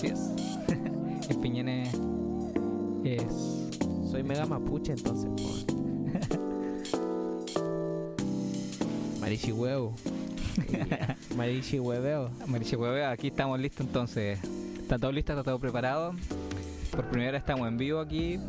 Así 0.00 0.06
es. 0.06 0.30
en 1.28 1.40
Piñene 1.42 1.82
es. 3.04 3.68
Soy 4.10 4.22
mega 4.22 4.46
mapuche 4.46 4.92
entonces. 4.92 5.28
Marichi 9.20 9.52
huevo. 9.52 9.94
Marichi 11.36 11.78
hueveo. 11.78 12.30
Mariche 12.46 12.76
Hueve, 12.76 13.04
aquí 13.04 13.26
estamos 13.26 13.60
listos 13.60 13.86
entonces. 13.86 14.38
Está 14.80 14.98
todo 14.98 15.12
listo, 15.12 15.32
está 15.32 15.44
todo 15.44 15.58
preparado. 15.58 16.14
Por 16.92 17.04
primera 17.10 17.32
vez 17.32 17.40
estamos 17.40 17.68
en 17.68 17.76
vivo 17.76 18.00
aquí. 18.00 18.40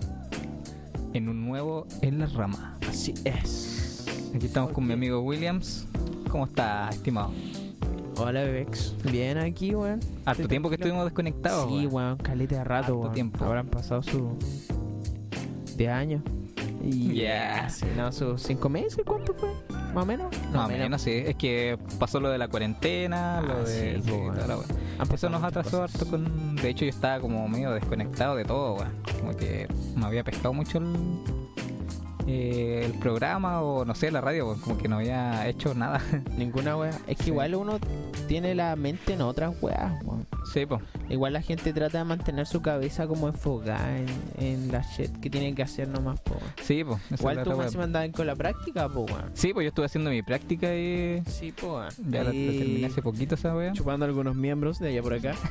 En 1.11 1.27
un 1.27 1.45
nuevo 1.45 1.85
En 2.01 2.19
la 2.19 2.27
Rama. 2.27 2.77
Así 2.87 3.13
es. 3.25 4.05
Aquí 4.33 4.45
estamos 4.45 4.71
con 4.71 4.87
mi 4.87 4.93
amigo 4.93 5.19
Williams. 5.19 5.85
¿Cómo 6.29 6.45
está, 6.45 6.87
estimado? 6.91 7.33
Hola, 8.23 8.43
Bebex. 8.43 8.95
Bien 9.11 9.37
aquí, 9.37 9.73
weón. 9.73 9.99
Harto 10.25 10.47
tiempo 10.47 10.69
que 10.69 10.75
estuvimos 10.75 11.05
desconectados. 11.05 11.67
Sí, 11.69 11.87
weón. 11.87 12.17
caleta 12.17 12.55
de 12.57 12.63
rato, 12.63 12.85
Harto 12.93 12.99
weón. 12.99 13.13
tiempo. 13.13 13.43
Habrán 13.45 13.67
pasado 13.67 14.03
su... 14.03 14.37
De 15.75 15.89
años. 15.89 16.21
Y... 16.83 17.13
Yeah. 17.13 17.69
Sí, 17.69 17.85
no, 17.95 18.11
sus 18.11 18.41
cinco 18.43 18.69
meses, 18.69 19.03
¿cuánto 19.05 19.33
fue? 19.33 19.49
¿Más 19.93 20.03
o 20.03 20.05
menos? 20.05 20.27
Más 20.53 20.65
o 20.65 20.69
menos, 20.69 21.01
sí. 21.01 21.11
Es 21.11 21.35
que 21.35 21.77
pasó 21.99 22.19
lo 22.19 22.29
de 22.29 22.37
la 22.37 22.47
cuarentena, 22.47 23.41
lo 23.41 23.53
Ah, 23.53 23.59
de. 23.63 23.95
sí, 23.95 24.01
sí, 24.03 24.11
po, 24.11 24.31
toda 24.33 24.47
la 24.47 24.57
wea. 24.57 24.65
Han 24.97 25.01
Eso 25.03 25.11
pasado 25.11 25.31
nos 25.31 25.41
muchas 25.41 25.57
atrasó 25.57 25.81
cosas. 25.81 25.95
harto 25.95 26.09
con. 26.11 26.55
De 26.55 26.69
hecho, 26.69 26.85
yo 26.85 26.89
estaba 26.89 27.19
como 27.19 27.47
medio 27.47 27.71
desconectado 27.71 28.35
de 28.35 28.45
todo, 28.45 28.75
weón. 28.75 28.91
Como 29.19 29.35
que 29.35 29.67
me 29.95 30.05
había 30.05 30.23
pescado 30.23 30.53
mucho 30.53 30.77
el. 30.79 30.85
Eh, 32.31 32.85
el 32.85 32.93
programa 32.99 33.61
o 33.61 33.83
no 33.85 33.93
sé, 33.95 34.09
la 34.11 34.21
radio, 34.21 34.47
weón. 34.47 34.59
Como 34.61 34.77
que 34.77 34.87
no 34.87 34.97
había 34.97 35.47
hecho 35.47 35.73
nada. 35.73 36.01
Ninguna 36.37 36.77
wea. 36.77 36.91
Es 37.07 37.17
que 37.17 37.23
Sí. 37.23 37.29
igual 37.31 37.55
uno 37.55 37.79
tiene 38.27 38.55
la 38.55 38.75
mente 38.75 39.13
en 39.13 39.21
otras 39.21 39.53
weas, 39.61 40.01
weón. 40.03 40.25
sí, 40.53 40.65
pues. 40.65 40.81
Igual 41.09 41.33
la 41.33 41.41
gente 41.41 41.73
trata 41.73 41.97
de 41.97 42.03
mantener 42.05 42.47
su 42.47 42.61
cabeza 42.61 43.05
como 43.07 43.27
enfocada 43.27 43.97
en, 43.97 44.05
en 44.37 44.71
la 44.71 44.81
shit 44.81 45.11
que 45.19 45.29
tienen 45.29 45.55
que 45.55 45.63
hacer 45.63 45.87
nomás, 45.89 46.19
po. 46.21 46.35
Sí, 46.61 46.83
pues. 46.83 46.99
Igual 47.19 47.43
tú 47.43 47.51
más 47.57 47.75
me 47.75 47.83
andabas 47.83 48.09
con 48.11 48.25
la 48.27 48.35
práctica, 48.35 48.87
po, 48.87 49.01
weón. 49.01 49.31
Sí, 49.33 49.53
pues 49.53 49.65
yo 49.65 49.69
estuve 49.69 49.85
haciendo 49.87 50.09
mi 50.09 50.21
práctica 50.23 50.73
y. 50.75 51.21
Sí, 51.27 51.51
po, 51.51 51.75
weón. 51.75 51.89
Ya 52.09 52.19
la, 52.23 52.25
la 52.25 52.31
terminé 52.31 52.85
hace 52.87 53.01
poquito 53.01 53.35
esa 53.35 53.53
wea. 53.55 53.73
Chupando 53.73 54.05
algunos 54.05 54.35
miembros 54.35 54.79
de 54.79 54.89
allá 54.89 55.01
por 55.01 55.13
acá. 55.13 55.35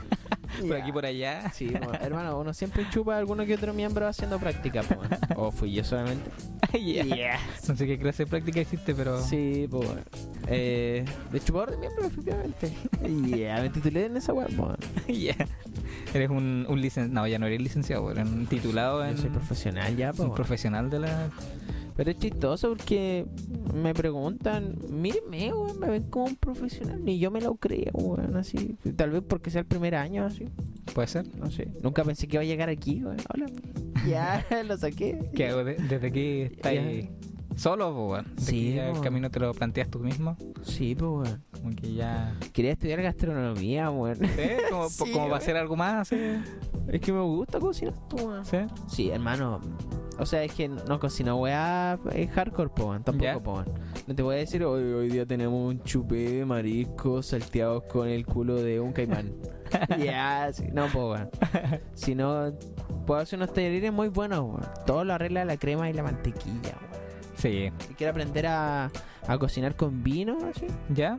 Por 0.61 0.77
aquí 0.77 0.91
por 0.93 1.07
allá. 1.07 1.49
Sí, 1.55 1.69
po, 1.69 1.93
hermano, 1.95 2.39
uno 2.39 2.53
siempre 2.53 2.85
chupa 2.91 3.15
a 3.15 3.19
alguno 3.19 3.47
que 3.47 3.55
otro 3.55 3.73
miembro 3.73 4.07
haciendo 4.09 4.39
práctica, 4.41 4.83
po. 4.83 4.97
O 5.37 5.53
fui 5.53 5.73
yo 5.73 5.85
solamente. 5.85 6.29
Yeah. 6.79 7.39
No 7.69 7.77
sé 7.77 7.87
qué 7.87 7.99
clase 7.99 8.25
de 8.25 8.31
práctica 8.31 8.61
hiciste, 8.61 8.95
pero. 8.95 9.21
Sí, 9.23 9.67
weón. 9.71 10.01
Eh, 10.47 11.05
de 11.33 11.41
chupador 11.41 11.73
de 11.73 11.77
miembros, 11.79 12.07
efectivamente. 12.07 12.73
Yeah, 13.37 13.63
me 13.63 13.71
titulé 13.71 14.07
en 14.07 14.17
esa 14.17 14.33
weá, 14.33 14.47
po, 14.49 14.65
weón. 14.65 14.77
Yeah. 15.09 15.47
Eres 16.15 16.31
un, 16.31 16.67
un 16.69 16.81
licenciado. 16.81 17.21
No, 17.21 17.27
ya 17.27 17.39
no 17.39 17.47
eres 17.47 17.61
licenciado, 17.61 18.11
eres 18.11 18.27
un 18.27 18.47
titulado 18.47 19.05
en. 19.05 19.17
Yo 19.17 19.23
soy 19.23 19.31
profesional 19.31 19.97
ya, 19.97 20.13
po, 20.13 20.25
un 20.25 20.35
profesional 20.35 20.91
de 20.91 21.01
la. 21.01 21.31
Pero 21.97 22.13
es 22.13 22.19
chistoso 22.19 22.71
porque 22.71 23.27
me 23.75 23.93
preguntan, 23.93 24.77
mírenme, 24.89 25.53
weón, 25.53 25.79
me 25.79 25.89
ven 25.89 26.05
como 26.05 26.27
un 26.27 26.37
profesional. 26.37 27.05
Ni 27.05 27.19
yo 27.19 27.31
me 27.31 27.41
lo 27.41 27.57
creo, 27.57 27.91
weón, 27.93 28.37
así. 28.37 28.77
Tal 28.97 29.11
vez 29.11 29.23
porque 29.27 29.51
sea 29.51 29.61
el 29.61 29.67
primer 29.67 29.95
año, 29.95 30.25
así. 30.25 30.47
¿Puede 30.95 31.09
ser? 31.09 31.27
No 31.37 31.51
sé. 31.51 31.69
Nunca 31.83 32.03
pensé 32.05 32.27
que 32.27 32.37
iba 32.37 32.43
a 32.43 32.47
llegar 32.47 32.69
aquí, 32.69 33.03
weón. 33.05 33.19
Hola. 33.35 33.47
Ya, 34.09 34.45
lo 34.67 34.77
saqué. 34.77 35.19
¿Qué 35.35 35.49
hago 35.49 35.65
desde 35.65 36.07
aquí? 36.07 36.43
¿Estás 36.43 36.73
ahí 36.73 37.11
solo, 37.57 37.93
po, 37.93 38.09
weón? 38.13 38.27
Sí, 38.39 38.79
el 38.79 39.01
camino 39.01 39.31
te 39.31 39.39
lo 39.41 39.53
planteas 39.53 39.91
tú 39.91 39.99
mismo. 39.99 40.37
Sí, 40.63 40.95
pues, 40.95 41.11
weón. 41.11 41.45
Como 41.53 41.77
que 41.77 41.93
ya. 41.93 42.35
Quería 42.53 42.73
estudiar 42.73 43.03
gastronomía, 43.03 43.91
weón. 43.91 44.17
¿Sí? 44.17 44.27
Como, 44.71 44.89
Sí, 44.89 44.99
como 45.01 45.13
para 45.13 45.25
weón. 45.27 45.39
hacer 45.39 45.57
algo 45.57 45.77
más, 45.77 46.09
¿sí? 46.09 46.17
Es 46.89 47.01
que 47.01 47.13
me 47.13 47.21
gusta 47.21 47.61
cocinar, 47.61 47.95
weón. 48.13 48.45
¿Sí? 48.45 48.59
Sí, 48.89 49.11
hermano. 49.11 49.61
O 50.19 50.27
sea, 50.27 50.43
es 50.45 50.53
que 50.53 50.69
no 50.69 51.01
cocino 51.01 51.37
weá 51.37 51.99
eh, 52.13 52.27
hardcore, 52.29 52.71
po. 52.71 52.99
Tampoco, 53.01 53.43
po. 53.43 53.65
No 54.07 54.15
te 54.15 54.23
voy 54.23 54.37
a 54.37 54.39
decir, 54.39 54.63
hoy, 54.65 54.83
hoy 54.93 55.09
día 55.09 55.25
tenemos 55.25 55.71
un 55.75 55.83
chupé 55.83 56.31
de 56.33 56.45
mariscos 56.45 57.27
salteados 57.27 57.85
con 57.85 58.09
el 58.09 58.27
culo 58.27 58.57
de 58.57 58.81
un 58.81 58.93
caimán. 58.93 59.33
Ya, 60.03 60.51
sí, 60.53 60.65
no, 60.73 60.89
po. 60.89 61.15
Si 61.95 62.15
no, 62.17 62.53
puedo 63.11 63.23
hacer 63.23 63.41
unos 63.41 63.53
tallarines 63.53 63.93
muy 63.93 64.07
buenos, 64.07 64.39
weón. 64.39 64.69
Todo 64.87 65.03
lo 65.03 65.15
arregla 65.15 65.45
la 65.45 65.57
crema 65.57 65.91
y 65.91 65.93
la 65.93 66.05
mantequilla, 66.05 66.77
weón. 66.81 67.03
Sí. 67.35 67.73
Y 67.91 67.95
quiero 67.95 68.13
aprender 68.13 68.47
a, 68.47 68.89
a 69.27 69.37
cocinar 69.37 69.75
con 69.75 70.05
vino, 70.05 70.39
así. 70.49 70.69
¿Ya? 70.95 71.19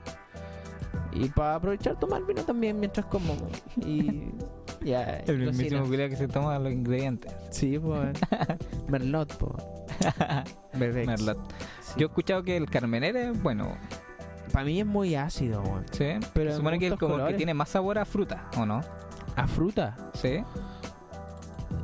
Y 1.11 1.27
para 1.27 1.55
aprovechar 1.55 1.99
tomar 1.99 2.25
vino 2.25 2.45
también 2.45 2.79
mientras 2.79 3.07
como. 3.07 3.35
Y 3.75 4.29
ya. 4.85 5.17
El 5.27 5.39
mismísimo 5.39 5.83
culiao 5.83 6.07
que 6.07 6.15
se 6.15 6.29
toma 6.29 6.57
los 6.59 6.71
ingredientes. 6.71 7.33
Sí, 7.49 7.77
pues. 7.77 8.17
Merlot. 8.87 9.37
Bebex. 10.71 11.07
Merlot. 11.07 11.39
Sí. 11.81 11.95
Yo 11.97 12.05
he 12.05 12.07
escuchado 12.07 12.41
que 12.43 12.55
el 12.55 12.69
Carmenere 12.69 13.31
es 13.31 13.43
bueno. 13.43 13.75
Para 14.53 14.63
mí 14.63 14.79
es 14.79 14.85
muy 14.85 15.15
ácido, 15.15 15.61
weón. 15.61 15.83
¿Sí? 15.91 16.05
Pero 16.33 16.51
Se 16.51 16.55
supone 16.55 16.79
que, 16.79 16.89
gustan 16.89 16.99
como 16.99 17.15
que 17.15 17.19
colores. 17.19 17.35
tiene 17.35 17.53
más 17.53 17.67
sabor 17.67 17.97
a 17.97 18.05
fruta, 18.05 18.49
¿o 18.55 18.65
no? 18.65 18.79
¿A 19.35 19.45
fruta? 19.45 19.97
¿Sí? 20.13 20.41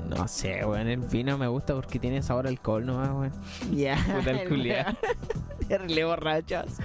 No 0.10 0.28
sé, 0.28 0.66
weón. 0.66 0.88
El 0.88 1.00
vino 1.02 1.38
me 1.38 1.48
gusta 1.48 1.74
porque 1.76 2.00
tiene 2.00 2.22
sabor 2.24 2.46
a 2.46 2.50
alcohol 2.50 2.86
nomás, 2.86 3.10
weón. 3.10 3.32
Ya. 3.76 3.98
Puta 4.18 4.32
el 4.32 4.48
culiao. 4.50 4.86
Le 5.88 6.06
borrachos. 6.06 6.78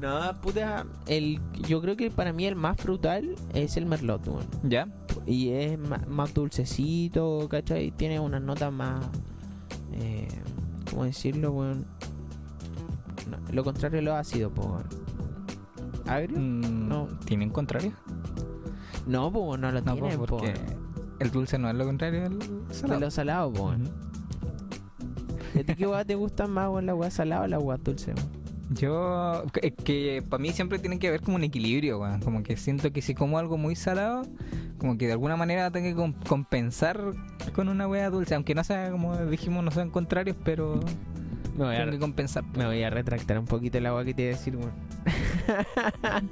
no, 0.00 0.40
puta. 0.40 0.86
El, 1.06 1.40
yo 1.68 1.82
creo 1.82 1.94
que 1.96 2.10
para 2.10 2.32
mí 2.32 2.46
el 2.46 2.56
más 2.56 2.78
frutal 2.78 3.34
es 3.54 3.76
el 3.76 3.84
merlot, 3.86 4.26
weón. 4.28 4.46
¿Ya? 4.62 4.88
Y 5.26 5.50
es 5.50 5.78
más, 6.08 6.32
dulcecito, 6.32 7.46
¿cachai? 7.50 7.90
Tiene 7.90 8.18
unas 8.18 8.40
notas 8.42 8.72
más. 8.72 9.04
Eh, 9.92 10.26
¿Cómo 10.90 11.04
decirlo, 11.04 11.52
weón? 11.52 11.86
No, 13.30 13.36
lo 13.52 13.62
contrario 13.64 13.96
de 13.96 14.02
lo 14.02 14.14
ácido, 14.16 14.50
po, 14.50 14.62
weón. 14.62 14.84
¿Agrio? 16.06 16.38
Mm, 16.38 16.88
No. 16.88 17.08
¿Tienen 17.26 17.50
contrario? 17.50 17.92
No, 19.06 19.30
po, 19.30 19.56
no 19.58 19.70
lo 19.70 19.80
No, 19.82 19.92
tienen, 19.92 20.16
pues, 20.16 20.30
po. 20.30 20.38
porque 20.38 20.54
el 21.22 21.30
dulce 21.30 21.58
no 21.58 21.68
es 21.70 21.74
lo 21.74 21.84
contrario 21.84 22.22
del 22.22 22.38
De 22.38 22.74
salado. 22.74 23.00
lo 23.00 23.10
salado, 23.10 23.52
po. 23.52 23.64
weón. 23.68 23.82
Ujú. 23.82 23.90
¿Y 25.54 25.58
a 25.60 25.64
ti 25.64 25.74
qué 25.74 25.86
te 26.06 26.14
gusta 26.14 26.46
más, 26.46 26.68
weón? 26.70 26.86
¿La 26.86 26.94
hueá 26.94 27.10
salada 27.10 27.42
o 27.42 27.46
la 27.46 27.58
hueá 27.58 27.76
dulce, 27.78 28.12
weón? 28.14 28.42
Yo, 28.74 29.44
es 29.60 29.72
que 29.84 30.24
para 30.26 30.40
mí 30.40 30.50
siempre 30.52 30.78
tiene 30.78 30.98
que 30.98 31.08
haber 31.08 31.20
como 31.20 31.36
un 31.36 31.44
equilibrio, 31.44 32.00
weón. 32.00 32.20
Como 32.20 32.42
que 32.42 32.56
siento 32.56 32.90
que 32.92 33.02
si 33.02 33.14
como 33.14 33.38
algo 33.38 33.58
muy 33.58 33.76
salado, 33.76 34.22
como 34.78 34.96
que 34.96 35.06
de 35.06 35.12
alguna 35.12 35.36
manera 35.36 35.70
tengo 35.70 35.88
que 35.88 35.94
com- 35.94 36.14
compensar 36.26 36.98
con 37.54 37.68
una 37.68 37.86
wea 37.86 38.08
dulce. 38.08 38.34
Aunque 38.34 38.54
no 38.54 38.64
sea, 38.64 38.90
como 38.90 39.16
dijimos, 39.26 39.62
no 39.62 39.70
sean 39.70 39.90
contrarios, 39.90 40.36
pero 40.42 40.80
Me 41.56 41.64
voy, 41.66 41.74
a, 41.74 41.78
tengo 41.80 41.90
que 41.92 41.98
compensar. 41.98 42.44
me 42.56 42.64
voy 42.64 42.82
a 42.82 42.88
retractar 42.88 43.38
un 43.38 43.44
poquito 43.44 43.76
el 43.76 43.84
agua 43.86 44.04
que 44.06 44.14
te 44.14 44.22
iba 44.22 44.34
a 44.34 44.38
decir, 44.38 44.56
weón. 44.56 44.72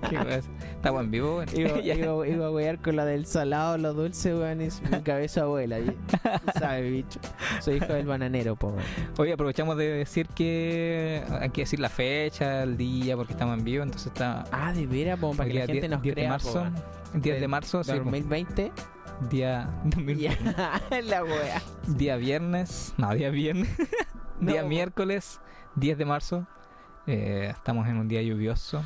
¿Qué? 0.09 0.41
Estamos 0.75 1.04
en 1.04 1.10
vivo, 1.10 1.37
weón. 1.38 1.48
Iba, 1.54 1.78
iba, 1.82 2.26
iba 2.28 2.47
a 2.47 2.50
huear 2.50 2.78
con 2.81 2.97
la 2.97 3.04
del 3.04 3.26
salado, 3.26 3.76
lo 3.78 3.93
dulce, 3.94 4.34
weón, 4.34 4.60
es 4.60 4.81
mi 4.82 5.00
cabeza 5.03 5.43
abuela. 5.43 5.78
¿Sabes, 6.59 6.91
bicho? 6.91 7.20
Soy 7.60 7.76
hijo 7.76 7.93
del 7.93 8.06
bananero, 8.06 8.56
po, 8.56 8.69
weón. 8.69 8.84
Hoy 9.19 9.32
aprovechamos 9.32 9.76
de 9.76 9.88
decir 9.88 10.26
que 10.28 11.22
hay 11.41 11.50
que 11.50 11.62
decir 11.62 11.81
la 11.81 11.88
fecha, 11.88 12.62
el 12.62 12.76
día, 12.76 13.16
porque 13.16 13.32
estamos 13.32 13.59
en 13.59 13.65
vivo, 13.65 13.82
entonces 13.82 14.09
está... 14.09 14.44
Ah, 14.53 14.72
de 14.72 14.87
veras, 14.87 15.19
po, 15.19 15.32
para 15.34 15.49
que 15.49 15.54
la 15.54 15.66
día 15.66 15.75
gente 15.75 15.88
10 15.88 15.91
nos 15.91 16.03
10 16.03 16.15
de 16.15 16.20
crea, 16.22 16.28
po, 16.28 16.32
marzo. 16.44 16.60
weón. 16.62 17.22
10 17.22 17.41
de 17.41 17.49
marzo, 17.49 17.84
sí, 17.84 17.91
po. 17.93 17.99
2020. 17.99 18.72
día, 19.31 19.69
2020. 19.84 20.44
Ya, 20.44 21.00
la 21.03 21.25
wea. 21.25 21.62
día 21.88 22.16
viernes, 22.16 22.94
no, 22.97 23.12
día 23.15 23.31
viernes, 23.31 23.69
día 24.41 24.62
No. 24.62 24.69
miércoles, 24.69 25.41
10 25.76 25.99
de 25.99 26.04
marzo. 26.04 26.47
Eh, 27.06 27.49
estamos 27.50 27.88
en 27.88 27.97
un 27.97 28.09
día 28.09 28.22
lluvioso, 28.22 28.84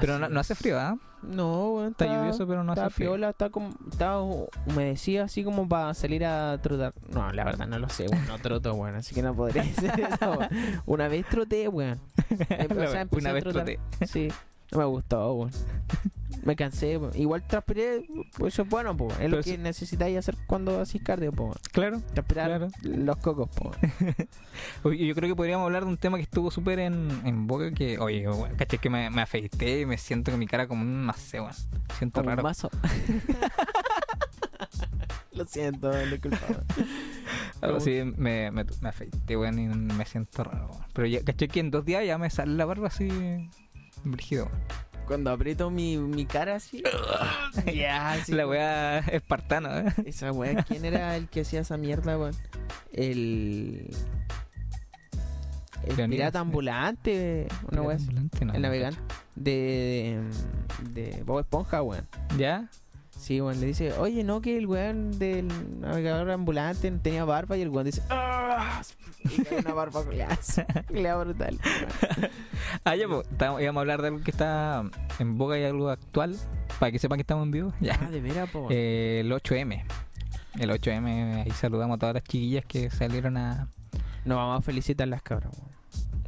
pero 0.00 0.18
no, 0.18 0.26
Así 0.26 0.34
no 0.34 0.40
hace 0.40 0.54
frío, 0.54 0.78
¿ah? 0.78 0.96
No, 1.22 1.72
weón. 1.72 1.90
Está 1.90 2.06
lluvioso, 2.06 2.46
pero 2.46 2.62
no 2.62 2.72
hace 2.72 2.90
frío. 2.90 3.10
piola, 3.10 3.30
está 3.30 3.50
como. 3.50 3.74
Está 3.90 4.20
humedecido 4.20 5.24
así 5.24 5.42
como 5.42 5.68
para 5.68 5.92
salir 5.94 6.24
a 6.24 6.58
trotar. 6.62 6.94
No, 7.08 7.32
la 7.32 7.44
verdad 7.44 7.66
no 7.66 7.78
lo 7.78 7.88
sé. 7.88 8.06
No 8.28 8.38
troto, 8.38 8.74
weón. 8.74 8.94
Así 8.94 9.14
que 9.14 9.22
no 9.22 9.34
podría 9.34 9.62
decir 9.64 9.90
eso. 9.98 10.38
Una 10.86 11.08
vez 11.08 11.26
troté, 11.28 11.68
weón. 11.68 12.00
O 12.30 12.36
sea, 12.36 13.00
empecé 13.02 13.20
Una 13.20 13.30
a 13.30 13.32
vez 13.32 13.44
troté. 13.44 13.80
Sí. 14.06 14.28
No 14.72 14.78
me 14.78 14.84
gustó, 14.84 15.32
weón. 15.34 15.50
Me 16.46 16.56
cansé. 16.56 16.98
Igual 17.14 17.42
transpiré, 17.46 18.06
pues 18.38 18.54
eso 18.54 18.62
es 18.62 18.68
bueno, 18.68 18.96
po. 18.96 19.08
Es 19.10 19.16
Pero 19.18 19.28
lo 19.36 19.42
que 19.42 19.50
si- 19.50 19.58
necesitáis 19.58 20.16
hacer 20.16 20.36
cuando 20.46 20.80
hacís 20.80 21.02
cardio, 21.02 21.32
po. 21.32 21.54
Claro. 21.72 22.00
Transpirar 22.14 22.46
Claro. 22.48 22.68
los 22.82 23.16
cocos, 23.18 23.48
po. 23.50 23.72
Oye, 24.88 25.06
yo 25.06 25.14
creo 25.14 25.28
que 25.28 25.36
podríamos 25.36 25.66
hablar 25.66 25.82
de 25.84 25.90
un 25.90 25.96
tema 25.98 26.16
que 26.18 26.22
estuvo 26.22 26.50
súper 26.50 26.78
en, 26.78 27.10
en 27.24 27.46
boca, 27.48 27.72
que, 27.72 27.98
oye, 27.98 28.24
caché 28.56 28.78
que 28.78 28.88
me, 28.88 29.10
me 29.10 29.20
afeité 29.22 29.80
y 29.80 29.86
me 29.86 29.98
siento 29.98 30.30
con 30.30 30.38
mi 30.40 30.46
cara 30.46 30.66
como 30.68 30.82
un, 30.82 31.10
weón. 31.34 31.52
Siento 31.98 32.20
Como 32.20 32.30
un 32.30 32.36
raro. 32.36 32.42
mazo. 32.44 32.70
lo 35.32 35.44
siento, 35.46 35.90
weón, 35.90 36.10
disculpa. 36.10 36.38
weón. 36.48 36.64
Algo 37.60 37.76
así, 37.78 38.02
me, 38.16 38.50
me, 38.50 38.64
me 38.80 38.88
afeité, 38.88 39.36
weón, 39.36 39.58
y 39.58 39.66
me 39.66 40.04
siento 40.06 40.44
raro, 40.44 40.68
weón. 40.70 40.84
Pero 40.92 41.06
ya, 41.08 41.22
caché 41.24 41.48
que 41.48 41.60
en 41.60 41.70
dos 41.70 41.84
días 41.84 42.04
ya 42.06 42.18
me 42.18 42.30
sale 42.30 42.54
la 42.54 42.64
barba 42.64 42.88
así, 42.88 43.08
brígido, 44.04 44.46
weón. 44.46 44.60
Cuando 45.06 45.30
aprieto 45.30 45.70
mi, 45.70 45.96
mi 45.96 46.26
cara 46.26 46.56
así. 46.56 46.82
ya, 47.74 48.12
así. 48.12 48.32
La 48.32 48.46
wea 48.46 48.98
espartana, 48.98 49.80
¿eh? 49.80 49.94
Esa 50.06 50.32
weá, 50.32 50.62
¿quién 50.62 50.84
era 50.84 51.16
el 51.16 51.28
que 51.28 51.42
hacía 51.42 51.60
esa 51.60 51.76
mierda, 51.76 52.18
weón? 52.18 52.34
El. 52.92 53.88
El 55.82 55.96
Leonidas, 55.96 56.08
pirata 56.08 56.40
ambulante, 56.40 57.46
una 57.70 57.82
weá 57.82 57.98
no. 58.44 58.54
El 58.54 58.62
navegante. 58.62 58.98
De, 59.36 60.20
de. 60.92 61.10
de 61.10 61.22
Bob 61.22 61.40
Esponja, 61.40 61.82
weón. 61.82 62.08
¿Ya? 62.36 62.68
Sí, 63.26 63.40
weón, 63.40 63.58
le 63.60 63.66
dice, 63.66 63.92
oye, 63.94 64.22
no, 64.22 64.40
que 64.40 64.56
el 64.56 64.68
weón 64.68 65.18
del 65.18 65.48
navegador 65.80 66.30
ambulante 66.30 66.88
tenía 66.92 67.24
barba 67.24 67.56
y 67.56 67.62
el 67.62 67.70
weón 67.70 67.86
dice, 67.86 68.00
¡ah! 68.08 68.80
Una 69.50 69.74
barba. 69.74 70.04
Culiada 70.86 71.24
brutal. 71.24 71.58
Ah, 72.84 72.94
ya, 72.94 73.08
pues, 73.08 73.26
íbamos 73.36 73.76
a 73.76 73.80
hablar 73.80 74.00
de 74.02 74.08
algo 74.08 74.20
que 74.22 74.30
está 74.30 74.84
en 75.18 75.38
boga 75.38 75.58
y 75.58 75.64
algo 75.64 75.90
actual, 75.90 76.36
para 76.78 76.92
que 76.92 77.00
sepan 77.00 77.16
que 77.16 77.22
estamos 77.22 77.42
en 77.46 77.50
vivo. 77.50 77.72
Ya. 77.80 77.98
Ah, 78.00 78.08
de 78.12 78.20
veras, 78.20 78.48
po. 78.48 78.68
Eh, 78.70 79.22
el 79.24 79.32
8M. 79.32 79.82
El 80.60 80.70
8M, 80.70 81.46
ahí 81.46 81.50
saludamos 81.50 81.96
a 81.96 81.98
todas 81.98 82.14
las 82.14 82.22
chiquillas 82.22 82.64
que 82.64 82.90
salieron 82.90 83.36
a... 83.38 83.68
Nos 84.24 84.36
vamos 84.36 84.60
a 84.60 84.62
felicitar 84.62 85.08
las 85.08 85.22
cabras, 85.22 85.52
weón. 85.58 85.75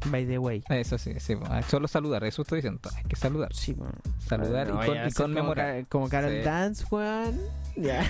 By 0.06 0.26
the 0.26 0.38
way. 0.38 0.62
Eso 0.68 0.96
sí, 0.98 1.14
sí, 1.18 1.36
pues, 1.36 1.66
solo 1.66 1.88
saludar, 1.88 2.24
eso 2.24 2.42
estoy 2.42 2.58
diciendo, 2.58 2.80
hay 2.96 3.04
que 3.04 3.16
saludar. 3.16 3.52
Sí. 3.54 3.76
Saludar 4.18 4.68
No 4.68 4.82
y, 4.82 4.86
con- 4.86 4.98
a 4.98 5.10
conmemorar. 5.10 5.66
Como, 5.66 5.74
Car- 5.84 5.88
como 5.88 6.08
Carol 6.08 6.30
Sí. 6.32 6.38
Dance, 6.44 6.84
weón. 6.90 7.40
Ya. 7.76 8.04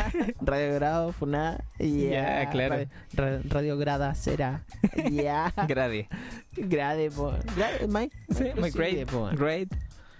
Radio 0.40 0.74
Grado, 0.74 1.12
Funá. 1.12 1.64
Ya, 1.78 2.48
claro. 2.50 2.74
Radio, 2.74 2.88
Ra- 3.14 3.40
Radio 3.48 3.76
Grada, 3.78 4.14
Cera. 4.14 4.64
Ya. 5.10 5.52
Grade. 5.68 6.08
Grade, 6.56 7.10
po. 7.10 7.32
Grade, 7.56 7.86
Mike. 7.88 8.16
Sí, 8.30 8.44
muy 8.58 8.70
Sí, 8.70 8.78
great. 8.78 9.10
po. 9.10 9.28
Great. 9.32 9.68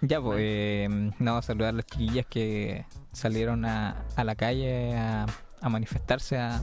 Ya, 0.00 0.20
pues, 0.20 0.38
eh, 0.40 1.10
no, 1.18 1.40
saludar 1.42 1.70
a 1.70 1.76
las 1.76 1.86
chiquillas 1.86 2.26
que 2.26 2.84
salieron 3.12 3.64
a, 3.64 4.04
a 4.16 4.24
la 4.24 4.34
calle 4.34 4.96
a, 4.96 5.26
a 5.60 5.68
manifestarse, 5.68 6.36
a, 6.38 6.58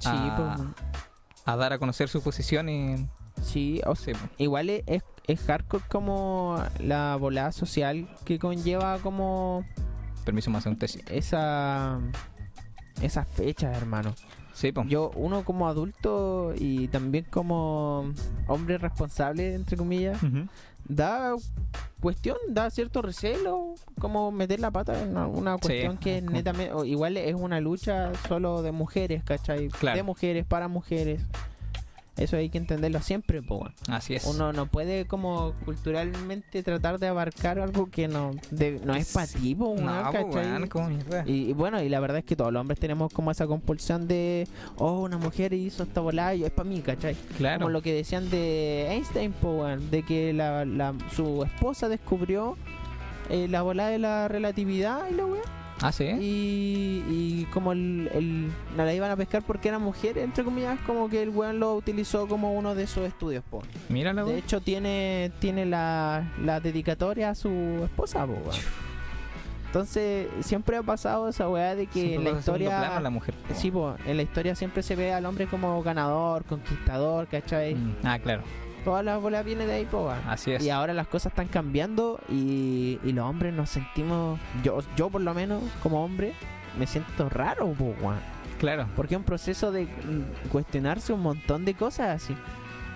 Sí, 0.00 0.08
Ah. 0.08 0.56
po. 0.56 1.50
a 1.50 1.56
dar 1.56 1.72
a 1.74 1.78
conocer 1.78 2.08
su 2.08 2.22
posición 2.22 2.68
y... 2.68 3.08
Sí, 3.40 3.80
o 3.86 3.94
pues. 3.94 4.16
Igual 4.38 4.70
es, 4.70 4.82
es, 4.86 5.02
es 5.26 5.40
hardcore 5.40 5.84
como 5.88 6.62
la 6.78 7.16
volada 7.16 7.52
social 7.52 8.08
que 8.24 8.38
conlleva 8.38 8.98
como 8.98 9.64
Permiso, 10.24 10.50
más 10.50 10.66
un 10.66 10.76
tesis. 10.78 11.02
esa 11.10 11.98
esa 13.02 13.24
fecha, 13.24 13.72
hermano. 13.72 14.14
Sí, 14.52 14.72
pues. 14.72 14.88
Yo, 14.88 15.10
uno 15.14 15.44
como 15.44 15.68
adulto 15.68 16.52
y 16.56 16.88
también 16.88 17.24
como 17.30 18.12
hombre 18.46 18.76
responsable, 18.78 19.54
entre 19.54 19.76
comillas, 19.76 20.18
da 20.84 21.34
cuestión, 22.00 22.36
da 22.48 22.68
cierto 22.68 23.00
recelo, 23.00 23.74
como 23.98 24.30
meter 24.32 24.60
la 24.60 24.70
pata 24.70 25.00
en 25.02 25.10
una, 25.10 25.26
una 25.26 25.54
Sí, 25.54 25.60
cuestión 25.62 25.96
que 25.96 26.20
netamente, 26.20 26.74
igual 26.86 27.16
es 27.16 27.34
una 27.34 27.60
lucha 27.60 28.12
solo 28.28 28.60
de 28.60 28.72
mujeres, 28.72 29.22
¿cachai? 29.24 29.68
Claro. 29.68 29.96
De 29.96 30.02
mujeres, 30.02 30.44
para 30.44 30.68
mujeres. 30.68 31.22
Eso 32.16 32.36
hay 32.36 32.50
que 32.50 32.58
entenderlo 32.58 33.00
siempre, 33.00 33.40
po. 33.42 33.58
weón. 33.58 33.74
Así 33.88 34.14
es. 34.14 34.24
Uno 34.26 34.52
no 34.52 34.66
puede 34.66 35.06
como 35.06 35.54
culturalmente 35.64 36.62
tratar 36.62 36.98
de 36.98 37.06
abarcar 37.08 37.58
algo 37.58 37.88
que 37.90 38.08
no, 38.08 38.32
de- 38.50 38.80
no 38.84 38.94
es 38.94 39.12
para 39.12 39.26
ti, 39.26 39.54
po, 39.54 39.74
no, 39.80 40.10
pues, 40.12 40.70
como 40.70 40.88
mierda. 40.88 41.24
Y, 41.26 41.50
y 41.50 41.52
bueno, 41.52 41.80
y 41.82 41.88
la 41.88 42.00
verdad 42.00 42.18
es 42.18 42.24
que 42.24 42.36
todos 42.36 42.52
los 42.52 42.60
hombres 42.60 42.78
tenemos 42.78 43.12
como 43.12 43.30
esa 43.30 43.46
compulsión 43.46 44.06
de, 44.06 44.46
oh, 44.76 45.00
una 45.00 45.16
mujer 45.18 45.52
hizo 45.54 45.82
esta 45.82 46.00
volada 46.00 46.34
y 46.34 46.44
es 46.44 46.50
para 46.50 46.68
mí, 46.68 46.80
¿cachai? 46.82 47.14
Claro. 47.38 47.60
Como 47.60 47.70
lo 47.70 47.80
que 47.82 47.94
decían 47.94 48.28
de 48.28 48.88
Einstein, 48.90 49.32
po, 49.32 49.64
de 49.66 50.02
que 50.02 50.32
la, 50.32 50.64
la- 50.64 50.94
su 51.14 51.42
esposa 51.44 51.88
descubrió 51.88 52.56
eh, 53.30 53.46
la 53.48 53.62
volada 53.62 53.90
de 53.90 53.98
la 53.98 54.28
relatividad 54.28 55.08
y 55.10 55.14
la 55.14 55.24
weá. 55.26 55.42
Ah, 55.82 55.92
sí. 55.92 56.04
Y, 56.20 57.02
y 57.08 57.46
como 57.52 57.72
el, 57.72 58.10
el- 58.12 58.50
no 58.76 58.84
la 58.84 58.92
iban 58.92 59.10
a 59.10 59.16
pescar 59.16 59.42
porque 59.42 59.68
era 59.68 59.78
mujer, 59.78 60.18
entre 60.18 60.44
comillas, 60.44 60.78
como 60.86 61.08
que 61.08 61.22
el 61.22 61.30
weón 61.30 61.58
lo 61.58 61.74
utilizó 61.74 62.26
como 62.28 62.52
uno 62.52 62.74
de 62.74 62.86
sus 62.86 63.04
estudios, 63.04 63.42
po. 63.50 63.62
Mírala, 63.88 64.24
De 64.24 64.36
hecho, 64.38 64.60
tiene, 64.60 65.32
tiene 65.38 65.64
la, 65.66 66.30
la 66.44 66.60
dedicatoria 66.60 67.30
a 67.30 67.34
su 67.34 67.48
esposa, 67.84 68.26
po. 68.26 68.34
Entonces, 69.66 70.26
siempre 70.40 70.76
ha 70.76 70.82
pasado 70.82 71.28
esa 71.28 71.48
weá 71.48 71.76
de 71.76 71.86
que 71.86 72.00
Siempre 72.08 72.16
en 72.28 72.34
la 72.34 72.38
historia. 72.40 73.00
la 73.00 73.10
mujer. 73.10 73.34
po. 73.48 73.54
Sí, 73.54 73.70
po, 73.70 73.94
en 74.04 74.16
la 74.16 74.22
historia 74.24 74.54
siempre 74.56 74.82
se 74.82 74.96
ve 74.96 75.12
al 75.12 75.24
hombre 75.26 75.46
como 75.46 75.80
ganador, 75.82 76.44
conquistador, 76.44 77.28
¿cachai? 77.28 77.76
Mm, 77.76 77.94
Ah, 78.02 78.18
claro. 78.18 78.42
Todas 78.84 79.04
las 79.04 79.20
bolas 79.20 79.44
vienen 79.44 79.66
de 79.68 79.74
ahí, 79.74 79.84
po. 79.84 80.10
Así 80.26 80.52
es. 80.52 80.62
Y 80.64 80.70
ahora 80.70 80.92
las 80.94 81.06
cosas 81.06 81.32
están 81.32 81.48
cambiando 81.48 82.18
y, 82.28 82.98
y 83.04 83.12
los 83.12 83.24
hombres 83.26 83.52
nos 83.54 83.70
sentimos, 83.70 84.38
yo, 84.64 84.78
yo 84.96 85.10
por 85.10 85.20
lo 85.20 85.34
menos 85.34 85.62
como 85.82 86.04
hombre, 86.04 86.32
me 86.78 86.86
siento 86.86 87.28
raro, 87.28 87.72
po. 87.72 87.94
Claro. 88.58 88.86
Porque 88.96 89.14
es 89.14 89.18
un 89.18 89.24
proceso 89.24 89.72
de 89.72 89.88
cuestionarse 90.52 91.12
un 91.12 91.20
montón 91.22 91.64
de 91.64 91.74
cosas 91.74 92.22
así. 92.22 92.34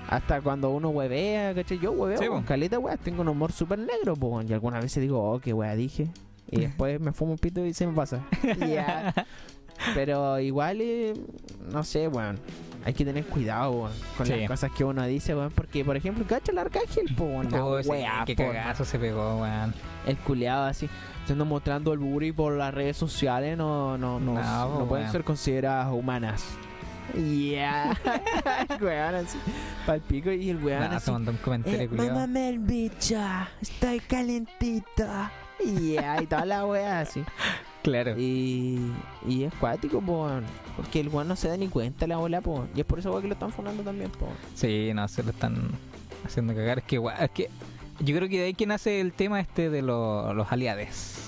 Hasta 0.08 0.40
cuando 0.42 0.68
uno 0.70 0.90
huevea, 0.90 1.54
¿cachai? 1.54 1.78
Yo 1.78 1.92
hueveo 1.92 2.18
Sí, 2.18 2.26
con 2.26 2.42
po. 2.42 2.48
caleta, 2.48 2.78
weá. 2.78 2.96
Tengo 2.98 3.22
un 3.22 3.28
humor 3.28 3.52
súper 3.52 3.78
negro, 3.78 4.14
po. 4.14 4.42
Y 4.42 4.52
algunas 4.52 4.82
veces 4.82 5.00
digo, 5.02 5.22
oh, 5.22 5.40
qué 5.40 5.52
weá 5.54 5.74
dije. 5.74 6.08
Y 6.50 6.60
después 6.60 7.00
me 7.00 7.12
fumo 7.12 7.32
un 7.32 7.38
pito 7.38 7.64
y 7.64 7.72
se 7.72 7.86
me 7.86 7.94
pasa. 7.94 8.20
Ya. 8.58 9.14
Pero 9.94 10.38
igual, 10.40 10.80
eh, 10.80 11.14
no 11.70 11.84
sé, 11.84 12.08
weón. 12.08 12.38
Hay 12.86 12.92
que 12.92 13.04
tener 13.04 13.24
cuidado, 13.24 13.70
weón, 13.72 13.92
con 14.16 14.26
Sí. 14.26 14.34
las 14.36 14.46
cosas 14.48 14.70
que 14.72 14.84
uno 14.84 15.04
dice, 15.06 15.34
weón. 15.34 15.50
Porque, 15.52 15.84
por 15.84 15.96
ejemplo, 15.96 16.24
cacha 16.28 16.52
el 16.52 16.58
arcángel, 16.58 17.14
po, 17.16 17.24
weón. 17.24 17.50
La 17.50 17.64
Oh, 17.64 17.82
sí, 17.82 17.88
weá, 17.88 18.24
qué 18.26 18.34
po, 18.36 18.44
cagazo 18.52 18.84
se 18.84 18.98
pegó, 18.98 19.40
weón. 19.40 19.72
el 20.06 20.16
culeado 20.18 20.64
así, 20.66 20.88
estando 21.22 21.44
mostrando 21.46 21.92
el 21.94 21.98
booty 21.98 22.32
por 22.32 22.52
las 22.54 22.74
redes 22.74 22.96
sociales, 22.98 23.56
no, 23.56 23.96
no, 23.96 24.20
no, 24.20 24.34
No, 24.34 24.68
no, 24.68 24.78
po, 24.80 24.86
pueden 24.88 25.04
weón. 25.04 25.12
ser 25.12 25.24
consideradas 25.24 25.92
humanas. 25.92 26.44
Yeah, 27.14 27.94
el 28.68 28.82
weón 28.82 29.14
así, 29.14 29.38
pa'l 29.86 30.00
pico 30.00 30.30
y 30.32 30.50
el 30.50 30.56
weón 30.62 30.80
Nada, 30.80 30.96
así. 30.96 31.06
se 31.06 31.12
mandó 31.12 31.30
un 31.32 31.36
comentario, 31.38 31.80
Eh, 31.82 31.88
culiao. 31.88 32.08
mámame 32.14 32.48
el 32.50 32.58
bicho, 32.58 33.18
estoy 33.62 34.00
calentita. 34.00 35.30
Yeah, 35.62 36.22
y 36.22 36.26
toda 36.26 36.44
la 36.44 36.66
wea 36.66 37.00
así. 37.00 37.22
Claro. 37.82 38.14
Y, 38.18 38.92
y 39.26 39.44
es 39.44 39.52
cuático, 39.54 40.00
po, 40.00 40.28
porque 40.76 41.00
el 41.00 41.08
weón 41.08 41.28
no 41.28 41.36
se 41.36 41.48
da 41.48 41.56
ni 41.56 41.68
cuenta 41.68 42.06
la 42.06 42.16
bola, 42.16 42.40
po. 42.40 42.66
Y 42.74 42.80
es 42.80 42.86
por 42.86 42.98
eso 42.98 43.10
weón, 43.10 43.22
que 43.22 43.28
lo 43.28 43.34
están 43.34 43.52
funando 43.52 43.82
también, 43.82 44.10
po. 44.10 44.28
Sí, 44.54 44.90
no, 44.94 45.06
se 45.08 45.22
lo 45.22 45.30
están 45.30 45.56
haciendo 46.24 46.54
cagar. 46.54 46.78
Es 46.78 46.84
que, 46.84 46.98
gua- 46.98 47.18
es 47.20 47.30
que 47.30 47.50
yo 48.00 48.16
creo 48.16 48.28
que 48.28 48.38
de 48.38 48.44
ahí 48.46 48.54
que 48.54 48.66
nace 48.66 49.00
el 49.00 49.12
tema 49.12 49.38
este 49.40 49.70
de 49.70 49.82
lo- 49.82 50.32
los 50.34 50.50
aliades. 50.50 51.20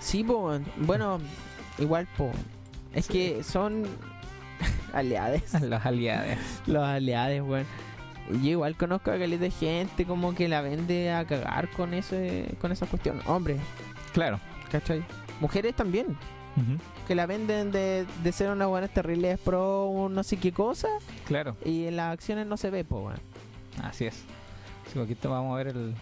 Sí, 0.00 0.24
po, 0.24 0.58
bueno, 0.78 1.18
igual, 1.78 2.08
po. 2.16 2.30
Es 2.94 3.06
Sí. 3.06 3.12
que 3.12 3.42
son 3.44 3.84
aliados. 4.92 5.40
los 5.62 5.86
aliades. 5.86 6.38
Los 6.66 6.82
aliados, 6.84 7.48
weón. 7.48 7.66
Y 8.30 8.38
Yo 8.44 8.50
igual 8.50 8.76
conozco 8.76 9.10
a 9.10 9.18
caleta 9.18 9.42
de 9.44 9.50
gente 9.50 10.04
como 10.06 10.34
que 10.34 10.48
la 10.48 10.60
vende 10.62 11.10
a 11.12 11.24
cagar 11.24 11.68
con 11.70 11.92
ese 11.94 12.54
con 12.60 12.70
esa 12.72 12.86
cuestión. 12.86 13.20
Hombres, 13.26 13.60
Claro. 14.12 14.38
¿cachai? 14.70 15.02
Mujeres 15.40 15.74
también. 15.74 16.16
Que 17.08 17.14
la 17.14 17.24
venden 17.26 17.72
de, 17.72 18.06
de 18.22 18.32
ser 18.32 18.50
unas 18.50 18.68
buenas 18.68 18.90
terribles 18.90 19.38
pro 19.40 20.08
no 20.10 20.22
sé 20.22 20.36
qué 20.36 20.52
cosa. 20.52 20.88
Claro. 21.26 21.56
Y 21.64 21.86
en 21.86 21.96
las 21.96 22.12
acciones 22.12 22.46
no 22.46 22.56
se 22.58 22.68
ve, 22.70 22.84
po, 22.84 23.00
weón. 23.06 23.18
Así 23.82 24.04
es. 24.04 24.22
Sí, 24.92 24.98
aquí 25.00 25.14
te 25.14 25.28
vamos 25.28 25.54
a 25.54 25.56
ver 25.56 25.68
el. 25.68 25.94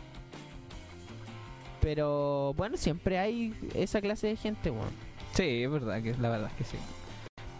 Pero 1.80 2.52
bueno, 2.56 2.76
siempre 2.76 3.18
hay 3.18 3.54
esa 3.74 4.00
clase 4.00 4.26
de 4.26 4.36
gente, 4.36 4.70
weón. 4.70 4.90
Sí, 5.34 5.62
es 5.62 5.70
verdad, 5.70 6.02
que 6.02 6.14
la 6.16 6.28
verdad 6.28 6.48
es 6.50 6.56
que 6.56 6.64
sí. 6.64 6.76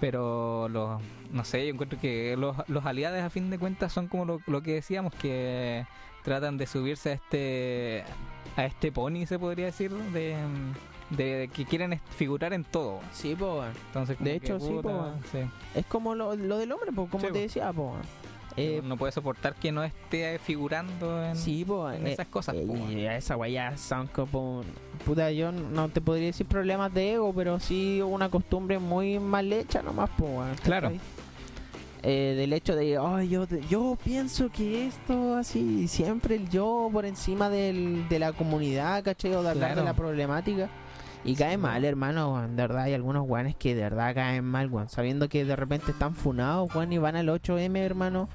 Pero 0.00 0.68
los, 0.70 1.00
no 1.30 1.44
sé, 1.44 1.66
yo 1.66 1.72
encuentro 1.74 1.98
que 2.00 2.36
los, 2.36 2.56
los 2.68 2.86
aliados 2.86 3.20
a 3.20 3.28
fin 3.30 3.50
de 3.50 3.58
cuentas 3.58 3.92
son 3.92 4.06
como 4.08 4.24
lo, 4.24 4.40
lo 4.46 4.62
que 4.62 4.74
decíamos, 4.74 5.14
que 5.14 5.86
tratan 6.24 6.56
de 6.56 6.66
subirse 6.66 7.10
a 7.10 7.12
este 7.14 8.04
a 8.56 8.64
este 8.64 8.90
pony, 8.90 9.26
se 9.26 9.38
podría 9.38 9.66
decir, 9.66 9.92
de, 9.92 10.36
de 11.10 11.48
que 11.54 11.64
quieren 11.64 12.00
figurar 12.16 12.52
en 12.52 12.64
todo. 12.64 13.00
Sí, 13.12 13.34
po. 13.36 13.62
Entonces, 13.86 14.16
De 14.18 14.34
hecho, 14.34 14.58
sí, 14.58 14.72
po. 14.82 15.12
sí. 15.30 15.38
Es 15.74 15.86
como 15.86 16.14
lo, 16.14 16.34
lo 16.34 16.58
del 16.58 16.72
hombre, 16.72 16.90
po, 16.92 17.06
como 17.06 17.26
Sí, 17.26 17.32
te 17.32 17.38
decía, 17.40 17.72
po. 17.72 17.94
Eh, 18.56 18.80
no 18.84 18.96
puede 18.96 19.12
soportar 19.12 19.54
que 19.54 19.70
no 19.72 19.82
esté 19.84 20.38
figurando 20.40 21.24
en, 21.24 21.36
sí, 21.36 21.64
po, 21.64 21.90
en 21.90 22.06
eh, 22.06 22.12
esas 22.12 22.26
cosas. 22.26 22.54
Eh. 22.56 22.66
Y 22.90 23.04
esa 23.06 23.34
guaya 23.36 23.76
son 23.76 24.06
como. 24.08 24.62
Puta, 25.04 25.30
yo 25.30 25.52
no 25.52 25.88
te 25.88 26.00
podría 26.00 26.26
decir 26.26 26.46
problemas 26.46 26.92
de 26.92 27.12
ego, 27.14 27.32
pero 27.32 27.58
sí 27.60 28.00
una 28.02 28.28
costumbre 28.28 28.78
muy 28.78 29.18
mal 29.18 29.52
hecha 29.52 29.82
nomás, 29.82 30.10
po, 30.10 30.42
Claro. 30.62 30.90
Eh, 32.02 32.34
del 32.34 32.54
hecho 32.54 32.74
de, 32.76 32.96
"Ay, 32.98 33.28
yo, 33.28 33.46
yo 33.68 33.96
pienso 34.02 34.48
que 34.50 34.86
esto 34.86 35.36
así, 35.36 35.86
siempre 35.86 36.36
el 36.36 36.48
yo 36.48 36.88
por 36.90 37.04
encima 37.04 37.50
del, 37.50 38.08
de 38.08 38.18
la 38.18 38.32
comunidad, 38.32 39.04
¿cachai? 39.04 39.34
O 39.34 39.42
de 39.42 39.50
hablar 39.50 39.68
Claro. 39.72 39.80
de 39.82 39.84
la 39.86 39.92
problemática. 39.94 40.70
Y 41.24 41.34
cae 41.34 41.52
Sí, 41.52 41.56
mal, 41.58 41.84
hermano, 41.84 42.34
weón, 42.34 42.56
de 42.56 42.62
verdad. 42.62 42.82
Hay 42.84 42.94
algunos 42.94 43.28
weones 43.28 43.54
que 43.56 43.74
de 43.74 43.82
verdad 43.82 44.14
caen 44.14 44.44
mal, 44.44 44.68
weón. 44.70 44.88
Sabiendo 44.88 45.28
que 45.28 45.44
de 45.44 45.56
repente 45.56 45.92
están 45.92 46.14
funados, 46.14 46.74
weón, 46.74 46.92
y 46.92 46.98
van 46.98 47.16
al 47.16 47.28
8M, 47.28 47.76
hermano. 47.78 48.28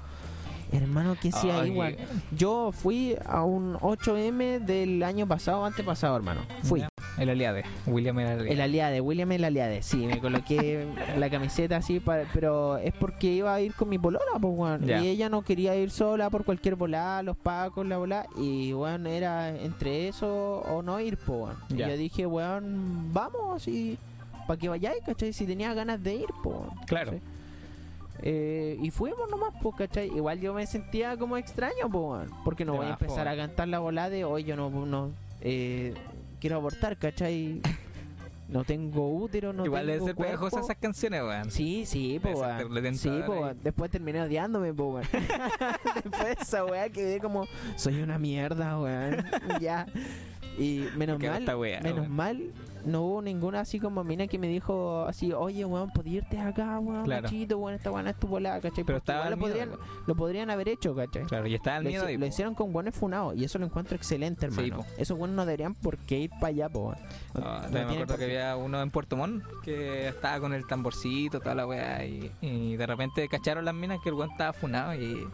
Hermano, 0.72 1.16
¿qué 1.22 1.30
hacía 1.30 1.62
ahí, 1.62 1.72
Ay, 1.72 1.78
weón? 1.78 1.96
Yo 2.32 2.72
fui 2.72 3.16
a 3.26 3.44
un 3.44 3.76
8M 3.76 4.60
del 4.60 5.04
año 5.04 5.28
pasado, 5.28 5.66
antepasado, 5.66 6.16
hermano. 6.16 6.42
Fui. 6.64 6.84
El 7.18 7.30
aliade. 7.30 7.64
William 7.88 8.20
el 8.20 8.28
aliade. 8.28 8.52
El 8.52 8.62
aliade, 8.62 9.02
William 9.02 9.32
el 9.32 9.44
aliade. 9.46 9.82
Sí, 9.82 10.06
me 10.06 10.20
coloqué 10.20 10.86
la 11.18 11.30
camiseta 11.30 11.78
así, 11.78 12.00
para, 12.00 12.26
pero 12.34 12.78
es 12.78 12.94
porque 12.94 13.28
iba 13.28 13.54
a 13.54 13.62
ir 13.62 13.74
con 13.74 13.90
mi 13.90 13.98
polola, 13.98 14.26
pues, 14.42 14.54
weón. 14.56 14.86
Ya. 14.86 15.02
Y 15.02 15.08
ella 15.08 15.30
no 15.30 15.42
quería 15.44 15.76
ir 15.76 15.92
sola 15.92 16.30
por 16.30 16.44
cualquier 16.44 16.76
volada, 16.76 17.24
los 17.24 17.38
pacos, 17.38 17.86
la 17.86 17.98
volada. 17.98 18.28
Y, 18.38 18.74
weón, 18.74 19.08
era 19.08 19.50
entre 19.50 20.08
eso 20.08 20.62
o 20.68 20.82
no 20.82 21.00
ir, 21.00 21.18
pues, 21.18 21.40
weón. 21.40 21.58
Y 21.70 21.76
Ya. 21.76 21.90
yo 21.90 21.98
dije, 21.98 22.26
weón, 22.26 23.14
vamos 23.14 23.56
así, 23.56 23.98
para 24.48 24.60
que 24.60 24.70
vayáis, 24.70 25.02
¿cachai? 25.06 25.32
Si 25.32 25.46
tenía 25.46 25.74
ganas 25.74 26.04
de 26.04 26.16
ir, 26.16 26.28
pues. 26.44 26.58
Claro. 26.86 27.12
Sí. 27.14 27.18
Eh, 28.24 28.78
y 28.82 28.90
fuimos 28.92 29.30
nomás, 29.30 29.54
pues, 29.62 29.76
¿cachai? 29.76 30.08
Igual 30.08 30.40
yo 30.40 30.54
me 30.54 30.66
sentía 30.66 31.16
como 31.18 31.38
extraño, 31.38 31.90
pues, 31.90 32.04
weón, 32.04 32.30
porque 32.44 32.66
no 32.66 32.74
Te 32.74 32.78
voy 32.80 32.88
a 32.88 32.92
empezar 32.92 33.28
a 33.28 33.36
cantar 33.36 33.68
la 33.68 33.80
volada 33.80 34.10
de 34.10 34.26
hoy, 34.26 34.44
yo 34.44 34.56
no, 34.56 34.70
no 34.70 35.12
eh, 35.42 35.94
quiero 36.40 36.58
abortar, 36.58 36.98
¿cachai? 36.98 37.62
No 38.48 38.64
tengo 38.64 39.12
útero, 39.12 39.54
no 39.54 39.66
Igual 39.66 39.88
debe 39.88 39.98
tengo 39.98 40.06
ser 40.06 40.16
esas 40.60 40.78
canciones, 40.78 41.22
weón. 41.24 41.50
Sí, 41.50 41.86
sí, 41.86 42.20
ser 42.22 42.38
weón. 42.38 42.96
Sí, 42.96 43.10
weón. 43.10 43.60
Después 43.64 43.90
terminé 43.90 44.22
odiándome, 44.22 44.72
pues, 44.74 45.08
weón. 45.12 45.24
Después 46.04 46.24
de 46.24 46.38
esa 46.40 46.64
weá 46.66 46.90
quedé 46.90 47.20
como, 47.20 47.48
soy 47.76 48.02
una 48.02 48.20
mierda, 48.20 48.80
weón. 48.80 49.26
ya. 49.60 49.88
Y 50.58 50.86
menos 50.98 51.20
mal, 51.20 51.40
esta 51.40 51.58
wea, 51.58 51.82
menos 51.82 52.00
weón. 52.02 52.12
mal, 52.16 52.44
no 52.86 53.02
hubo 53.02 53.22
ninguna 53.22 53.62
así 53.62 53.80
como 53.80 54.04
mina 54.04 54.28
que 54.28 54.38
me 54.38 54.48
dijo 54.48 55.06
así, 55.08 55.34
oye, 55.34 55.66
weón, 55.66 55.90
¿podías 55.92 56.24
irte 56.24 56.40
acá, 56.40 56.80
weón? 56.80 57.04
Claro. 57.06 57.24
Machito, 57.24 57.58
weón, 57.58 57.76
esta 57.76 57.92
weón 57.92 58.08
es 58.08 58.16
tu 58.20 58.28
volada, 58.28 58.62
¿cachai? 58.62 58.84
Pero 58.84 59.00
estaba 59.00 59.30
lo 59.30 59.38
miedo, 59.38 59.50
podrían, 59.50 59.70
weón. 59.70 59.82
lo 60.08 60.16
podrían 60.16 60.50
haber 60.52 60.70
hecho, 60.70 60.96
¿cachai? 60.96 61.24
Claro, 61.26 61.48
y 61.48 61.56
estaba 61.56 61.78
el 61.78 61.84
Lo, 61.86 61.90
miedo 61.90 62.06
ahí. 62.06 62.14
lo 62.16 62.20
po. 62.22 62.26
hicieron 62.28 62.54
con 62.56 62.72
buenos 62.72 62.94
funados 62.96 63.36
y 63.36 63.44
eso 63.44 63.58
lo 63.60 63.66
encuentro 63.66 63.96
excelente, 63.96 64.50
Sí, 64.52 64.62
hermano. 64.62 64.84
po. 64.84 64.86
Esos 64.98 65.18
buenos 65.18 65.36
no 65.36 65.46
deberían 65.46 65.74
por 65.76 65.98
qué 65.98 66.20
ir 66.20 66.30
para 66.30 66.48
allá, 66.48 66.70
po. 66.70 66.80
weón. 66.90 66.98
No- 67.34 67.42
no 67.42 67.62
también 67.62 67.86
me 67.88 67.94
acuerdo 67.94 68.18
que 68.18 68.24
había 68.26 68.56
uno 68.56 68.82
en 68.82 68.92
Puerto 68.92 69.18
Montt 69.18 69.44
que 69.64 70.08
estaba 70.10 70.40
con 70.40 70.54
el 70.54 70.66
tamborcito, 70.68 71.40
toda 71.40 71.56
la 71.56 71.66
weá, 71.68 72.06
y, 72.06 72.32
y 72.42 72.76
de 72.78 72.86
repente 72.86 73.28
cacharon 73.28 73.66
las 73.66 73.74
minas 73.74 74.00
que 74.04 74.10
el 74.10 74.16
weón 74.16 74.32
estaba 74.32 74.54
funado 74.54 74.94
y, 74.94 75.28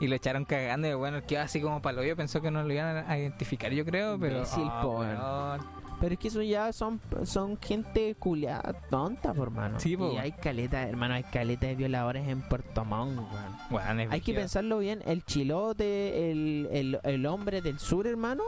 y 0.00 0.08
lo 0.08 0.16
echaron 0.16 0.44
cagando 0.44 0.86
y 0.88 0.90
el 0.90 0.96
weón 0.96 1.22
quedó 1.22 1.42
así 1.42 1.60
como 1.60 1.80
para 1.80 2.00
hoyo, 2.00 2.16
pensó 2.16 2.40
que 2.40 2.50
no 2.50 2.62
lo 2.62 2.72
iban 2.72 3.08
a 3.08 3.18
identificar, 3.18 3.72
yo 3.72 3.84
creo, 3.84 4.18
pero. 4.18 4.36
Imbécil, 4.36 4.64
weón. 4.82 5.84
Pero 6.00 6.12
es 6.14 6.18
que 6.18 6.28
eso 6.28 6.42
ya 6.42 6.72
son, 6.72 7.00
son 7.22 7.56
gente 7.60 8.14
culiada 8.16 8.74
tonta, 8.90 9.32
por 9.32 9.48
hermano. 9.48 9.78
Sí, 9.80 9.96
po, 9.96 10.12
y 10.12 10.18
hay 10.18 10.32
caleta, 10.32 10.82
hermano, 10.86 11.14
hay 11.14 11.22
caleta 11.22 11.66
de 11.68 11.76
violadores 11.76 12.28
en 12.28 12.42
Puerto 12.42 12.84
Montt, 12.84 13.20
es 14.00 14.10
Hay 14.10 14.20
que 14.20 14.34
pensarlo 14.34 14.78
bien, 14.80 15.02
el 15.06 15.24
chilote, 15.24 16.30
el, 16.30 16.68
el, 16.72 17.00
el 17.04 17.26
hombre 17.26 17.62
del 17.62 17.78
sur, 17.78 18.06
hermano, 18.06 18.42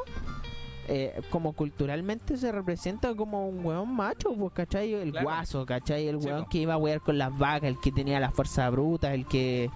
eh, 0.88 1.20
como 1.30 1.52
culturalmente 1.52 2.36
se 2.36 2.52
representa 2.52 3.14
como 3.14 3.48
un 3.48 3.64
weón 3.64 3.94
macho, 3.94 4.34
pues, 4.34 4.52
¿cachai? 4.52 4.92
El 4.94 5.12
Claro. 5.12 5.24
guaso, 5.26 5.64
¿cachai? 5.64 6.08
El 6.08 6.16
weón 6.16 6.46
que 6.46 6.58
iba 6.58 6.74
a 6.74 6.78
wear 6.78 7.00
con 7.00 7.16
las 7.16 7.36
vacas, 7.38 7.68
el 7.68 7.80
que 7.80 7.92
tenía 7.92 8.20
la 8.20 8.32
fuerza 8.32 8.68
bruta, 8.70 9.14
el 9.14 9.24
que... 9.24 9.70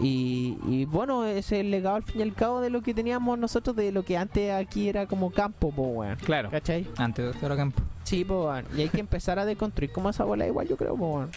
Y, 0.00 0.56
y 0.66 0.84
bueno, 0.86 1.24
ese 1.26 1.38
es 1.38 1.52
el 1.64 1.70
legado 1.70 1.96
al 1.96 2.02
fin 2.02 2.20
y 2.20 2.22
al 2.22 2.34
cabo 2.34 2.60
de 2.60 2.70
lo 2.70 2.80
que 2.82 2.94
teníamos 2.94 3.38
nosotros, 3.38 3.76
de 3.76 3.92
lo 3.92 4.04
que 4.04 4.16
antes 4.16 4.50
aquí 4.52 4.88
era 4.88 5.06
como 5.06 5.30
campo, 5.30 5.70
pues, 5.70 5.88
weón. 5.92 6.16
Claro, 6.16 6.50
¿Cachai? 6.50 6.86
antes 6.96 7.24
de 7.24 7.30
otro 7.38 7.56
campo. 7.56 7.82
Sí, 8.04 8.24
pues, 8.24 8.38
weón. 8.40 8.64
Y 8.76 8.80
hay 8.82 8.88
que 8.88 9.00
empezar 9.00 9.38
a 9.38 9.44
deconstruir 9.44 9.92
como 9.92 10.10
esa 10.10 10.24
bola 10.24 10.46
igual, 10.46 10.66
yo 10.66 10.76
creo, 10.76 10.96
pues, 10.96 11.12
weón. 11.12 11.30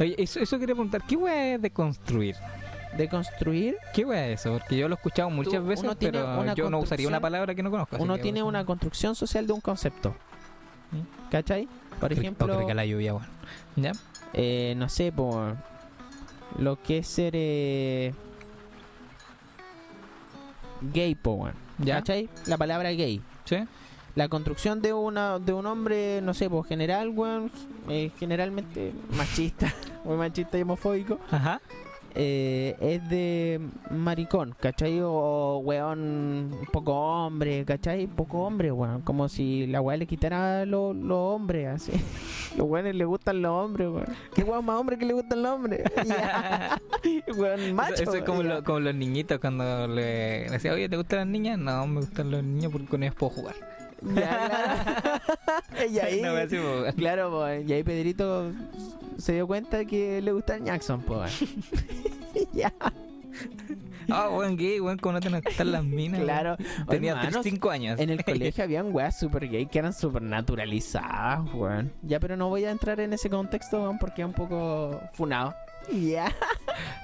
Oye, 0.00 0.14
eso, 0.18 0.40
eso 0.40 0.58
quería 0.58 0.74
preguntar, 0.74 1.02
¿qué 1.06 1.16
weá 1.16 1.54
es 1.56 1.62
de 1.62 1.70
construir? 1.70 2.36
Deconstruir 2.96 3.76
¿Qué 3.92 4.04
weá 4.06 4.28
es 4.28 4.40
eso? 4.40 4.52
Porque 4.58 4.76
yo 4.78 4.88
lo 4.88 4.94
he 4.94 4.96
escuchado 4.96 5.28
muchas 5.28 5.54
Tú- 5.54 5.66
veces, 5.66 5.90
pero 5.98 6.54
yo 6.54 6.70
no 6.70 6.78
usaría 6.78 7.06
una 7.08 7.20
palabra 7.20 7.54
que 7.54 7.62
no 7.62 7.70
conozco. 7.70 7.96
uno 7.98 8.16
tiene 8.18 8.42
una 8.42 8.64
construcción 8.64 9.14
social 9.14 9.46
de 9.46 9.52
un 9.52 9.60
concepto. 9.60 10.14
¿Mm? 10.92 11.30
¿Cachai? 11.30 11.68
Por 12.00 12.12
ejemplo, 12.12 12.46
o 12.46 12.56
cree 12.56 12.66
que 12.68 12.74
la 12.74 12.86
lluvia, 12.86 13.14
weón. 13.14 13.26
¿Ya? 13.76 13.92
eh, 14.32 14.74
no 14.78 14.88
sé, 14.88 15.12
por 15.12 15.56
lo 16.58 16.80
que 16.82 16.98
es 16.98 17.06
ser 17.06 17.32
eh, 17.36 18.12
gay, 20.92 21.14
po. 21.14 21.48
¿Ya? 21.78 21.96
¿Cachai? 21.96 22.28
La 22.46 22.56
palabra 22.56 22.90
gay. 22.90 23.20
¿Sí? 23.44 23.56
La 24.14 24.28
construcción 24.28 24.80
de 24.80 24.94
una 24.94 25.38
de 25.38 25.52
un 25.52 25.66
hombre, 25.66 26.20
no 26.22 26.32
sé, 26.32 26.48
por 26.48 26.66
general, 26.66 27.10
weón, 27.10 27.50
eh, 27.90 28.10
generalmente 28.18 28.94
machista, 29.10 29.74
muy 30.04 30.16
machista 30.16 30.58
y 30.58 30.62
homofóbico, 30.62 31.20
Ajá. 31.30 31.60
Eh, 32.16 32.74
es 32.80 33.08
de 33.08 33.60
maricón, 33.90 34.54
¿cachai? 34.58 35.00
O 35.02 35.58
weón 35.64 36.50
poco 36.72 36.92
hombre, 36.94 37.64
¿cachai? 37.64 38.06
Poco 38.06 38.38
hombre, 38.42 38.72
weón. 38.72 39.02
Como 39.02 39.28
si 39.28 39.66
la 39.66 39.80
weá 39.80 39.96
le 39.96 40.06
quitara 40.06 40.64
los 40.66 40.94
hombres, 41.10 41.66
así. 41.68 41.92
Los 42.56 42.66
weones 42.68 42.94
le 42.94 43.04
gustan 43.04 43.42
los 43.42 43.50
hombres, 43.52 43.88
weón. 43.88 44.06
¿Qué 44.34 44.42
weón 44.42 44.64
más 44.64 44.80
hombre 44.80 44.96
que 44.96 45.04
le 45.04 45.12
gustan 45.12 45.42
los 45.42 45.52
hombres? 45.52 45.82
Weón 47.36 47.74
macho. 47.74 47.94
Eso, 47.94 48.02
eso 48.04 48.14
es 48.14 48.22
como, 48.24 48.42
ya. 48.42 48.48
lo- 48.54 48.64
como 48.64 48.80
los 48.80 48.94
niñitos 48.94 49.38
cuando 49.38 49.86
le 49.88 50.44
le 50.46 50.50
decía, 50.50 50.72
oye, 50.72 50.88
¿te 50.88 50.96
gustan 50.96 51.18
las 51.20 51.28
niñas? 51.28 51.58
No, 51.58 51.86
me 51.86 52.00
gustan 52.00 52.30
los 52.30 52.42
niños 52.42 52.72
porque 52.72 52.86
con 52.86 53.02
ellos 53.02 53.14
puedo 53.14 53.30
jugar. 53.30 53.54
Ya, 54.14 55.20
claro. 55.74 55.90
y 55.92 55.98
ahí, 55.98 56.20
No, 56.22 56.32
weón. 56.34 56.92
claro, 56.96 57.30
pues, 57.30 57.68
y 57.68 57.72
ahí 57.72 57.82
Pedrito 57.82 58.52
se 59.18 59.32
dio 59.34 59.46
cuenta 59.46 59.84
que 59.84 60.20
le 60.22 60.32
gusta 60.32 60.56
el 60.56 60.64
Jackson, 60.64 61.02
pues. 61.02 61.32
ya, 62.52 62.72
Ah, 64.08 64.28
weón, 64.30 64.56
gay, 64.56 64.78
weón, 64.80 64.98
como 64.98 65.14
no 65.14 65.20
te 65.20 65.28
gustan 65.28 65.72
las 65.72 65.84
minas. 65.84 66.20
claro. 66.22 66.56
weón. 66.58 66.86
Tenía 66.88 67.12
Hermanos, 67.12 67.40
5 67.42 67.70
años. 67.70 67.98
En 68.00 68.10
el 68.10 68.24
colegio 68.24 68.62
habían 68.64 68.94
weas 68.94 69.18
super 69.18 69.48
gay 69.48 69.66
que 69.66 69.78
eran 69.80 69.92
super 69.92 70.22
naturalizadas, 70.22 71.40
weón. 71.52 71.92
Ya, 72.02 72.20
pero 72.20 72.36
no 72.36 72.48
voy 72.48 72.64
a 72.64 72.70
entrar 72.70 73.00
en 73.00 73.12
ese 73.12 73.28
contexto, 73.28 73.82
weón, 73.82 73.98
porque 73.98 74.22
es 74.22 74.26
un 74.28 74.32
poco 74.34 75.00
funado. 75.12 75.54
Ya. 75.92 76.32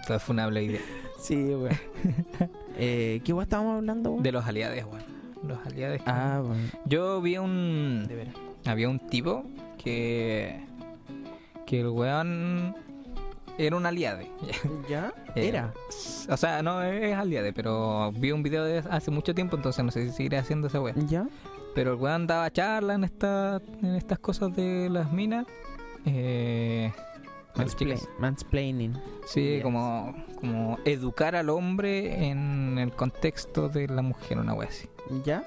Todo 0.06 0.16
es 0.16 0.22
funable 0.22 0.62
idea. 0.62 0.80
Sí, 1.20 1.34
weón. 1.36 1.78
eh, 2.78 3.20
¿Qué 3.24 3.32
wea 3.32 3.42
estábamos 3.44 3.76
hablando, 3.78 4.10
weón? 4.12 4.22
De 4.22 4.32
los 4.32 4.44
aliados, 4.46 4.76
weón. 4.84 5.02
Los 5.42 5.58
aliados. 5.66 6.00
Ah, 6.06 6.40
weón. 6.42 6.70
Yo 6.84 7.20
vi 7.20 7.38
un. 7.38 8.04
De 8.06 8.14
veras. 8.14 8.34
Había 8.66 8.88
un 8.88 8.98
tipo 8.98 9.44
que. 9.78 10.64
Que 11.66 11.80
el 11.80 11.88
weón. 11.88 12.74
Era 13.58 13.76
un 13.76 13.86
aliade. 13.86 14.30
¿Ya? 14.88 15.12
Eh, 15.34 15.48
Era. 15.48 15.72
O 16.28 16.36
sea, 16.36 16.62
no 16.62 16.82
es 16.82 17.14
aliade, 17.16 17.54
pero 17.54 18.12
vi 18.12 18.32
un 18.32 18.42
video 18.42 18.64
de 18.64 18.84
hace 18.90 19.10
mucho 19.10 19.34
tiempo, 19.34 19.56
entonces 19.56 19.82
no 19.82 19.90
sé 19.90 20.06
si 20.06 20.12
seguiré 20.12 20.36
haciendo 20.36 20.66
esa 20.66 20.78
weá. 20.78 20.94
¿Ya? 21.08 21.26
Pero 21.74 21.94
el 21.94 21.98
weón 21.98 22.26
daba 22.26 22.50
charla 22.52 22.92
en, 22.94 23.04
esta, 23.04 23.62
en 23.80 23.94
estas 23.94 24.18
cosas 24.18 24.54
de 24.54 24.90
las 24.90 25.10
minas. 25.10 25.46
Eh, 26.04 26.92
Mansplaining. 28.18 28.94
Sí, 29.26 29.40
Yes. 29.56 29.62
como, 29.62 30.14
como 30.40 30.78
educar 30.84 31.36
al 31.36 31.50
hombre 31.50 32.28
en 32.28 32.78
el 32.78 32.92
contexto 32.92 33.68
de 33.68 33.88
la 33.88 34.02
mujer, 34.02 34.38
una 34.38 34.54
wea 34.54 34.68
así. 34.68 34.88
¿Ya? 35.24 35.44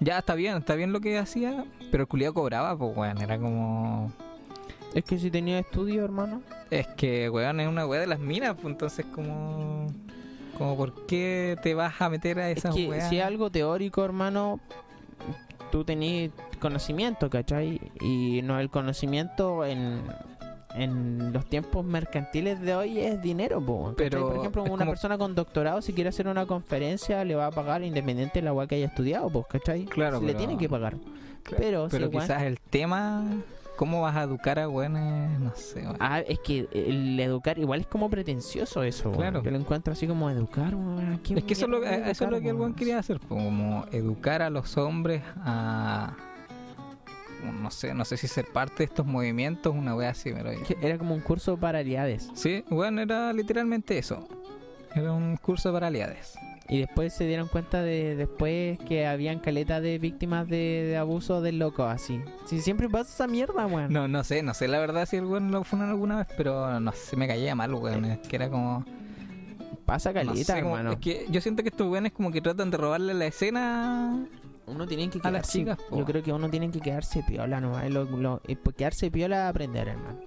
Ya 0.00 0.18
está 0.18 0.34
bien, 0.34 0.56
está 0.56 0.74
bien 0.74 0.92
lo 0.92 1.00
que 1.00 1.18
hacía, 1.18 1.64
pero 1.90 2.02
el 2.02 2.08
culiado 2.08 2.34
cobraba, 2.34 2.76
pues 2.76 2.96
weón, 2.96 3.18
era 3.22 3.38
como... 3.38 4.12
Es 4.94 5.04
que 5.04 5.18
si 5.18 5.30
tenía 5.30 5.58
estudio, 5.58 6.04
hermano. 6.04 6.42
Es 6.70 6.86
que 6.88 7.28
weón 7.30 7.60
es 7.60 7.68
una 7.68 7.86
wea 7.86 8.00
de 8.00 8.06
las 8.06 8.18
minas, 8.18 8.54
pues 8.60 8.72
entonces 8.72 9.06
como... 9.14 9.86
Como 10.58 10.76
por 10.76 11.06
qué 11.06 11.56
te 11.62 11.74
vas 11.74 12.00
a 12.00 12.08
meter 12.08 12.38
a 12.38 12.48
Es 12.50 12.58
esas 12.58 12.74
que 12.74 12.88
weas? 12.88 13.08
si 13.08 13.18
es 13.18 13.24
algo 13.24 13.50
teórico, 13.50 14.04
hermano, 14.04 14.60
tú 15.72 15.84
tenés 15.84 16.30
conocimiento, 16.60 17.28
¿cachai? 17.28 17.80
Y 18.00 18.40
no 18.44 18.60
el 18.60 18.70
conocimiento 18.70 19.64
en, 19.64 20.00
en 20.74 21.32
los 21.32 21.46
tiempos 21.46 21.84
mercantiles 21.84 22.60
de 22.60 22.74
hoy 22.74 22.98
es 22.98 23.20
dinero, 23.22 23.60
po. 23.64 23.94
Pero 23.96 24.28
por 24.28 24.36
ejemplo, 24.38 24.62
una 24.64 24.70
como- 24.78 24.90
persona 24.90 25.16
con 25.18 25.34
doctorado 25.34 25.80
si 25.82 25.92
quiere 25.92 26.08
hacer 26.10 26.26
una 26.28 26.46
conferencia 26.46 27.24
le 27.24 27.34
va 27.34 27.46
a 27.46 27.50
pagar 27.50 27.82
independiente 27.82 28.40
de 28.40 28.44
la 28.44 28.52
weá 28.52 28.66
que 28.66 28.74
haya 28.76 28.86
estudiado, 28.86 29.30
pues, 29.30 29.46
¿cachai? 29.48 29.84
Claro, 29.84 30.20
le 30.20 30.26
pero- 30.28 30.38
tienen 30.38 30.58
que 30.58 30.68
pagar. 30.68 30.96
Claro, 31.42 31.88
pero 31.90 32.10
quizás 32.10 32.42
el 32.42 32.58
tema... 32.58 33.24
¿Cómo 33.76 34.02
vas 34.02 34.14
a 34.14 34.22
educar 34.22 34.60
a 34.60 34.68
weones? 34.68 35.36
No 35.40 35.52
sé. 35.56 35.84
Ah, 35.98 36.20
es 36.20 36.38
que 36.38 36.68
el 36.72 37.18
educar 37.18 37.58
igual 37.58 37.80
es 37.80 37.88
como 37.88 38.08
pretencioso 38.08 38.84
eso. 38.84 39.10
Claro. 39.10 39.42
Yo 39.42 39.50
lo 39.50 39.56
encuentro 39.58 39.92
así 39.92 40.06
como 40.06 40.30
educar. 40.30 40.72
weón, 40.76 41.14
¿a 41.14 41.18
qué 41.24 41.34
Es 41.34 41.42
que 41.42 41.54
eso 41.54 41.64
es 41.64 41.70
lo, 41.72 41.78
a 41.78 41.90
eso 41.90 42.10
es 42.10 42.20
lo 42.20 42.36
educar, 42.36 42.42
que 42.42 42.48
el 42.50 42.54
weón 42.54 42.74
quería 42.74 43.00
hacer, 43.00 43.18
como 43.18 43.84
educar 43.90 44.42
a 44.42 44.50
los 44.50 44.76
hombres 44.78 45.22
a... 45.44 46.14
No 47.52 47.70
sé, 47.70 47.94
no 47.94 48.04
sé 48.04 48.16
si 48.16 48.26
ser 48.28 48.46
parte 48.52 48.78
de 48.78 48.84
estos 48.84 49.06
movimientos, 49.06 49.74
una 49.74 49.94
wea 49.94 50.10
así, 50.10 50.32
pero... 50.32 50.50
Era 50.82 50.98
como 50.98 51.14
un 51.14 51.20
curso 51.20 51.56
para 51.56 51.78
aliades. 51.80 52.30
Sí, 52.34 52.64
bueno, 52.70 53.00
era 53.02 53.32
literalmente 53.32 53.98
eso. 53.98 54.26
Era 54.94 55.12
un 55.12 55.36
curso 55.36 55.72
para 55.72 55.88
aliades. 55.88 56.34
Y 56.68 56.78
después 56.80 57.12
se 57.12 57.26
dieron 57.26 57.48
cuenta 57.48 57.82
de 57.82 58.16
después 58.16 58.78
que 58.88 59.06
habían 59.06 59.38
caleta 59.38 59.82
de 59.82 59.98
víctimas 59.98 60.48
de, 60.48 60.84
de 60.88 60.96
abuso 60.96 61.42
del 61.42 61.58
loco, 61.58 61.84
así. 61.84 62.22
Si 62.46 62.60
siempre 62.60 62.88
pasa 62.88 63.12
esa 63.12 63.26
mierda, 63.26 63.66
weón. 63.66 63.92
No, 63.92 64.08
no 64.08 64.24
sé, 64.24 64.42
no 64.42 64.54
sé 64.54 64.66
la 64.66 64.78
verdad 64.78 65.06
si 65.06 65.16
el 65.16 65.26
weón 65.26 65.50
lo 65.50 65.62
fueron 65.64 65.90
alguna 65.90 66.16
vez, 66.18 66.26
pero 66.38 66.80
no 66.80 66.92
sé, 66.92 67.16
me 67.16 67.26
caía 67.28 67.54
mal, 67.54 67.74
weón. 67.74 68.04
Es 68.06 68.18
que 68.20 68.36
era 68.36 68.48
como... 68.48 68.84
Pasa 69.84 70.10
No 70.10 70.14
calita, 70.14 70.54
como- 70.62 70.78
hermano. 70.78 70.92
es 70.92 70.98
que 71.00 71.26
yo 71.28 71.42
siento 71.42 71.62
que 71.62 71.68
estos 71.68 71.86
weones 71.86 72.12
como 72.12 72.32
que 72.32 72.40
tratan 72.40 72.70
de 72.70 72.78
robarle 72.78 73.12
la 73.12 73.26
escena. 73.26 74.24
Uno 74.66 74.86
tiene 74.86 75.10
que 75.10 75.18
a 75.22 75.30
las 75.30 75.42
quedarse, 75.42 75.58
chicas, 75.58 75.78
po. 75.90 75.98
yo 75.98 76.04
creo 76.04 76.22
que 76.22 76.32
uno 76.32 76.48
tiene 76.48 76.70
que 76.70 76.80
quedarse 76.80 77.22
piola 77.22 77.60
nomás, 77.60 77.88
lo, 77.90 78.04
lo- 78.04 78.40
y 78.48 78.54
pues 78.56 78.74
quedarse 78.76 79.10
piola 79.10 79.46
a 79.46 79.48
aprender, 79.50 79.88
hermano. 79.88 80.18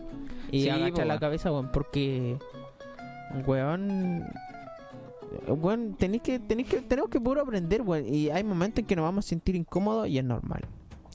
Y 0.52 0.64
Sí, 0.64 0.70
agachar 0.70 1.08
la 1.08 1.20
cabeza, 1.20 1.52
weón, 1.52 1.72
porque 1.72 2.38
weón 3.46 4.26
weón, 5.48 5.96
tenéis 5.96 6.22
que, 6.24 6.40
tenéis 6.40 6.70
que, 6.70 6.82
tenemos 6.82 7.10
que 7.10 7.20
puro 7.20 7.42
aprender, 7.42 7.82
weón, 7.82 8.06
y 8.08 8.30
hay 8.30 8.44
momentos 8.44 8.80
en 8.80 8.86
que 8.86 8.96
nos 8.96 9.04
vamos 9.04 9.26
a 9.26 9.30
sentir 9.30 9.56
incómodos 9.56 10.08
y 10.08 10.18
es 10.20 10.24
normal. 10.24 10.62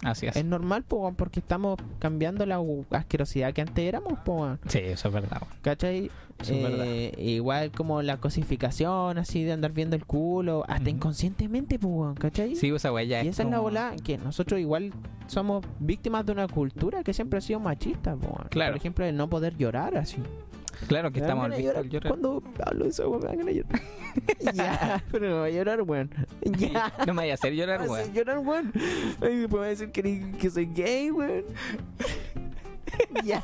Así 0.03 0.27
es. 0.27 0.35
Es 0.37 0.45
normal, 0.45 0.83
po, 0.83 1.13
porque 1.17 1.41
estamos 1.41 1.79
cambiando 1.99 2.45
la 2.45 2.61
asquerosidad 2.91 3.53
que 3.53 3.61
antes 3.61 3.85
éramos, 3.85 4.19
po. 4.25 4.57
Sí, 4.67 4.79
eso 4.81 5.09
es 5.09 5.15
verdad. 5.15 5.43
¿Cachai? 5.63 6.11
Eso 6.41 6.55
es 6.55 6.63
verdad. 6.63 6.87
Eh, 6.89 7.15
igual 7.19 7.71
como 7.71 8.03
la 8.03 8.17
cosificación, 8.17 9.19
así 9.19 9.45
de 9.45 9.53
andar 9.53 9.71
viendo 9.73 9.95
el 9.95 10.05
culo, 10.05 10.65
hasta 10.67 10.91
inconscientemente, 10.91 11.79
pues, 11.79 11.93
weón, 11.95 12.15
¿cachai? 12.15 12.57
Sí, 12.57 12.69
esa 12.71 12.93
weá 12.93 13.05
ya 13.05 13.23
y 13.23 13.29
es 13.29 13.35
esa 13.35 13.45
es 13.45 13.51
la 13.51 13.59
como- 13.59 13.69
bola 13.69 13.93
que 14.03 14.19
nosotros 14.19 14.59
igual 14.59 14.93
somos 15.29 15.65
víctimas 15.79 16.27
de 16.27 16.33
una 16.33 16.49
cultura 16.49 17.05
que 17.05 17.13
siempre 17.15 17.39
ha 17.39 17.41
sido 17.41 17.61
machista, 17.61 18.17
po. 18.17 18.41
Claro. 18.51 18.73
Por 18.73 18.79
ejemplo, 18.79 19.05
el 19.05 19.17
no 19.17 19.29
poder 19.31 19.57
llorar 19.57 19.97
así. 19.97 20.17
Claro 20.89 21.11
que 21.13 21.21
Me 21.21 21.27
estamos 21.27 21.45
al 21.45 21.51
llorar. 21.53 21.83
Víctor 21.83 21.87
llorar. 21.89 22.09
Cuando 22.09 22.43
hablo 22.65 22.85
de 22.85 22.91
eso, 22.91 23.09
weón, 23.09 23.23
me 23.23 23.29
ganas 23.29 23.47
de 23.47 23.55
llorar. 23.55 23.83
ya, 24.55 25.05
pero 25.11 25.29
no 25.29 25.41
voy 25.41 25.51
a 25.51 25.55
llorar, 25.55 25.83
weón. 25.83 26.11
Ya. 26.59 26.93
No 27.07 27.15
me 27.15 27.23
vaya 27.23 27.33
a 27.33 27.35
hacer 27.35 27.55
llorar, 27.55 27.85
No 27.85 27.93
weón. 27.93 28.07
sé 28.07 28.13
llorar, 28.13 28.39
weón. 28.39 28.73
Después 29.21 29.63
va 29.63 29.65
a 29.67 29.69
decir 29.69 29.91
que, 29.91 30.33
que 30.39 30.51
soy 30.51 30.67
gay, 30.67 31.11
weón. 31.11 31.45
ya. 33.25 33.43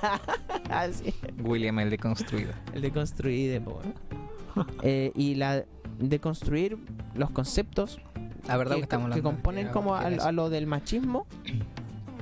Así. 0.71 1.15
William 1.43 1.79
el 1.79 1.91
deconstruido. 1.91 2.53
El 2.73 2.83
de 2.83 2.91
construir, 2.91 3.61
po, 3.63 3.81
weón. 3.83 3.95
Eh, 4.83 5.13
y 5.15 5.37
la 5.37 5.65
de 6.01 6.19
construir 6.21 6.79
los 7.15 7.31
conceptos 7.31 8.01
La 8.47 8.57
verdad 8.57 8.75
que, 8.75 8.81
que, 8.81 8.85
estamos 8.85 9.15
que 9.15 9.23
componen 9.23 9.69
como 9.69 9.95
a, 9.95 10.01
a 10.01 10.33
lo 10.33 10.51
del 10.51 10.67
machismo 10.67 11.27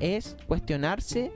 es 0.01 0.37
cuestionarse 0.47 1.33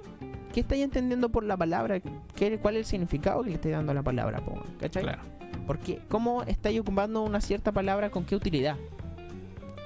qué 0.53 0.61
estáis 0.61 0.83
entendiendo 0.85 1.29
por 1.29 1.45
la 1.45 1.57
palabra, 1.57 2.01
qué, 2.35 2.59
cuál 2.59 2.77
es 2.77 2.81
el 2.81 2.85
significado 2.87 3.43
que 3.43 3.51
le 3.51 3.57
estáis 3.57 3.75
dando 3.75 3.93
a 3.93 3.95
la 3.95 4.03
palabra, 4.03 4.41
po, 4.45 4.63
¿cachai? 4.81 5.03
Claro. 5.03 5.23
Porque 5.67 6.01
cómo 6.09 6.43
estáis 6.45 6.81
ocupando 6.81 7.23
una 7.23 7.41
cierta 7.41 7.73
palabra 7.73 8.11
con 8.11 8.25
qué 8.25 8.35
utilidad. 8.37 8.77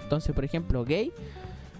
Entonces, 0.02 0.34
por 0.34 0.44
ejemplo, 0.44 0.84
gay 0.84 1.12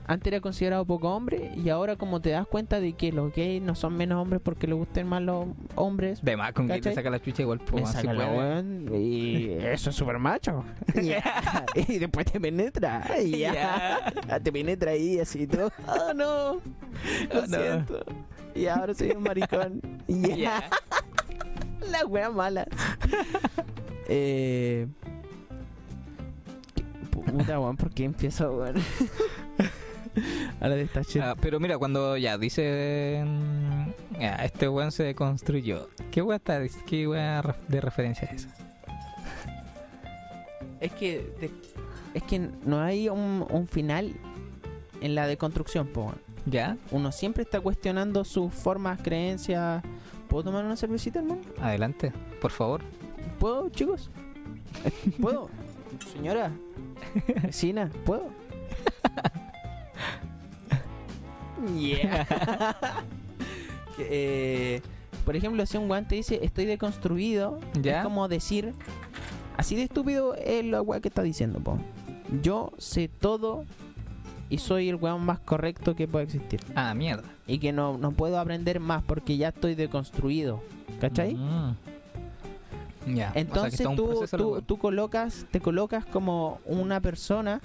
antes 0.07 0.31
era 0.31 0.41
considerado 0.41 0.85
poco 0.85 1.15
hombre 1.15 1.53
y 1.57 1.71
ahora 1.71 1.97
como 1.97 2.21
te 2.21 2.31
das 2.31 2.47
cuenta 2.47 2.79
de 2.79 2.93
que 2.93 3.11
los 3.11 3.35
gays 3.35 3.63
no 3.63 3.75
son 3.75 3.97
menos 3.97 4.21
hombres 4.21 4.43
porque 4.45 4.67
les 4.67 4.77
gusten 4.77 5.07
más 5.07 5.23
los 5.23 5.47
hombres, 5.77 6.23
De 6.23 6.37
más, 6.37 6.53
con 6.53 6.67
que 6.67 6.75
te 6.75 6.81
¿Cachai? 6.81 6.95
saca 6.95 7.11
la 7.11 7.21
chucha 7.23 7.43
igual, 7.43 7.61
pues, 7.61 7.85
me 7.85 7.91
saca 7.91 8.13
la 8.13 8.63
y 8.99 9.51
eso 9.61 9.91
es 9.91 9.97
súper 9.97 10.19
macho. 10.19 10.63
Ya. 11.03 11.65
y 11.75 11.99
después 11.99 12.27
te 12.27 12.39
penetra. 12.39 13.03
Y 13.23 13.39
ya. 13.39 14.13
Te 14.43 14.53
penetra 14.53 14.91
ahí 14.91 15.19
así 15.21 15.47
todo. 15.47 15.73
Oh 15.89 16.13
no. 16.13 16.55
Lo 17.33 17.41
Oh, 17.41 17.47
no. 17.47 17.87
Y 18.61 18.67
ahora 18.67 18.95
soy 18.95 19.11
un 19.11 19.23
maricón. 19.23 19.81
Y 20.09 20.21
ya. 20.29 20.37
Ya. 20.37 20.71
La 21.91 22.07
wea 22.07 22.31
mala. 22.31 22.67
eh. 24.09 24.87
Puta 27.11 27.59
weón, 27.61 27.77
¿por 27.77 27.91
qué 27.91 28.05
empiezo, 28.05 28.53
weón? 28.57 28.77
Ahora 30.61 30.77
de. 30.77 30.89
Ah, 31.21 31.35
pero 31.41 31.59
mira, 31.61 31.77
cuando 31.79 32.17
ya 32.17 32.39
dicen 32.39 33.93
ya, 34.19 34.37
este 34.37 34.69
weón 34.69 34.93
se 34.93 35.03
deconstruyó, 35.03 35.89
¿qué 36.13 36.23
weá 36.23 36.37
está 36.37 36.61
qué 36.87 37.07
ref- 37.09 37.57
de 37.69 37.81
referencia 37.81 38.29
es 38.33 38.45
esa? 38.45 38.55
Es 40.81 40.93
que 40.93 41.33
de- 41.41 41.51
es 42.15 42.23
que 42.23 42.39
no 42.65 42.81
hay 42.81 43.09
un, 43.09 43.45
un 43.51 43.67
final 43.67 44.15
en 45.01 45.15
la 45.15 45.27
deconstrucción, 45.27 45.89
po. 45.89 46.03
weón. 46.05 46.34
¿Ya? 46.47 46.77
Uno 46.91 47.11
siempre 47.13 47.43
está 47.43 47.61
cuestionando 47.61 48.25
sus 48.25 48.53
formas, 48.53 49.01
creencias. 49.03 49.83
¿Puedo 50.29 50.45
tomar 50.45 50.65
una 50.65 50.77
cervecita, 50.77 51.21
hermano? 51.21 51.41
Adelante, 51.61 52.13
por 52.41 52.51
favor. 52.51 52.83
¿Puedo, 53.39 53.69
chicos? 53.71 54.11
¿Puedo? 55.21 55.49
Señora, 56.13 56.51
vecina, 57.43 57.91
¿puedo? 58.05 58.31
Yeah. 61.77 62.27
Eh, 63.97 64.83
por 65.25 65.37
ejemplo, 65.37 65.65
si 65.67 65.77
un 65.77 65.87
guante 65.87 66.17
dice 66.17 66.41
estoy 66.43 66.65
deconstruido, 66.65 67.61
¿Ya? 67.81 67.99
es 67.99 68.05
como 68.05 68.27
decir, 68.27 68.75
así 69.57 69.77
de 69.77 69.85
estúpido 69.85 70.35
es 70.35 70.65
lo 70.65 70.83
weá 70.83 70.99
que 70.99 71.07
está 71.07 71.23
diciendo, 71.23 71.61
po. 71.61 71.79
Yo 72.43 72.73
sé 72.77 73.07
todo 73.07 73.65
y 74.51 74.59
soy 74.59 74.89
el 74.89 74.97
weón 74.97 75.25
más 75.25 75.39
correcto 75.41 75.95
que 75.97 76.07
puede 76.09 76.25
existir. 76.25 76.61
Ah, 76.75 76.95
mierda. 76.95 77.25
Y 77.47 77.59
que 77.59 77.73
no, 77.73 77.99
no 77.99 78.13
puedo 78.13 78.39
aprender 78.39 78.81
más 78.81 79.03
porque 79.03 79.37
ya 79.37 79.49
estoy 79.49 79.75
deconstruido. 79.75 80.63
¿Cachai? 81.01 81.35
Mm. 81.35 81.77
Ya. 83.15 83.29
o 83.31 83.33
sea, 83.33 83.41
Entonces 83.41 83.87
tú, 83.97 84.07
proceso 84.09 84.37
tú, 84.39 84.63
tú 84.63 84.79
colocas, 84.79 85.47
te 85.51 85.61
colocas 85.61 86.07
como 86.07 86.59
una 86.65 87.01
persona 87.01 87.61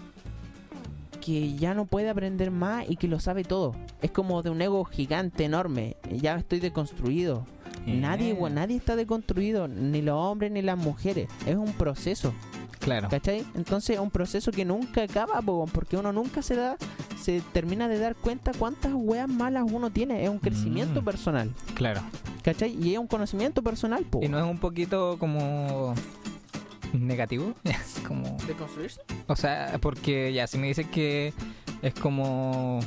que 1.22 1.56
ya 1.56 1.74
no 1.74 1.86
puede 1.86 2.10
aprender 2.10 2.50
más 2.52 2.90
y 2.90 2.96
que 2.96 3.08
lo 3.08 3.20
sabe 3.20 3.44
todo. 3.44 3.76
Es 4.02 4.12
como 4.12 4.42
de 4.42 4.50
un 4.50 4.62
ego 4.62 4.84
gigante, 4.86 5.46
enorme. 5.46 5.96
Ya 6.12 6.36
estoy 6.38 6.60
deconstruido. 6.60 7.46
Nadie, 7.86 8.32
Eh, 8.32 8.34
we- 8.34 8.50
nadie 8.50 8.76
está 8.76 8.96
deconstruido, 8.96 9.68
ni 9.68 10.02
los 10.02 10.16
hombres 10.16 10.52
ni 10.52 10.62
las 10.62 10.78
mujeres. 10.78 11.30
Es 11.46 11.56
un 11.56 11.72
proceso, 11.74 12.34
Claro. 12.80 13.10
¿cachai? 13.10 13.46
Entonces 13.56 13.96
es 13.98 14.00
un 14.02 14.10
proceso 14.12 14.52
que 14.52 14.66
nunca 14.66 15.04
acaba, 15.04 15.42
po, 15.42 15.66
porque 15.72 15.98
uno 15.98 16.12
nunca 16.14 16.42
se 16.42 16.56
da, 16.56 16.78
se 17.22 17.42
termina 17.54 17.88
de 17.88 18.00
dar 18.00 18.16
cuenta 18.16 18.52
cuántas 18.58 18.94
weas 18.96 19.28
malas 19.28 19.66
uno 19.72 19.90
tiene. 19.92 20.24
Es 20.24 20.30
un 20.30 20.40
crecimiento 20.40 21.02
Mm. 21.02 21.06
personal, 21.06 21.54
Claro. 21.76 22.02
¿cachai? 22.44 22.76
Y 22.82 22.94
es 22.94 23.00
un 23.00 23.08
conocimiento 23.08 23.62
personal, 23.62 24.04
po. 24.06 24.22
Y 24.24 24.28
no 24.30 24.38
es 24.40 24.46
un 24.46 24.58
poquito 24.60 25.18
como 25.20 25.94
negativo, 26.94 27.54
como 28.08 28.38
¿Deconstruirse? 28.48 29.02
O 29.28 29.36
sea, 29.36 29.78
porque 29.82 30.34
ya, 30.34 30.48
si 30.48 30.58
me 30.58 30.68
dices 30.68 30.88
que 30.88 31.34
es 31.82 31.94
como 31.94 32.80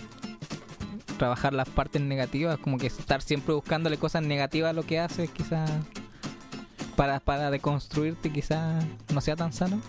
trabajar 1.19 1.53
las 1.53 1.69
partes 1.69 2.03
negativas, 2.03 2.59
como 2.59 2.79
que 2.79 2.89
estar 2.89 3.23
siempre 3.23 3.55
buscándole 3.55 3.97
cosas 3.99 4.23
negativas 4.25 4.71
a 4.71 4.73
lo 4.73 4.83
que 4.85 4.99
haces, 4.99 5.31
quizás 5.31 5.71
para, 6.97 7.21
para 7.21 7.51
deconstruirte, 7.51 8.31
quizás 8.31 8.85
no 9.13 9.21
sea 9.21 9.37
tan 9.37 9.53
sano. 9.53 9.81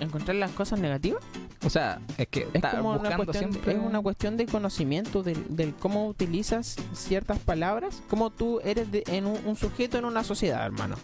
¿Encontrar 0.00 0.36
las 0.36 0.50
cosas 0.50 0.78
negativas? 0.78 1.22
O 1.64 1.70
sea, 1.70 2.00
es 2.18 2.28
que 2.28 2.46
Es 2.52 2.62
como 2.62 2.92
una 2.92 3.16
cuestión, 3.16 3.50
siempre. 3.52 3.72
es 3.72 3.78
una 3.78 4.00
cuestión 4.00 4.36
de 4.36 4.44
conocimiento 4.46 5.22
del, 5.22 5.56
del 5.56 5.74
cómo 5.74 6.06
utilizas 6.06 6.76
ciertas 6.92 7.38
palabras, 7.38 8.02
cómo 8.08 8.28
tú 8.30 8.60
eres 8.62 8.92
de- 8.92 9.04
en 9.06 9.24
un, 9.26 9.38
un 9.46 9.56
sujeto 9.56 9.96
en 9.96 10.04
una 10.04 10.22
sociedad, 10.22 10.64
hermano. 10.66 10.96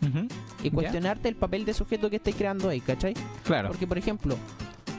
Y 0.62 0.64
¿Ya? 0.64 0.70
cuestionarte 0.70 1.28
el 1.30 1.36
papel 1.36 1.64
de 1.64 1.72
sujeto 1.72 2.10
que 2.10 2.16
estáis 2.16 2.36
creando 2.36 2.68
ahí, 2.68 2.80
¿cachai? 2.80 3.14
Claro. 3.44 3.68
Porque, 3.68 3.86
por 3.86 3.96
ejemplo, 3.96 4.36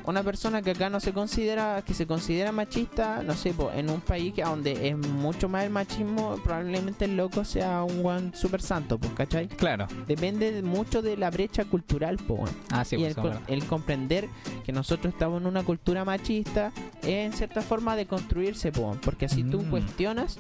una 0.05 0.21
persona 0.23 0.61
que 0.61 0.71
acá 0.71 0.89
no 0.89 0.99
se 0.99 1.13
considera, 1.13 1.81
que 1.85 1.93
se 1.93 2.05
considera 2.07 2.51
machista, 2.51 3.23
no 3.23 3.33
sé, 3.33 3.53
po, 3.53 3.71
en 3.73 3.89
un 3.89 4.01
país 4.01 4.33
que 4.33 4.43
donde 4.43 4.89
es 4.89 4.97
mucho 4.97 5.47
más 5.49 5.63
el 5.63 5.69
machismo, 5.69 6.35
probablemente 6.43 7.05
el 7.05 7.15
loco 7.17 7.45
sea 7.45 7.83
un 7.83 8.01
guan 8.01 8.35
super 8.35 8.61
santo, 8.61 8.97
pues, 8.97 9.13
¿cachai? 9.13 9.47
Claro. 9.47 9.87
Depende 10.07 10.51
de- 10.51 10.61
mucho 10.61 11.01
de 11.01 11.15
la 11.17 11.29
brecha 11.29 11.65
cultural, 11.65 12.17
pues. 12.27 12.51
Ah, 12.71 12.83
sí, 12.83 12.97
y 12.97 13.13
pues, 13.13 13.35
el, 13.47 13.53
el 13.61 13.65
comprender 13.65 14.27
que 14.65 14.71
nosotros 14.71 15.13
estamos 15.13 15.41
en 15.41 15.47
una 15.47 15.63
cultura 15.63 16.03
machista 16.05 16.71
es 17.01 17.07
en 17.07 17.33
cierta 17.33 17.61
forma 17.61 17.95
de 17.95 18.05
construirse, 18.05 18.71
po, 18.71 18.97
porque 19.03 19.25
así 19.25 19.43
tú 19.43 19.61
Mm. 19.61 19.69
cuestionas 19.69 20.39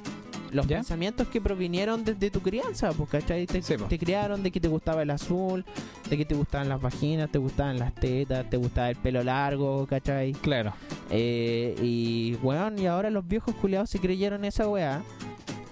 los 0.53 0.67
¿Ya? 0.67 0.77
pensamientos 0.77 1.27
que 1.27 1.41
provinieron 1.41 2.03
desde 2.03 2.31
tu 2.31 2.41
crianza, 2.41 2.91
pues, 2.93 3.09
¿cachai? 3.09 3.45
Te, 3.45 3.61
Sí, 3.61 3.75
te 3.89 3.99
criaron 3.99 4.43
de 4.43 4.51
que 4.51 4.59
te 4.59 4.67
gustaba 4.67 5.01
el 5.01 5.09
azul, 5.09 5.65
de 6.09 6.17
que 6.17 6.25
te 6.25 6.35
gustaban 6.35 6.69
las 6.69 6.81
vaginas, 6.81 7.29
te 7.31 7.37
gustaban 7.37 7.79
las 7.79 7.93
tetas, 7.95 8.49
te 8.49 8.57
gustaba 8.57 8.89
el 8.89 8.95
pelo 8.95 9.23
largo, 9.23 9.85
¿cachai? 9.87 10.33
Claro. 10.33 10.73
Eh, 11.09 11.75
y, 11.81 12.37
weón, 12.41 12.79
y 12.79 12.87
ahora 12.87 13.09
los 13.09 13.27
viejos 13.27 13.55
culiados 13.55 13.89
se 13.89 13.99
creyeron 13.99 14.45
esa 14.45 14.67
weá. 14.67 15.01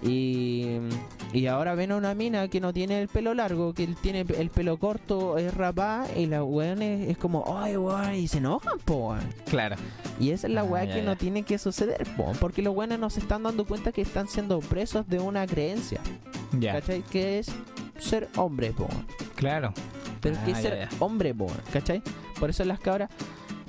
Y, 0.03 0.77
y 1.31 1.45
ahora 1.45 1.75
ven 1.75 1.91
a 1.91 1.95
una 1.97 2.15
mina 2.15 2.47
que 2.47 2.59
no 2.59 2.73
tiene 2.73 2.99
el 3.01 3.07
pelo 3.07 3.33
largo, 3.35 3.73
que 3.73 3.85
tiene 3.87 4.21
el 4.37 4.49
pelo 4.49 4.77
corto, 4.77 5.37
es 5.37 5.53
rapá, 5.53 6.05
y 6.17 6.25
la 6.25 6.43
weón 6.43 6.81
es, 6.81 7.09
es 7.09 7.17
como, 7.17 7.55
ay, 7.57 7.77
weón, 7.77 8.15
y 8.15 8.27
se 8.27 8.39
enojan, 8.39 8.79
po. 8.79 9.15
Claro. 9.49 9.75
Y 10.19 10.31
esa 10.31 10.47
es 10.47 10.53
la 10.53 10.61
Ah, 10.61 10.65
weá 10.65 10.85
ya, 10.85 10.93
que 10.95 10.99
ya. 11.01 11.05
no 11.05 11.15
tiene 11.15 11.43
que 11.43 11.57
suceder, 11.57 12.07
po, 12.17 12.31
porque 12.39 12.61
los 12.61 12.75
weones 12.75 12.97
no 12.99 13.09
se 13.09 13.19
están 13.19 13.43
dando 13.43 13.65
cuenta 13.65 13.91
que 13.91 14.01
están 14.01 14.27
siendo 14.27 14.59
presos 14.59 15.07
de 15.07 15.19
una 15.19 15.45
creencia, 15.45 15.99
Ya. 16.59 16.73
¿cachai? 16.73 17.03
Que 17.03 17.39
es 17.39 17.51
ser 17.99 18.27
hombre, 18.37 18.71
po. 18.71 18.87
Claro. 19.35 19.73
Pero 20.19 20.35
Ah, 20.39 20.45
que 20.45 20.51
es 20.51 20.57
ser 20.57 20.89
hombre, 20.99 21.33
po, 21.33 21.47
¿cachai? 21.71 22.01
Por 22.39 22.49
eso 22.49 22.63
las 22.65 22.79
cabras, 22.79 23.09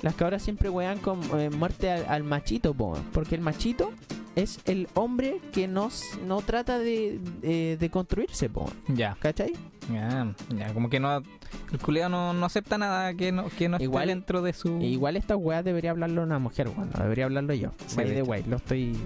las 0.01 0.15
cabras 0.15 0.41
siempre 0.41 0.69
wean 0.69 0.97
con 0.97 1.19
eh, 1.39 1.49
muerte 1.51 1.91
al, 1.91 2.05
al 2.07 2.23
machito, 2.23 2.73
po, 2.73 2.97
porque 3.13 3.35
el 3.35 3.41
machito 3.41 3.91
es 4.35 4.59
el 4.65 4.87
hombre 4.95 5.39
que 5.51 5.67
no, 5.67 5.87
s- 5.87 6.17
no 6.25 6.41
trata 6.41 6.79
de, 6.79 7.19
de, 7.41 7.77
de 7.79 7.89
construirse, 7.89 8.49
po. 8.49 8.69
Ya, 8.87 9.15
¿Cachai? 9.19 9.53
ya, 9.91 10.33
ya, 10.55 10.73
como 10.73 10.89
que 10.89 10.99
no. 10.99 11.17
El 11.71 11.79
culiado 11.79 12.09
no, 12.09 12.33
no 12.33 12.45
acepta 12.45 12.77
nada 12.77 13.13
que 13.13 13.31
no, 13.31 13.47
que 13.49 13.69
no 13.69 13.77
Igual- 13.79 14.03
esté 14.09 14.15
dentro 14.15 14.41
de 14.41 14.53
su. 14.53 14.79
E 14.79 14.85
igual 14.85 15.17
esta 15.17 15.35
weá 15.35 15.61
debería 15.61 15.91
hablarlo 15.91 16.23
una 16.23 16.39
mujer, 16.39 16.69
bueno, 16.69 16.91
debería 16.97 17.25
hablarlo 17.25 17.53
yo. 17.53 17.71
Sí, 17.87 17.95
By 17.97 18.05
de 18.09 18.13
the 18.15 18.23
way, 18.23 18.43
lo 18.47 18.57
estoy. 18.57 18.97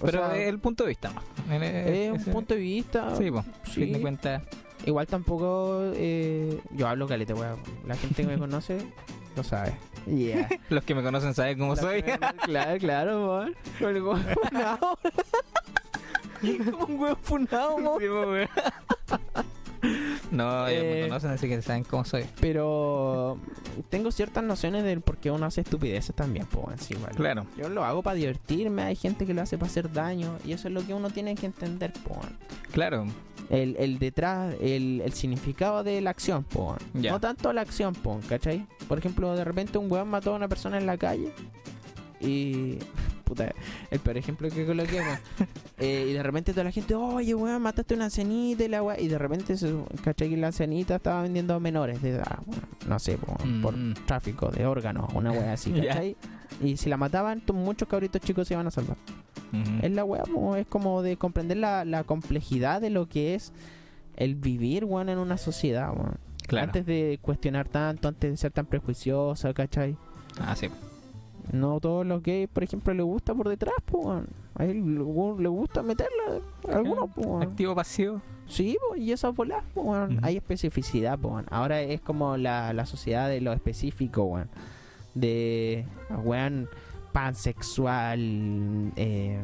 Pero 0.00 0.18
sea, 0.28 0.36
es 0.36 0.48
el 0.48 0.58
punto 0.58 0.84
de 0.84 0.88
vista, 0.88 1.10
¿no? 1.12 1.54
El- 1.54 1.62
es 1.62 2.26
un 2.26 2.32
punto 2.32 2.54
de 2.54 2.60
vista. 2.60 3.14
Sí, 3.16 3.30
pues, 3.30 3.44
sí. 3.64 3.72
fin 3.84 3.92
de 3.92 4.00
cuentas. 4.00 4.42
Igual 4.86 5.06
tampoco. 5.06 5.80
eh, 5.94 6.60
yo 6.72 6.88
hablo 6.88 7.06
caleta, 7.06 7.34
weá. 7.34 7.56
La 7.86 7.94
gente 7.96 8.22
que 8.22 8.28
me 8.28 8.38
conoce 8.38 8.78
lo 9.36 9.42
sabe. 9.42 9.74
Yeah. 10.06 10.48
Los 10.70 10.84
que 10.84 10.94
me 10.94 11.02
conocen 11.02 11.34
saben 11.34 11.58
cómo 11.58 11.76
soy. 11.76 12.02
claro, 12.44 12.78
claro. 12.78 13.44
Con 13.78 13.96
el 13.96 14.02
weón 14.02 14.24
funado. 14.42 14.98
Como 16.70 16.84
un 16.86 17.00
weón 17.00 17.16
funado. 17.20 17.98
Sí, 18.00 18.06
pues. 18.24 18.48
No, 20.32 20.66
ellos 20.66 20.82
me 20.82 21.00
Eh, 21.00 21.08
conocen, 21.08 21.30
así 21.30 21.48
que 21.48 21.62
saben 21.62 21.84
cómo 21.84 22.04
soy. 22.04 22.24
Pero 22.40 23.38
tengo 23.90 24.10
ciertas 24.10 24.42
nociones 24.42 24.82
del 24.84 25.00
por 25.00 25.18
qué 25.18 25.30
uno 25.30 25.46
hace 25.46 25.60
estupideces 25.60 26.14
también, 26.16 26.46
pues, 26.46 26.66
weón, 26.66 26.78
sí, 26.78 26.94
igual. 26.94 27.14
Claro. 27.14 27.46
Yo 27.56 27.68
lo 27.68 27.84
hago 27.84 28.02
para 28.02 28.14
divertirme, 28.16 28.82
hay 28.82 28.96
gente 28.96 29.24
que 29.24 29.34
lo 29.34 29.42
hace 29.42 29.56
para 29.56 29.70
hacer 29.70 29.92
daño, 29.92 30.36
y 30.44 30.52
eso 30.52 30.68
es 30.68 30.74
lo 30.74 30.84
que 30.84 30.94
uno 30.94 31.10
tiene 31.10 31.34
que 31.36 31.46
entender, 31.46 31.92
po. 31.92 32.14
weón. 32.14 32.36
Claro. 32.72 33.06
El, 33.50 33.76
el 33.78 33.98
detrás, 33.98 34.54
el, 34.60 35.00
el 35.04 35.12
significado 35.12 35.82
de 35.82 36.00
la 36.00 36.10
acción, 36.10 36.44
po. 36.44 36.76
weón. 36.94 37.06
No 37.12 37.18
tanto 37.20 37.52
la 37.52 37.62
acción, 37.62 37.94
po, 37.94 38.20
¿cachai? 38.28 38.66
Por 38.88 38.98
ejemplo, 38.98 39.34
de 39.34 39.44
repente 39.44 39.78
un 39.78 39.90
weón 39.90 40.08
mató 40.08 40.32
a 40.32 40.36
una 40.36 40.48
persona 40.48 40.78
en 40.78 40.86
la 40.86 40.96
calle 40.98 41.32
y. 42.20 42.78
Puta, 43.28 43.52
el 43.90 44.00
peor 44.00 44.16
ejemplo 44.16 44.48
que 44.48 44.64
coloqué, 44.64 44.96
weón. 45.00 45.18
Eh, 45.80 46.06
y 46.10 46.12
de 46.12 46.22
repente 46.24 46.50
toda 46.52 46.64
la 46.64 46.72
gente, 46.72 46.96
oye, 46.96 47.34
weón, 47.36 47.62
mataste 47.62 47.94
una 47.94 48.10
cenita 48.10 48.64
y 48.64 48.68
la 48.68 48.82
weá. 48.82 48.98
Y 49.00 49.06
de 49.06 49.16
repente, 49.16 49.56
se, 49.56 49.72
¿cachai? 50.02 50.28
Que 50.30 50.36
la 50.36 50.50
cenita 50.50 50.96
estaba 50.96 51.22
vendiendo 51.22 51.54
a 51.54 51.60
menores 51.60 52.02
de 52.02 52.10
edad, 52.10 52.38
weón. 52.46 52.62
No 52.88 52.98
sé, 52.98 53.16
po, 53.16 53.36
Mm. 53.44 53.62
por 53.62 53.74
tráfico 54.06 54.48
de 54.50 54.66
órganos, 54.66 55.08
una 55.14 55.30
weá 55.30 55.52
así. 55.52 55.70
¿cachai? 55.88 56.16
Y 56.62 56.76
si 56.78 56.88
la 56.88 56.96
mataban, 56.96 57.42
muchos 57.52 57.86
cabritos 57.86 58.20
chicos 58.22 58.48
se 58.48 58.54
iban 58.54 58.66
a 58.66 58.70
salvar. 58.72 58.96
Es 59.82 59.90
la 59.92 60.04
weá, 60.04 60.22
es 60.58 60.66
como 60.66 61.02
de 61.02 61.16
comprender 61.16 61.56
la, 61.56 61.84
la 61.84 62.04
complejidad 62.04 62.80
de 62.80 62.90
lo 62.90 63.08
que 63.08 63.34
es 63.34 63.52
el 64.16 64.34
vivir, 64.34 64.84
weón, 64.84 65.08
en 65.08 65.18
una 65.18 65.38
sociedad, 65.38 65.90
weón. 65.96 66.16
Claro. 66.46 66.66
Antes 66.66 66.86
de 66.86 67.18
cuestionar 67.22 67.68
tanto, 67.68 68.08
antes 68.08 68.30
de 68.30 68.36
ser 68.36 68.50
tan 68.52 68.66
prejuiciosa, 68.66 69.52
¿cachai? 69.54 69.96
Ah, 70.40 70.56
sí. 70.56 70.68
No 71.52 71.78
todos 71.80 72.04
los 72.06 72.22
gays, 72.22 72.48
por 72.48 72.62
ejemplo, 72.62 72.92
le 72.92 73.02
gusta 73.02 73.34
por 73.34 73.48
detrás, 73.48 73.74
weón. 73.90 74.26
A 74.54 74.64
él 74.64 74.94
le 74.96 75.00
gu- 75.00 75.38
le 75.40 75.48
gusta 75.48 75.82
meterla, 75.82 76.40
algunos. 76.72 77.10
Activo 77.42 77.74
pasivo. 77.74 78.20
Sí, 78.46 78.76
po, 78.88 78.96
y 78.96 79.12
esas 79.12 79.34
bolas, 79.34 79.62
weón. 79.74 80.16
Ujú. 80.16 80.20
Hay 80.26 80.36
especificidad, 80.36 81.18
weón. 81.22 81.46
Ahora 81.50 81.80
es 81.82 82.00
como 82.00 82.36
la, 82.36 82.72
la 82.72 82.86
sociedad 82.86 83.28
de 83.28 83.40
lo 83.40 83.52
específico, 83.52 84.24
weón. 84.24 84.48
De, 85.14 85.84
weón, 86.24 86.68
pansexual, 87.12 88.92
eh, 88.96 89.38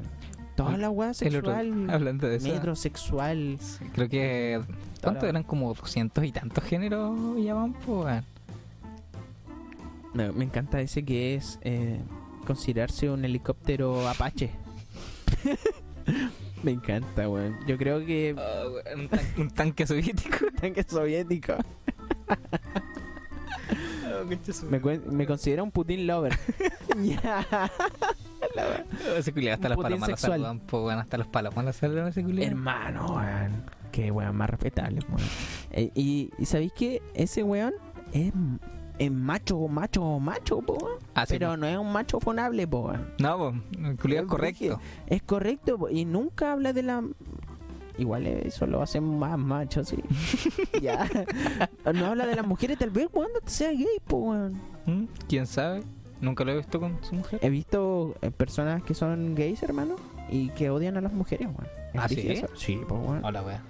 toda 0.57 0.77
la 0.79 0.90
weá 0.90 1.12
El 1.20 1.37
otro, 1.37 1.55
sexual, 1.55 1.90
hablando 1.90 2.29
de 2.29 2.37
eso. 2.37 2.48
metrosexual. 2.48 3.59
sí, 3.61 3.85
Creo 3.92 4.09
que. 4.09 4.61
¿Cuánto 5.03 5.20
Ahora- 5.20 5.29
eran? 5.31 5.42
Como 5.42 5.72
200 5.74 6.24
y 6.24 6.33
tantos 6.33 6.64
géneros 6.64 7.16
ya 7.42 7.55
van, 7.55 7.72
pues. 7.74 8.22
Me, 10.14 10.31
me 10.33 10.44
encanta 10.44 10.81
ese 10.81 11.05
que 11.05 11.35
es 11.35 11.59
eh, 11.62 11.98
considerarse 12.46 13.11
un 13.11 13.24
helicóptero 13.24 14.09
Apache. 14.09 14.50
me 16.62 16.70
encanta, 16.70 17.29
weón. 17.29 17.57
Yo 17.66 17.77
creo 17.77 18.05
que 18.07 18.35
Ah, 18.38 18.64
un, 18.96 19.09
tan- 19.09 19.20
un 19.38 19.50
tanque 19.50 19.87
soviético. 19.87 20.46
tanque 20.61 20.85
soviético. 20.88 21.55
Me, 24.71 24.81
me 25.11 25.27
considero 25.27 25.65
un 25.65 25.71
Putin 25.71 26.07
lover. 26.07 26.37
Ya. 26.97 27.45
Ese 29.17 29.33
culiado 29.33 29.55
hasta 29.55 29.69
Un 29.71 29.75
Putin 29.75 29.83
palomas 29.85 30.11
lo 30.11 30.17
saludan, 30.17 30.63
weón. 30.71 30.99
Hasta 30.99 31.19
los 31.19 31.27
palomas 31.27 31.65
lo 31.65 31.73
saludan 31.73 32.09
ese 32.09 32.23
culiado. 32.23 32.51
Hermano, 32.51 33.17
weón. 33.17 33.65
Qué 33.91 34.11
weón 34.11 34.37
más 34.37 34.51
respetable, 34.51 35.01
weón. 35.09 35.21
Eh, 35.77 35.91
y, 35.95 36.31
y 36.39 36.45
¿sabéis 36.45 36.73
que 36.73 37.03
ese 37.15 37.43
weón 37.43 37.75
es, 38.13 38.33
es 38.99 39.11
macho, 39.11 39.59
macho, 39.67 40.21
macho, 40.21 40.61
po, 40.61 40.75
weón? 40.75 40.99
Ah, 41.15 41.27
sí, 41.27 41.35
Pero 41.35 41.51
po. 41.51 41.57
no 41.57 41.67
es 41.67 41.77
un 41.77 41.93
macho 41.93 42.21
fonable, 42.21 42.69
po, 42.69 42.81
weón. 42.83 43.13
No, 43.19 43.39
pues, 43.39 43.55
el 43.91 43.99
culiado 43.99 44.23
es 44.23 44.27
Es 44.27 44.31
correcto. 44.31 44.81
Es 45.09 45.23
correcto, 45.23 45.79
po, 45.79 45.89
y 45.89 46.05
nunca 46.05 46.53
habla 46.53 46.73
de 46.73 46.83
la. 46.85 47.03
Igual 47.97 48.27
eso 48.27 48.67
lo 48.67 48.83
hace 48.83 49.01
más 49.01 49.39
macho, 49.39 49.85
sí. 49.85 49.97
ya. 50.83 51.09
No 51.93 52.07
habla 52.07 52.27
de 52.27 52.35
las 52.35 52.47
mujeres, 52.47 52.79
tal 52.79 52.91
vez 52.91 53.09
cuando 53.11 53.41
sea 53.47 53.71
gay, 53.71 53.87
po, 54.07 54.17
weón. 54.17 54.61
¿Mm? 54.87 55.05
¿Quién 55.29 55.47
sabe? 55.47 55.83
Nunca 56.21 56.45
lo 56.45 56.53
he 56.53 56.57
visto 56.57 56.81
con 56.81 56.99
su 57.05 57.15
mujer. 57.15 57.39
He 57.43 57.51
visto 57.51 58.15
eh, 58.23 58.31
personas 58.31 58.83
que 58.83 58.95
son 58.95 59.35
gays, 59.35 59.63
hermano, 59.63 59.97
y 60.29 60.49
que 60.51 60.71
odian 60.71 60.97
a 60.97 61.01
las 61.01 61.13
mujeres, 61.13 61.47
weón. 61.47 61.69
Es 61.93 62.01
¿Ah, 62.01 62.09
sí? 62.09 62.21
eso. 62.27 62.49
Sí, 62.57 62.81
pues, 62.89 63.01
weón. 63.01 63.25
Hola, 63.25 63.43
weón. 63.43 63.61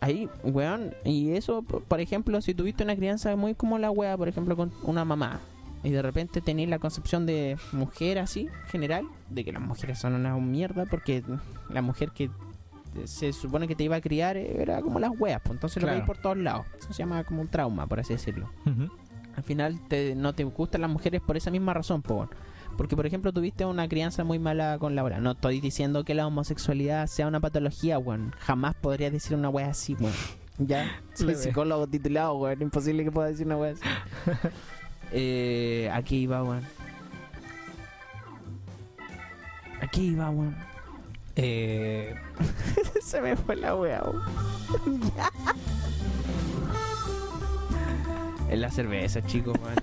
Ahí, 0.00 0.28
weón, 0.42 0.94
y 1.04 1.30
eso, 1.30 1.62
por 1.62 2.00
ejemplo, 2.00 2.40
si 2.40 2.54
tuviste 2.54 2.82
una 2.82 2.96
crianza 2.96 3.34
muy 3.36 3.54
como 3.54 3.78
la 3.78 3.90
wea, 3.90 4.16
por 4.16 4.28
ejemplo, 4.28 4.56
con 4.56 4.72
una 4.82 5.04
mamá, 5.04 5.40
y 5.84 5.90
de 5.90 6.02
repente 6.02 6.40
tenés 6.40 6.68
la 6.68 6.78
concepción 6.78 7.26
de 7.26 7.56
mujer 7.72 8.18
así, 8.18 8.48
general, 8.68 9.06
de 9.30 9.44
que 9.44 9.52
las 9.52 9.62
mujeres 9.62 9.98
son 9.98 10.14
una 10.14 10.36
mierda, 10.36 10.86
porque 10.86 11.22
la 11.70 11.82
mujer 11.82 12.10
que 12.10 12.30
se 13.04 13.32
supone 13.32 13.68
que 13.68 13.74
te 13.74 13.84
iba 13.84 13.96
a 13.96 14.00
criar 14.00 14.36
era 14.36 14.80
como 14.80 14.98
las 14.98 15.10
weas, 15.18 15.40
pues 15.42 15.54
entonces 15.54 15.82
lo 15.82 15.88
veis 15.88 16.04
por 16.04 16.18
todos 16.18 16.36
lados. 16.36 16.66
Eso 16.78 16.92
se 16.92 16.98
llama 17.02 17.24
como 17.24 17.40
un 17.40 17.48
trauma, 17.48 17.86
por 17.86 18.00
así 18.00 18.12
decirlo. 18.12 18.50
Al 19.36 19.42
final 19.42 19.80
te, 19.88 20.14
no 20.14 20.34
te 20.34 20.44
gustan 20.44 20.82
las 20.82 20.90
mujeres 20.90 21.20
por 21.22 21.36
esa 21.36 21.50
misma 21.50 21.74
razón, 21.74 22.02
po. 22.02 22.28
Porque, 22.76 22.96
por 22.96 23.06
ejemplo, 23.06 23.32
tuviste 23.32 23.64
una 23.64 23.88
crianza 23.88 24.24
muy 24.24 24.38
mala 24.38 24.78
con 24.78 24.94
Laura. 24.94 25.18
No 25.18 25.32
estoy 25.32 25.60
diciendo 25.60 26.04
que 26.04 26.14
la 26.14 26.26
homosexualidad 26.26 27.06
sea 27.06 27.26
una 27.26 27.40
patología, 27.40 27.98
weón. 27.98 28.34
Jamás 28.38 28.74
podría 28.74 29.10
decir 29.10 29.36
una 29.36 29.48
wea 29.48 29.68
así, 29.68 29.94
weón. 29.98 30.14
Ya, 30.58 30.86
soy 31.14 31.34
psicólogo 31.34 31.86
titulado, 31.86 32.34
weón. 32.34 32.62
Imposible 32.62 33.04
que 33.04 33.12
pueda 33.12 33.28
decir 33.28 33.46
una 33.46 33.56
wea 33.56 33.72
así. 33.72 33.82
eh, 35.12 35.90
aquí 35.92 36.18
iba, 36.18 36.42
weón. 36.42 36.62
Aquí 39.80 40.06
iba, 40.08 40.30
weón. 40.30 40.71
Eh, 41.36 42.14
Se 43.02 43.20
me 43.20 43.36
fue 43.36 43.56
la 43.56 43.74
wea. 43.74 44.02
Es 48.50 48.58
la 48.58 48.70
cerveza, 48.70 49.24
chicos, 49.24 49.56
weón. 49.62 49.76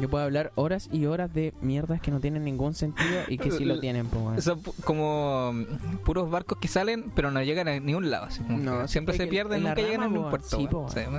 Yo 0.00 0.08
puedo 0.08 0.22
hablar 0.24 0.52
horas 0.54 0.88
y 0.92 1.06
horas 1.06 1.32
de 1.32 1.54
mierdas 1.62 2.00
que 2.00 2.10
no 2.10 2.20
tienen 2.20 2.44
ningún 2.44 2.74
sentido 2.74 3.22
y 3.28 3.38
que 3.38 3.50
sí 3.50 3.64
lo 3.64 3.80
tienen, 3.80 4.06
pues, 4.06 4.22
weón. 4.22 4.42
son 4.42 4.60
como 4.84 5.52
mm, 5.54 5.98
puros 6.04 6.30
barcos 6.30 6.58
que 6.58 6.68
salen, 6.68 7.10
pero 7.14 7.30
no 7.30 7.42
llegan 7.42 7.68
a 7.68 7.80
ningún 7.80 8.10
lado. 8.10 8.26
así 8.26 8.42
como 8.42 8.58
No, 8.58 8.86
siempre 8.88 9.16
se 9.16 9.26
pierden, 9.26 9.62
nunca 9.62 9.76
llegan 9.76 10.02
a 10.02 10.08
ningún 10.08 10.30
puerto. 10.30 10.58
sí, 10.58 10.66
po, 10.70 10.88
Sí, 10.88 11.00
no 11.10 11.12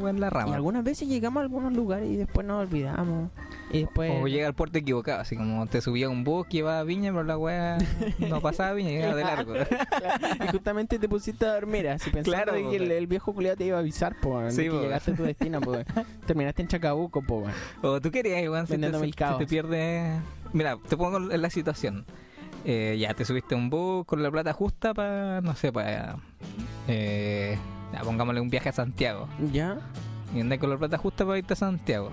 weá 0.00 0.12
es 0.12 0.18
la 0.20 0.26
Y 0.26 0.30
rama. 0.30 0.54
algunas 0.54 0.84
veces 0.84 1.08
llegamos 1.08 1.40
a 1.40 1.44
algunos 1.44 1.72
lugares 1.72 2.08
y 2.08 2.16
después 2.16 2.46
nos 2.46 2.62
olvidamos. 2.62 3.30
Y 3.72 3.80
después. 3.80 4.12
O 4.22 4.28
llega 4.28 4.46
al 4.46 4.54
puerto 4.54 4.78
equivocado, 4.78 5.20
así 5.20 5.36
como 5.36 5.66
te 5.66 5.80
subía 5.80 6.08
un 6.08 6.22
bus 6.22 6.46
que 6.46 6.58
iba 6.58 6.78
a 6.78 6.84
Viña, 6.84 7.10
pero 7.10 7.24
la 7.24 7.36
weá 7.36 7.78
no 8.20 8.40
pasaba 8.40 8.70
a 8.70 8.74
Viña, 8.74 8.90
llegaba 8.90 9.14
de 9.16 9.24
largo. 9.24 9.54
y 10.44 10.48
justamente 10.48 10.98
te 10.98 11.08
pusiste 11.08 11.44
a 11.46 11.54
dormir, 11.54 11.88
así 11.88 12.10
pensando 12.10 12.52
Claro, 12.52 12.70
que 12.70 12.76
el, 12.76 13.06
viejo 13.06 13.32
culiado 13.34 13.56
te 13.56 13.64
iba 13.66 13.76
a 13.76 13.80
avisar, 13.80 14.14
po, 14.20 14.48
Sí, 14.50 14.62
que 14.64 14.70
po. 14.70 14.80
llegaste 14.80 15.10
a 15.12 15.14
tu 15.16 15.24
destino, 15.24 15.60
po. 15.60 15.76
Terminaste 16.26 16.62
en 16.62 16.68
Chacabuco, 16.68 17.22
po. 17.22 17.44
Tú 18.00 18.10
querías, 18.10 18.48
weón, 18.48 18.66
si 18.66 18.78
te, 18.78 18.92
si 18.92 19.38
te 19.38 19.46
pierdes. 19.46 20.20
Mira, 20.52 20.78
te 20.88 20.96
pongo 20.96 21.30
en 21.30 21.42
la 21.42 21.50
situación. 21.50 22.04
Eh, 22.64 22.96
ya 22.98 23.14
te 23.14 23.24
subiste 23.24 23.54
un 23.54 23.70
bus 23.70 24.04
con 24.06 24.22
la 24.22 24.30
plata 24.30 24.52
justa 24.52 24.92
para, 24.92 25.40
no 25.40 25.54
sé, 25.54 25.72
para. 25.72 26.16
Eh, 26.88 27.56
ya, 27.92 28.00
pongámosle 28.00 28.40
un 28.40 28.50
viaje 28.50 28.68
a 28.68 28.72
Santiago. 28.72 29.28
¿Ya? 29.52 29.78
Y 30.34 30.40
andás 30.40 30.58
con 30.58 30.70
la 30.70 30.76
plata 30.76 30.98
justa 30.98 31.24
para 31.24 31.38
irte 31.38 31.52
a 31.52 31.56
Santiago. 31.56 32.10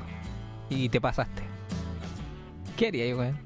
Y 0.69 0.89
te 0.89 1.01
pasaste. 1.01 1.43
¿Qué 2.77 2.87
harías, 2.87 3.17
weón? 3.17 3.37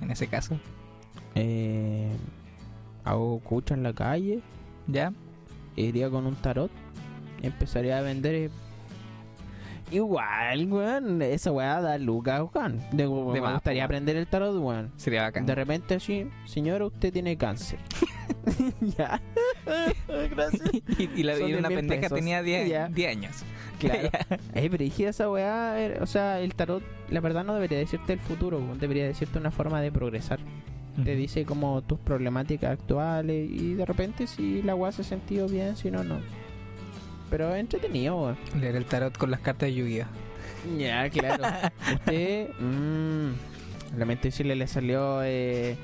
En 0.00 0.10
ese 0.10 0.26
caso. 0.26 0.58
Eh, 1.34 2.10
hago 3.04 3.40
cucha 3.40 3.74
en 3.74 3.82
la 3.82 3.92
calle, 3.92 4.40
¿Ya? 4.86 5.12
iría 5.76 6.10
con 6.10 6.26
un 6.26 6.36
tarot, 6.36 6.70
empezaría 7.42 7.98
a 7.98 8.02
vender 8.02 8.34
eh, 8.34 8.50
Igual, 9.90 10.72
weón, 10.72 11.22
esa 11.22 11.52
weá 11.52 11.80
da 11.80 11.98
lucas, 11.98 12.42
weón. 12.54 12.80
De, 12.92 13.06
me 13.08 13.40
más, 13.40 13.54
gustaría 13.54 13.84
aprender 13.84 14.16
el 14.16 14.26
tarot, 14.26 14.56
weón. 14.56 14.92
Sería 14.96 15.22
bacán. 15.22 15.46
De 15.46 15.54
repente 15.54 15.94
así, 15.94 16.28
señora, 16.46 16.86
usted 16.86 17.12
tiene 17.12 17.36
cáncer. 17.36 17.78
ya. 18.98 19.20
Gracias. 20.30 20.70
y, 20.98 21.10
y 21.14 21.22
la, 21.22 21.38
y 21.38 21.52
de 21.52 21.58
una 21.58 21.68
pendeja 21.68 22.02
pesos. 22.02 22.18
tenía 22.18 22.42
10 22.42 22.68
Ya. 22.68 22.88
10 22.88 23.10
años. 23.16 23.44
Claro. 23.78 24.08
Pero 24.52 24.76
dije 24.78 25.08
esa 25.08 25.30
weá, 25.30 25.80
eh, 25.82 25.98
o 26.00 26.06
sea, 26.06 26.40
el 26.40 26.54
tarot, 26.54 26.82
la 27.10 27.20
verdad 27.20 27.44
no 27.44 27.54
debería 27.54 27.78
decirte 27.78 28.12
el 28.14 28.20
futuro, 28.20 28.58
weón, 28.58 28.78
debería 28.78 29.06
decirte 29.06 29.38
una 29.38 29.50
forma 29.50 29.80
de 29.80 29.92
progresar. 29.92 30.38
Te 31.02 31.16
dice 31.16 31.44
como 31.44 31.82
tus 31.82 31.98
problemáticas 31.98 32.70
actuales 32.70 33.50
y 33.50 33.74
de 33.74 33.84
repente 33.84 34.28
si 34.28 34.62
la 34.62 34.76
weá 34.76 34.92
se 34.92 35.02
ha 35.02 35.04
sentido 35.04 35.48
bien, 35.48 35.76
si 35.76 35.90
no, 35.90 36.04
no. 36.04 36.20
Pero 37.34 37.52
entretenido, 37.56 38.16
weón. 38.16 38.36
Leer 38.60 38.76
el 38.76 38.84
tarot 38.84 39.18
con 39.18 39.28
las 39.28 39.40
cartas 39.40 39.68
de 39.68 39.74
Yu-Gi-Oh! 39.74 40.78
Ya, 40.78 41.10
claro. 41.10 41.42
Usted, 41.92 42.48
mmm, 42.60 43.32
lamento 43.98 44.28
decirle, 44.28 44.54
le 44.54 44.68
salió 44.68 45.20
eh, 45.24 45.76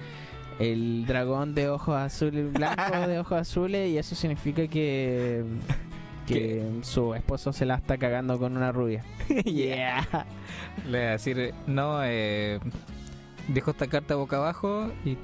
el 0.61 1.07
dragón 1.07 1.57
de 1.57 1.69
ojos 1.69 1.97
azules, 1.97 2.53
blanco 2.53 3.09
de 3.09 3.19
ojos 3.19 3.41
azules, 3.41 3.91
y 3.91 3.99
eso 3.99 4.15
significa 4.15 4.69
que, 4.69 5.43
que 6.29 6.71
su 6.83 7.17
esposo 7.17 7.53
se 7.53 7.67
la 7.67 7.75
está 7.75 7.99
cagando 7.99 8.39
con 8.39 8.57
una 8.57 8.71
rubia. 8.71 9.03
yeah. 9.45 10.07
Le 10.87 10.99
voy 10.99 11.07
a 11.09 11.11
decir, 11.11 11.53
no, 11.67 11.99
eh, 12.05 12.61
dejo 13.49 13.73
esta 13.73 13.89
carta 13.89 14.15
boca 14.15 14.37
abajo 14.37 14.93
y, 15.05 15.19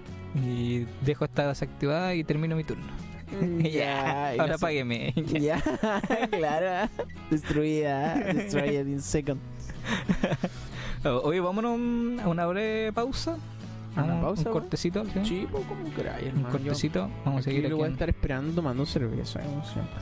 y 0.45 0.89
dejo 1.03 1.25
esta 1.25 1.47
desactivada 1.47 2.17
y 2.17 2.25
termino 2.25 2.57
mi 2.57 2.65
turno. 2.65 3.06
Ya, 3.63 4.35
y 4.35 4.39
ahora 4.39 4.53
no 4.55 4.59
págueme. 4.59 5.13
Ya, 5.27 5.61
claro. 6.31 6.91
Destruida, 7.31 8.15
destroyed 8.33 8.87
in 8.87 9.01
second. 9.03 9.41
Oye, 11.23 11.41
vámonos 11.41 12.21
a 12.25 12.29
una 12.29 12.47
breve 12.47 12.93
pausa. 12.93 13.37
¿A 13.97 14.03
una 14.05 14.21
pausa, 14.21 14.49
Un 14.49 14.53
cortecito, 14.53 15.05
¿sí? 15.07 15.21
Sí, 15.25 15.49
como 15.51 15.67
queráis, 15.95 16.33
Un 16.35 16.43
cortecito. 16.43 17.09
Vamos 17.25 17.39
a 17.39 17.41
aquí 17.41 17.45
seguir 17.45 17.63
lo 17.63 17.69
aquí. 17.69 17.75
voy 17.77 17.89
a 17.89 17.93
estar 17.93 18.09
esperando 18.09 18.53
tomando 18.55 18.85
cerveza. 18.85 19.41
siempre. 19.41 19.95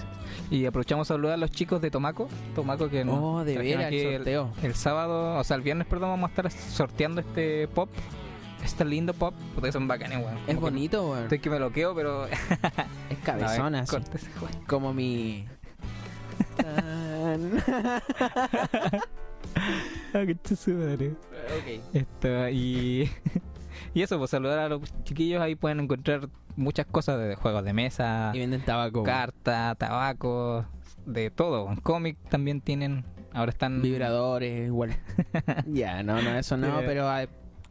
Y 0.50 0.66
aprovechamos 0.66 1.08
a 1.08 1.14
saludar 1.14 1.34
a 1.34 1.36
los 1.36 1.50
chicos 1.50 1.80
de 1.80 1.90
Tomaco. 1.90 2.28
Tomaco 2.54 2.88
que 2.88 3.04
nos 3.04 3.18
Oh, 3.20 3.44
de 3.44 3.56
veras, 3.56 3.92
el 3.92 3.94
el, 3.94 4.16
sorteo. 4.16 4.50
el 4.62 4.74
sábado, 4.74 5.38
o 5.38 5.44
sea, 5.44 5.56
el 5.56 5.62
viernes, 5.62 5.86
perdón, 5.86 6.10
vamos 6.10 6.28
a 6.28 6.30
estar 6.30 6.50
sorteando 6.50 7.20
este 7.20 7.68
pop. 7.68 7.88
Este 8.64 8.84
lindo 8.84 9.12
pop. 9.14 9.34
Porque 9.54 9.70
son 9.72 9.86
bacanes, 9.86 10.18
weón. 10.18 10.38
Es 10.46 10.58
bonito, 10.58 11.10
weón. 11.10 11.24
Estoy 11.24 11.38
que 11.38 11.50
me 11.50 11.58
bloqueo, 11.58 11.94
pero. 11.94 12.26
Es 13.10 13.18
cabezona, 13.22 13.84
juego. 13.86 14.04
Como 14.66 14.92
mi. 14.92 15.46
Ah. 16.66 17.36
Esto, 21.92 22.48
y. 22.50 23.10
y 23.94 24.02
eso, 24.02 24.18
pues 24.18 24.30
saludar 24.30 24.58
a 24.58 24.68
los 24.68 24.80
chiquillos. 25.04 25.42
Ahí 25.42 25.54
pueden 25.54 25.80
encontrar 25.80 26.28
muchas 26.56 26.86
cosas 26.86 27.18
de 27.18 27.34
juegos 27.34 27.64
de 27.64 27.72
mesa, 27.72 28.30
Y 28.34 28.38
venden 28.40 28.64
tabaco. 28.64 29.02
carta, 29.02 29.74
tabaco, 29.76 30.64
de 31.06 31.30
todo. 31.30 31.70
En 31.70 31.76
cómic 31.76 32.16
también 32.28 32.60
tienen. 32.60 33.04
Ahora 33.32 33.50
están. 33.50 33.82
Vibradores, 33.82 34.66
igual. 34.66 34.96
ya, 35.66 36.02
no, 36.02 36.22
no, 36.22 36.38
eso 36.38 36.56
no, 36.56 36.78
Sí. 36.78 36.84
pero 36.86 37.08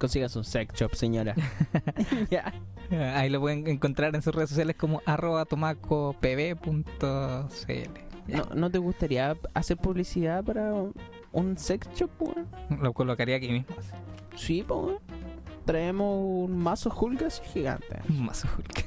consigas 0.03 0.35
un 0.35 0.43
sex 0.43 0.75
shop, 0.75 0.95
señora. 0.95 1.33
ya. 2.29 2.53
Ahí 3.15 3.29
lo 3.29 3.39
pueden 3.39 3.65
encontrar 3.67 4.13
en 4.13 4.21
sus 4.21 4.35
redes 4.35 4.49
sociales 4.49 4.75
como 4.75 5.01
arroba 5.05 5.45
tomacopb.cl. 5.45 6.73
¿No, 8.27 8.43
¿No 8.53 8.69
te 8.69 8.79
gustaría 8.79 9.37
hacer 9.53 9.77
publicidad 9.77 10.43
para 10.43 10.73
un 11.31 11.57
sex 11.57 11.87
shop, 11.95 12.09
weón? 12.19 12.47
Lo 12.81 12.91
colocaría 12.91 13.37
aquí 13.37 13.49
mismo. 13.49 13.73
Sí, 14.35 14.65
weón. 14.67 14.97
Traemos 15.63 16.49
un 16.49 16.57
mazo 16.57 16.93
Hulgas 16.93 17.41
gigante. 17.53 18.01
Más 18.09 18.43
Hulk. 18.43 18.85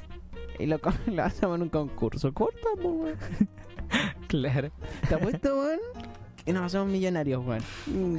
Y 0.59 0.67
lo, 0.67 0.79
hacemos 1.23 1.55
en 1.55 1.63
un 1.63 1.69
concurso. 1.69 2.31
Corta, 2.31 2.67
weón. 2.79 3.15
Claro. 4.27 4.69
¿Te 5.09 5.15
apuesto, 5.15 5.57
weón? 5.61 5.79
Y 6.45 6.53
nos 6.53 6.63
hacemos 6.63 6.87
millonarios, 6.87 7.43
weón. 7.43 7.63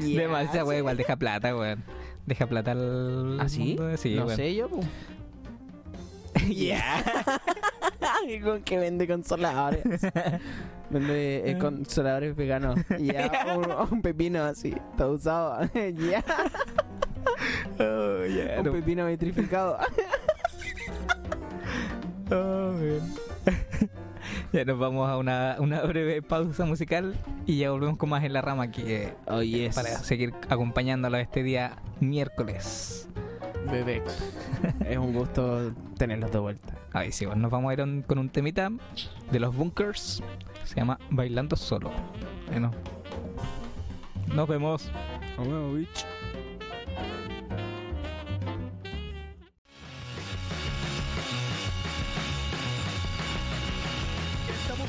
Ya, 0.00 0.22
Demasiado, 0.22 0.66
sí. 0.66 0.68
weón. 0.68 0.78
Igual 0.78 0.96
deja 0.96 1.14
plata, 1.14 1.56
weón. 1.56 1.84
Deja 2.28 2.46
plata 2.46 2.72
al. 2.72 3.40
¿Ah, 3.40 3.48
sí? 3.48 3.76
mundo. 3.78 3.96
Sí, 3.96 4.14
no 4.14 4.28
sé 4.28 4.54
yo, 4.54 4.68
po. 4.68 4.80
Ya. 6.48 7.02
Y 8.28 8.40
con 8.40 8.62
que 8.62 8.78
vende 8.78 9.06
consoladores. 9.08 9.82
Vende 10.90 11.50
eh, 11.50 11.58
consoladores 11.58 12.34
veganos. 12.36 12.78
Ya, 12.98 13.56
un, 13.56 13.94
un 13.94 14.02
pepino 14.02 14.42
así, 14.44 14.74
todo 14.96 15.12
usado. 15.12 15.60
Ya, 15.74 16.24
Oh, 17.78 18.58
un 18.58 18.64
no- 18.64 18.72
pepino 18.72 19.06
vitrificado. 19.06 19.78
oh, 22.30 22.72
weón. 22.78 23.12
Ya 24.52 24.64
nos 24.64 24.78
vamos 24.78 25.08
a 25.08 25.16
una, 25.18 25.56
una 25.58 25.82
breve 25.82 26.22
pausa 26.22 26.64
musical 26.64 27.14
y 27.46 27.58
ya 27.58 27.70
volvemos 27.70 27.98
con 27.98 28.08
más 28.08 28.24
en 28.24 28.32
la 28.32 28.40
rama 28.40 28.70
que 28.70 29.12
Oh, 29.26 29.42
yes. 29.42 29.74
para 29.74 29.90
seguir 29.98 30.32
acompañándolos 30.48 31.20
este 31.20 31.42
día 31.42 31.76
miércoles. 32.00 33.08
Bebé. 33.70 34.02
Es 34.88 34.96
un 34.96 35.12
gusto 35.12 35.72
tenerlos 35.98 36.32
de 36.32 36.38
vuelta. 36.38 36.74
Ahí 36.92 37.12
sí, 37.12 37.26
bueno, 37.26 37.42
nos 37.42 37.50
vamos 37.50 37.70
a 37.70 37.74
ir 37.74 38.04
con 38.06 38.18
un 38.18 38.30
temita 38.30 38.70
de 39.30 39.40
los 39.40 39.54
bunkers. 39.54 40.22
Se 40.64 40.76
llama 40.76 40.98
Bailando 41.11 41.56
Solo. 41.56 41.90
Bueno, 42.50 42.70
nos 44.34 44.48
vemos. 44.48 44.90
Estamos 45.30 45.87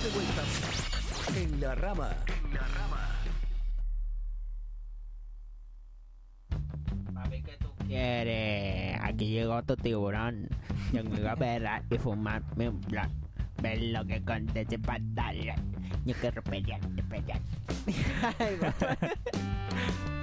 de 0.04 0.10
vuelta 0.12 0.44
en 1.36 1.60
la 1.60 1.76
rama. 1.76 2.10
Papi, 7.14 7.42
¿qué 7.44 7.58
tú 7.60 7.70
quieres? 7.86 8.98
Aquí 9.02 9.28
llegó 9.28 9.62
tu 9.64 9.76
tiburón. 9.76 10.48
Yo 10.94 11.04
me 11.04 11.20
voy 11.20 11.28
a 11.28 11.36
ver 11.36 11.68
y 11.90 11.98
fumarme 11.98 12.70
un 12.70 12.80
blunt. 12.82 13.12
Ver 13.62 13.82
lo 13.82 14.06
que 14.06 14.24
conté 14.24 14.62
ese 14.62 14.80
pantalón. 14.80 15.76
Yo 16.06 16.16
quiero 16.16 16.42
pelear, 16.44 16.80
pelear. 17.10 17.42
Lo 18.62 20.10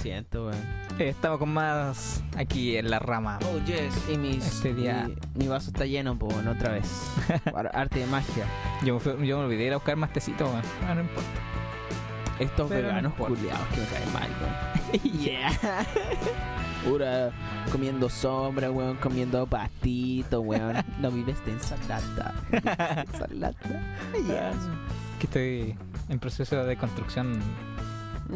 siento, 0.00 0.46
weón. 0.46 0.56
Eh, 0.98 1.08
Estamos 1.10 1.38
con 1.38 1.52
más 1.52 2.22
aquí 2.36 2.76
en 2.76 2.90
la 2.90 2.98
rama. 2.98 3.38
Oh, 3.44 3.58
yes. 3.64 3.94
Y 4.12 4.16
mis, 4.18 4.44
Este 4.46 4.74
día- 4.74 5.08
mi, 5.34 5.44
mi 5.44 5.48
vaso 5.48 5.70
está 5.70 5.84
lleno, 5.86 6.18
pues, 6.18 6.34
bueno, 6.34 6.52
otra 6.52 6.72
vez. 6.72 6.86
Ar- 7.54 7.70
Arte 7.74 8.00
de 8.00 8.06
magia. 8.06 8.44
Yo 8.84 8.94
me, 8.94 9.00
fui- 9.00 9.26
yo 9.26 9.38
me 9.38 9.44
olvidé 9.44 9.60
de 9.60 9.66
ir 9.68 9.72
a 9.72 9.76
buscar 9.76 9.96
más 9.96 10.12
tecito. 10.12 10.50
Ah, 10.88 10.94
no 10.94 11.00
importa. 11.02 11.28
Estos 12.38 12.68
Pero 12.70 12.82
no 12.82 12.88
veganos 12.88 13.12
importa. 13.12 13.34
culiados 13.34 13.66
que 13.68 13.80
me 13.80 13.86
caen 13.86 14.12
mal, 14.12 14.30
weón. 14.40 15.12
yeah. 15.20 15.50
Pura 16.84 17.30
comiendo 17.70 18.08
sombra, 18.08 18.70
weón, 18.70 18.96
comiendo 18.96 19.46
pastito, 19.46 20.40
weón. 20.40 20.82
No 20.98 21.10
vives 21.10 21.44
de 21.44 21.52
ensalada. 21.52 22.34
vives 22.50 22.64
de 22.64 23.00
ensalada. 23.02 23.54
Ya. 24.26 24.52
Que 25.18 25.26
estoy 25.26 25.76
en 26.08 26.18
proceso 26.18 26.64
de 26.64 26.76
construcción. 26.76 27.38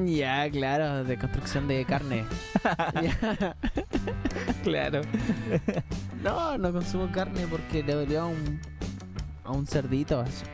Ya, 0.04 0.50
claro, 0.50 1.04
de 1.04 1.16
construcción 1.18 1.68
de 1.68 1.84
carne. 1.84 2.24
Ya. 3.02 3.56
Claro. 4.62 5.02
No, 6.22 6.56
no 6.58 6.72
consumo 6.72 7.10
carne 7.12 7.46
porque 7.50 7.82
le 7.82 7.94
dolió 7.94 8.22
a 8.22 8.26
un, 8.26 8.60
a 9.44 9.52
un 9.52 9.66
cerdito. 9.66 10.20
así. 10.20 10.44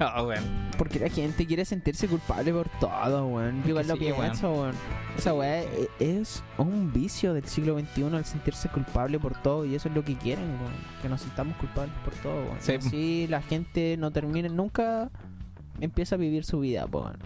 Oh, 0.00 0.26
weón. 0.26 0.42
Porque 0.76 0.98
la 0.98 1.08
gente 1.08 1.46
quiere 1.46 1.64
sentirse 1.64 2.08
culpable 2.08 2.52
por 2.52 2.68
todo, 2.80 3.26
weón. 3.28 3.62
Yo 3.62 3.68
igual 3.70 3.86
lo 3.86 3.96
Sí, 3.96 4.04
weón. 4.06 4.20
pienso, 4.20 4.52
weón. 4.52 4.74
Esa 5.16 5.34
weá 5.34 5.62
e- 5.62 5.88
es 6.00 6.42
un 6.58 6.92
vicio 6.92 7.34
del 7.34 7.44
siglo 7.46 7.78
XXI 7.78 8.02
el 8.16 8.24
sentirse 8.24 8.68
culpable 8.70 9.18
por 9.20 9.34
todo 9.42 9.64
y 9.64 9.74
eso 9.76 9.88
es 9.88 9.94
lo 9.94 10.02
que 10.04 10.16
quieren, 10.16 10.44
weón. 10.44 10.72
Que 11.02 11.08
nos 11.08 11.20
sintamos 11.20 11.56
culpables 11.58 11.94
por 12.04 12.14
todo, 12.14 12.34
weón. 12.44 12.56
Sí. 12.60 12.72
Así 12.72 13.26
la 13.28 13.42
gente 13.42 13.96
no 13.98 14.10
termina, 14.10 14.48
nunca 14.48 15.10
empieza 15.80 16.16
a 16.16 16.18
vivir 16.18 16.44
su 16.44 16.58
vida, 16.60 16.86
weón. 16.86 17.16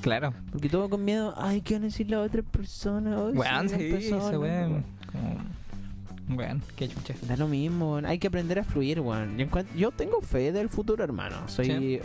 Claro. 0.00 0.32
Porque 0.50 0.68
todo 0.68 0.88
con 0.88 1.04
miedo, 1.04 1.34
ay, 1.36 1.60
¿qué 1.60 1.74
van 1.74 1.82
a 1.82 1.86
decir 1.86 2.10
la 2.10 2.20
otra 2.20 2.42
persona? 2.42 3.16
Ay, 3.16 3.68
soy 3.68 3.68
sí, 3.68 3.74
una 3.90 3.98
ese 3.98 4.10
persona", 4.10 4.38
weón. 4.38 4.84
Como- 5.10 5.52
Weón, 6.36 6.62
qué 6.76 6.88
chucha. 6.88 7.14
Da 7.22 7.36
lo 7.36 7.46
mismo. 7.48 8.00
Hay 8.04 8.18
que 8.18 8.28
aprender 8.28 8.58
a 8.58 8.64
fluir, 8.64 9.00
weón. 9.00 9.36
Yo, 9.36 9.46
yo 9.76 9.90
tengo 9.90 10.20
fe 10.22 10.52
del 10.52 10.68
futuro, 10.68 11.02
hermano. 11.04 11.36
Soy 11.48 11.66
Sí. 11.66 12.00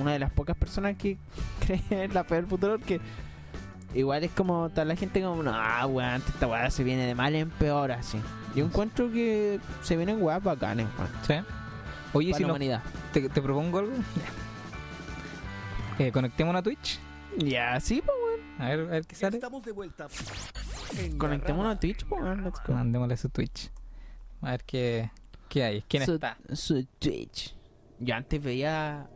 una 0.00 0.12
de 0.12 0.18
las 0.20 0.30
pocas 0.30 0.56
personas 0.56 0.96
que 0.96 1.18
cree 1.66 1.82
en 1.90 2.14
la 2.14 2.24
fe 2.24 2.36
del 2.36 2.46
futuro 2.46 2.78
porque 2.78 3.00
igual 3.94 4.24
es 4.24 4.30
como 4.30 4.70
tal 4.70 4.88
la 4.88 4.96
gente 4.96 5.20
como, 5.20 5.42
no, 5.42 5.52
weón, 5.88 6.22
esta 6.26 6.46
weá 6.46 6.70
se 6.70 6.82
viene 6.84 7.04
de 7.04 7.14
mal 7.14 7.34
en 7.34 7.50
peor 7.50 7.92
así. 7.92 8.18
Yo 8.56 8.64
encuentro 8.64 9.10
que 9.12 9.60
se 9.82 9.96
vienen 9.96 10.22
weas 10.22 10.42
bacanes, 10.42 10.86
weón. 10.96 11.10
¿Sí? 11.26 11.34
Oye, 12.14 12.30
Para 12.30 12.36
si 12.38 12.42
la 12.44 12.46
no, 12.48 12.52
humanidad. 12.54 12.82
te, 13.12 13.28
te 13.28 13.42
propongo 13.42 13.80
algo. 13.80 13.92
Eh, 16.06 16.12
conectémonos 16.12 16.60
a 16.60 16.62
Twitch. 16.62 16.98
Ya, 17.38 17.78
sí, 17.80 18.02
pues, 18.04 18.16
weón. 18.24 18.60
A 18.60 18.68
ver, 18.70 18.80
a 18.80 18.84
ver 18.84 19.06
qué 19.06 19.14
sale. 19.16 19.36
Estamos 19.36 19.64
de 19.64 19.72
vuelta. 19.72 20.06
Conectémonos 21.18 21.76
a 21.76 21.80
Twitch, 21.80 22.04
pues, 22.06 22.22
weón. 22.22 22.44
Let's 22.44 22.60
go. 22.66 22.74
Mandémosle 22.74 23.16
su 23.16 23.28
Twitch. 23.28 23.70
A 24.42 24.50
ver 24.52 24.64
qué, 24.64 25.10
qué 25.48 25.64
hay. 25.64 25.82
¿Quién 25.88 26.04
Su- 26.04 26.14
está? 26.14 26.36
Su 26.52 26.84
Twitch. 26.98 27.54
Yo 28.00 28.14
antes 28.14 28.42
veía 28.42 29.08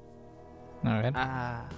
A 0.85 0.99
ver. 1.01 1.13
a... 1.17 1.69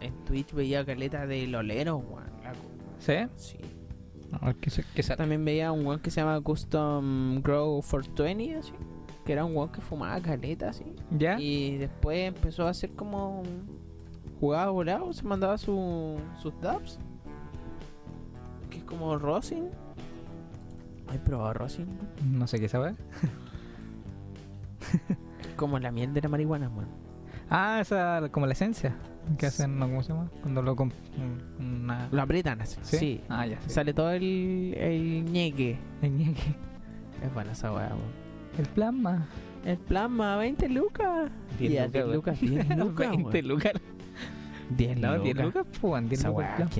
En 0.00 0.24
Twitch 0.24 0.52
veía 0.52 0.84
caleta 0.84 1.26
de 1.26 1.46
loleros, 1.46 2.02
weón. 2.04 2.30
La- 2.42 2.52
¿Sí? 2.98 3.14
Sí. 3.36 3.58
A 4.32 4.46
ver 4.46 4.56
qué, 4.56 4.70
se- 4.70 4.84
qué 4.94 5.02
sale. 5.02 5.18
También 5.18 5.44
veía 5.44 5.70
un 5.72 5.86
weón 5.86 6.00
que 6.00 6.10
se 6.10 6.20
llama 6.20 6.40
Custom 6.40 7.40
Grow 7.42 7.80
for 7.82 8.04
20, 8.14 8.56
así. 8.56 8.72
Que 9.24 9.32
era 9.34 9.44
un 9.44 9.56
weón 9.56 9.70
que 9.70 9.80
fumaba 9.80 10.20
caleta, 10.20 10.70
así. 10.70 10.84
¿Ya? 11.12 11.38
Y 11.40 11.76
después 11.78 12.26
empezó 12.28 12.66
a 12.66 12.70
hacer 12.70 12.90
como. 12.94 13.42
Jugaba 14.42 14.72
volado, 14.72 15.12
se 15.12 15.22
mandaba 15.22 15.56
su, 15.56 16.18
sus 16.36 16.52
dubs. 16.60 16.98
Que 18.70 18.78
es 18.78 18.82
como 18.84 19.16
Rosin. 19.16 19.68
¿Hay 21.06 21.18
probado 21.18 21.54
Rosin? 21.54 21.86
No 22.28 22.48
sé 22.48 22.58
qué 22.58 22.68
sabe. 22.68 22.96
Como 25.54 25.78
la 25.78 25.92
miel 25.92 26.12
de 26.12 26.22
la 26.22 26.28
marihuana, 26.28 26.68
weón. 26.70 26.88
Ah, 27.50 27.78
esa 27.80 28.28
como 28.32 28.46
la 28.46 28.54
esencia. 28.54 28.96
que 29.38 29.46
hacen? 29.46 29.78
No, 29.78 29.86
¿Cómo 29.86 30.02
se 30.02 30.12
llama? 30.12 30.28
Cuando 30.40 30.60
lo 30.60 30.76
una... 31.60 32.08
Lo 32.10 32.22
aprietan 32.22 32.60
así. 32.62 32.78
¿Sí? 32.82 32.96
Sí. 32.98 33.20
Ah, 33.28 33.46
ya. 33.46 33.60
Sí. 33.60 33.70
Sale 33.70 33.94
todo 33.94 34.10
el, 34.10 34.74
el 34.76 35.24
ñeque. 35.24 35.78
El 36.02 36.16
ñeque. 36.16 36.56
Es 37.24 37.32
buena 37.32 37.52
esa 37.52 37.72
weá. 37.72 37.92
El 38.58 38.66
plasma. 38.66 39.24
El 39.64 39.78
plasma, 39.78 40.36
20 40.38 40.68
lucas. 40.68 41.30
10 41.60 41.72
Ya, 41.72 41.86
lucas, 41.86 41.94
10 42.00 42.04
weón. 42.10 42.10
lucas, 42.10 42.40
10 42.40 42.68
lucas. 42.78 43.10
20 43.10 43.22
weón. 43.38 43.48
lucas. 43.48 43.72
10 44.76 44.98
No, 44.98 45.16
lucas. 45.16 45.24
10 45.24 45.36
lucas, 45.46 45.66
pues, 45.80 46.08
10 46.08 46.20
Esa 46.20 46.28
lucas. 46.28 46.78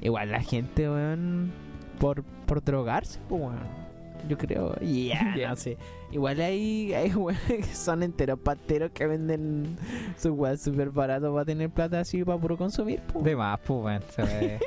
Igual 0.00 0.30
la 0.30 0.40
gente, 0.42 0.88
weón, 0.88 1.50
por, 1.98 2.22
por 2.22 2.62
drogarse, 2.62 3.20
pues, 3.28 3.40
weón. 3.42 3.88
Yo 4.28 4.36
creo, 4.36 4.74
ya, 4.80 5.34
Ya. 5.36 5.48
no 5.50 5.56
sé. 5.56 5.76
Igual 6.10 6.40
hay, 6.40 6.92
hay 6.92 7.10
weones 7.14 7.40
que 7.46 7.62
son 7.74 8.02
enteros 8.02 8.38
pateros 8.40 8.90
que 8.92 9.06
venden 9.06 9.76
su 10.16 10.32
weón 10.34 10.58
súper 10.58 10.90
barato 10.90 11.32
para 11.32 11.44
tener 11.44 11.70
plata 11.70 12.00
así 12.00 12.24
para 12.24 12.38
puro 12.38 12.56
consumir, 12.56 13.00
pues. 13.12 13.24
De 13.24 13.36
más, 13.36 13.58
pues, 13.60 13.80
weón. 13.84 14.02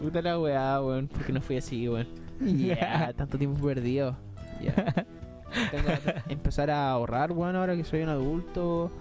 Puta 0.00 0.22
la 0.22 0.38
weá, 0.38 0.80
weón, 0.82 1.08
porque 1.08 1.32
no 1.32 1.40
fui 1.40 1.56
así, 1.56 1.88
weón. 1.88 2.06
Ya, 2.40 3.12
tanto 3.16 3.36
tiempo 3.36 3.66
perdido. 3.66 4.16
Ya. 4.62 4.74
Tengo 5.70 5.88
que 6.26 6.32
empezar 6.32 6.70
a 6.70 6.90
ahorrar, 6.90 7.32
weón, 7.32 7.56
ahora 7.56 7.74
que 7.74 7.82
soy 7.84 8.02
un 8.02 8.08
adulto. 8.10 8.92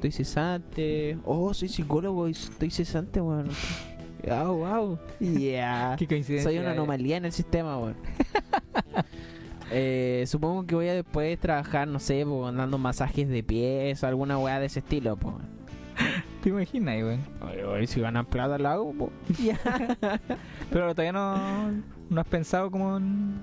Estoy 0.00 0.12
cesante. 0.12 1.18
Oh, 1.26 1.52
soy 1.52 1.68
psicólogo 1.68 2.26
y 2.26 2.30
estoy 2.30 2.70
cesante, 2.70 3.20
weón. 3.20 3.50
Wow, 4.26 4.56
wow. 4.56 4.98
Yeah. 5.18 5.94
Qué 5.98 6.06
coincidencia. 6.06 6.50
Soy 6.50 6.58
una 6.58 6.70
eh. 6.70 6.72
anomalía 6.72 7.18
en 7.18 7.26
el 7.26 7.32
sistema, 7.32 7.78
weón. 7.78 7.96
Eh, 9.72 10.24
supongo 10.26 10.66
que 10.66 10.74
voy 10.74 10.88
a 10.88 10.94
después 10.94 11.38
trabajar, 11.38 11.86
no 11.86 12.00
sé, 12.00 12.26
po, 12.26 12.50
dando 12.50 12.76
masajes 12.76 13.28
de 13.28 13.44
pies 13.44 14.02
o 14.02 14.06
alguna 14.08 14.36
weá 14.36 14.58
de 14.58 14.66
ese 14.66 14.80
estilo, 14.80 15.16
po. 15.16 15.38
¿Te 16.42 16.48
imaginas, 16.48 16.96
weón? 16.96 17.20
Oye, 17.68 17.86
si 17.86 18.00
ganan 18.00 18.26
plata 18.26 18.58
lo 18.58 18.68
hago, 18.68 18.92
po. 18.94 19.12
Pero 20.70 20.92
todavía 20.92 21.12
no, 21.12 21.70
no 22.08 22.20
has 22.20 22.26
pensado 22.26 22.68
como 22.68 22.96
en, 22.96 23.40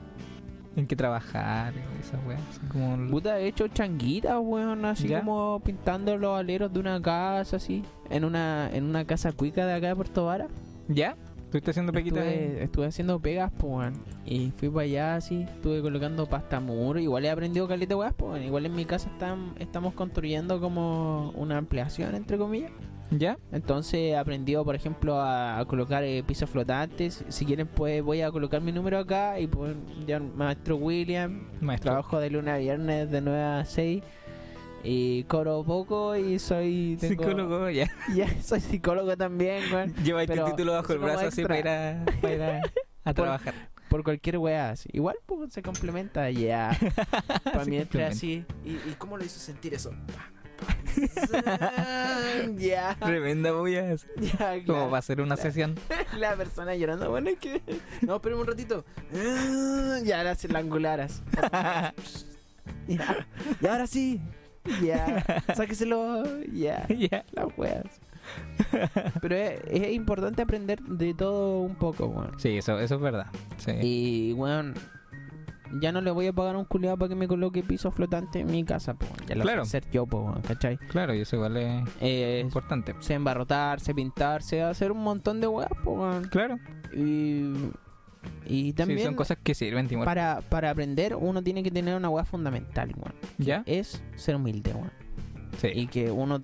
en 0.77 0.85
qué 0.85 0.95
trabajar 0.95 1.73
esas 1.99 2.23
weas. 2.25 2.41
Como 2.71 3.09
Puta, 3.09 3.39
he 3.39 3.47
hecho 3.47 3.67
changuitas, 3.67 4.37
weón, 4.39 4.85
así 4.85 5.07
¿Ya? 5.07 5.19
como 5.19 5.59
pintando 5.65 6.15
los 6.17 6.39
aleros 6.39 6.71
de 6.71 6.79
una 6.79 7.01
casa, 7.01 7.57
así. 7.57 7.83
En 8.11 8.23
una, 8.23 8.69
en 8.71 8.85
una 8.85 9.03
casa 9.03 9.31
cuica 9.31 9.65
de 9.65 9.73
acá 9.73 9.87
de 9.87 9.95
Puerto 9.95 10.25
Vara. 10.25 10.47
¿Ya? 10.87 11.17
¿Estuviste 11.45 11.71
haciendo 11.71 11.93
pequitas? 11.93 12.23
Estuve, 12.25 12.63
estuve 12.63 12.85
haciendo 12.85 13.19
pegas, 13.19 13.51
pues, 13.57 13.73
weón. 13.73 13.93
Y 14.25 14.51
fui 14.51 14.69
para 14.69 14.83
allá, 14.83 15.15
así. 15.15 15.41
Estuve 15.41 15.81
colocando 15.81 16.27
pasta 16.27 16.59
muro. 16.59 16.99
Igual 16.99 17.25
he 17.25 17.31
aprendido 17.31 17.67
caleta, 17.67 17.95
pues, 17.95 18.13
weón. 18.19 18.43
Igual 18.43 18.67
en 18.67 18.75
mi 18.75 18.85
casa 18.85 19.09
están, 19.09 19.55
estamos 19.57 19.95
construyendo 19.95 20.59
como 20.61 21.31
una 21.31 21.57
ampliación, 21.57 22.13
entre 22.13 22.37
comillas. 22.37 22.71
¿Ya? 23.11 23.37
Entonces 23.51 23.93
he 23.95 24.17
aprendido, 24.17 24.65
por 24.65 24.75
ejemplo, 24.75 25.19
a, 25.21 25.59
a 25.59 25.65
colocar 25.65 26.03
eh, 26.03 26.23
pisos 26.27 26.49
flotantes. 26.49 27.23
Si 27.29 27.45
quieren, 27.45 27.67
pues 27.67 28.03
voy 28.03 28.21
a 28.21 28.31
colocar 28.31 28.61
mi 28.61 28.71
número 28.71 28.97
acá. 28.99 29.39
Y 29.39 29.47
pues, 29.47 29.75
ya, 30.05 30.19
maestro 30.19 30.75
William. 30.75 31.47
Maestro. 31.61 31.91
Trabajo 31.91 32.19
de 32.19 32.29
lunes 32.29 32.53
a 32.53 32.57
viernes 32.57 33.09
de 33.09 33.21
9 33.21 33.41
a 33.41 33.65
6. 33.65 34.03
Y 34.83 35.23
cobro 35.23 35.63
poco 35.63 36.15
y 36.15 36.37
soy. 36.39 36.97
tengo- 36.99 37.23
Psicólogo, 37.23 37.69
ya. 37.69 37.89
Ya, 38.15 38.27
soy 38.41 38.59
psicólogo 38.61 39.15
también, 39.17 39.63
weón. 39.73 39.93
Lleva 40.03 40.23
este 40.23 40.37
título 40.39 40.73
bajo 40.73 40.93
el 40.93 40.99
brazo 40.99 41.27
así 41.27 41.41
para 41.43 41.59
ir 41.59 41.67
a, 41.67 42.05
para 42.21 42.33
ir 42.35 42.41
a, 42.41 42.61
a 43.03 43.13
trabajar. 43.13 43.53
Por 43.89 44.03
cualquier 44.03 44.37
weá. 44.37 44.73
Igual, 44.91 45.15
pues 45.25 45.53
se 45.53 45.61
complementa, 45.61 46.29
ya. 46.29 46.77
Para 47.45 47.63
Se 47.63 47.69
mí 47.69 47.79
así. 48.01 48.45
¿Y, 48.65 48.71
¿Y 48.71 48.95
cómo 48.97 49.15
lo 49.17 49.23
hizo 49.23 49.39
sentir 49.39 49.73
eso? 49.73 49.91
ya. 52.57 52.95
Tremenda 52.99 53.51
bulla. 53.51 53.95
Como 54.65 54.89
va 54.89 54.97
a 54.97 55.01
ser 55.01 55.21
una 55.21 55.37
sesión. 55.37 55.75
La 56.17 56.35
persona 56.35 56.75
llorando, 56.75 57.09
bueno, 57.09 57.29
es 57.29 57.39
que. 57.39 57.61
No, 58.01 58.15
espérame 58.15 58.41
un 58.41 58.47
ratito. 58.47 58.85
Ah, 59.13 59.99
Ya, 60.03 60.19
ahora 60.19 60.35
se 60.35 60.47
la 60.47 60.59
angularas. 60.59 61.23
Ya. 62.87 63.27
Y 63.61 63.67
ahora 63.67 63.87
sí. 63.87 64.21
Ya. 64.83 65.43
Sáqueselo. 65.55 66.23
Ya. 66.51 66.87
ya. 66.87 67.23
Las 67.31 67.47
weas. 67.57 67.85
Pero 69.21 69.35
es, 69.35 69.61
es 69.69 69.93
importante 69.93 70.41
aprender 70.41 70.81
de 70.81 71.13
todo 71.13 71.61
un 71.61 71.75
poco, 71.75 72.07
weón. 72.07 72.37
Sí, 72.39 72.57
eso, 72.57 72.79
eso 72.79 72.95
es 72.95 73.01
verdad. 73.01 73.27
Sí. 73.57 73.71
Y, 73.81 74.33
weón. 74.33 74.73
Ya 75.81 75.91
no 75.91 76.01
le 76.01 76.11
voy 76.11 76.27
a 76.27 76.33
pagar 76.33 76.55
a 76.55 76.57
un 76.57 76.65
culiado 76.65 76.97
para 76.97 77.09
que 77.09 77.15
me 77.15 77.27
coloque 77.27 77.61
piso 77.63 77.91
flotante 77.91 78.39
en 78.39 78.47
mi 78.51 78.63
casa, 78.63 78.93
pues. 78.93 79.11
Ya 79.27 79.35
lo 79.35 79.41
Claro. 79.43 79.65
sé 79.65 79.77
hacer 79.77 79.91
yo, 79.91 80.05
pues, 80.05 80.25
¿cachai? 80.47 80.77
Claro, 80.77 81.13
y 81.13 81.21
eso 81.21 81.35
igual 81.35 81.57
es 81.57 81.83
Eh, 82.01 82.39
importante. 82.43 82.95
sé 82.99 83.13
embarrotarse, 83.15 83.93
pintarse, 83.93 84.61
hacer 84.61 84.91
un 84.91 85.03
montón 85.03 85.41
de 85.41 85.47
weas, 85.47 85.69
pues. 85.83 86.27
Claro. 86.29 86.57
Y, 86.95 87.53
y 88.45 88.73
también 88.73 88.99
sí, 88.99 89.05
son 89.05 89.15
cosas 89.15 89.37
que 89.43 89.53
sirven, 89.53 89.87
Timor. 89.87 90.05
para, 90.05 90.41
para 90.49 90.69
aprender 90.69 91.15
uno 91.15 91.41
tiene 91.43 91.63
que 91.63 91.71
tener 91.71 91.95
una 91.95 92.09
wea 92.09 92.23
fundamental, 92.25 92.91
weón. 92.95 93.13
¿Ya? 93.37 93.63
Es 93.65 94.01
ser 94.15 94.35
humilde, 94.35 94.71
weón. 94.73 94.91
Sí, 95.57 95.67
Y 95.73 95.87
que 95.87 96.11
uno 96.11 96.43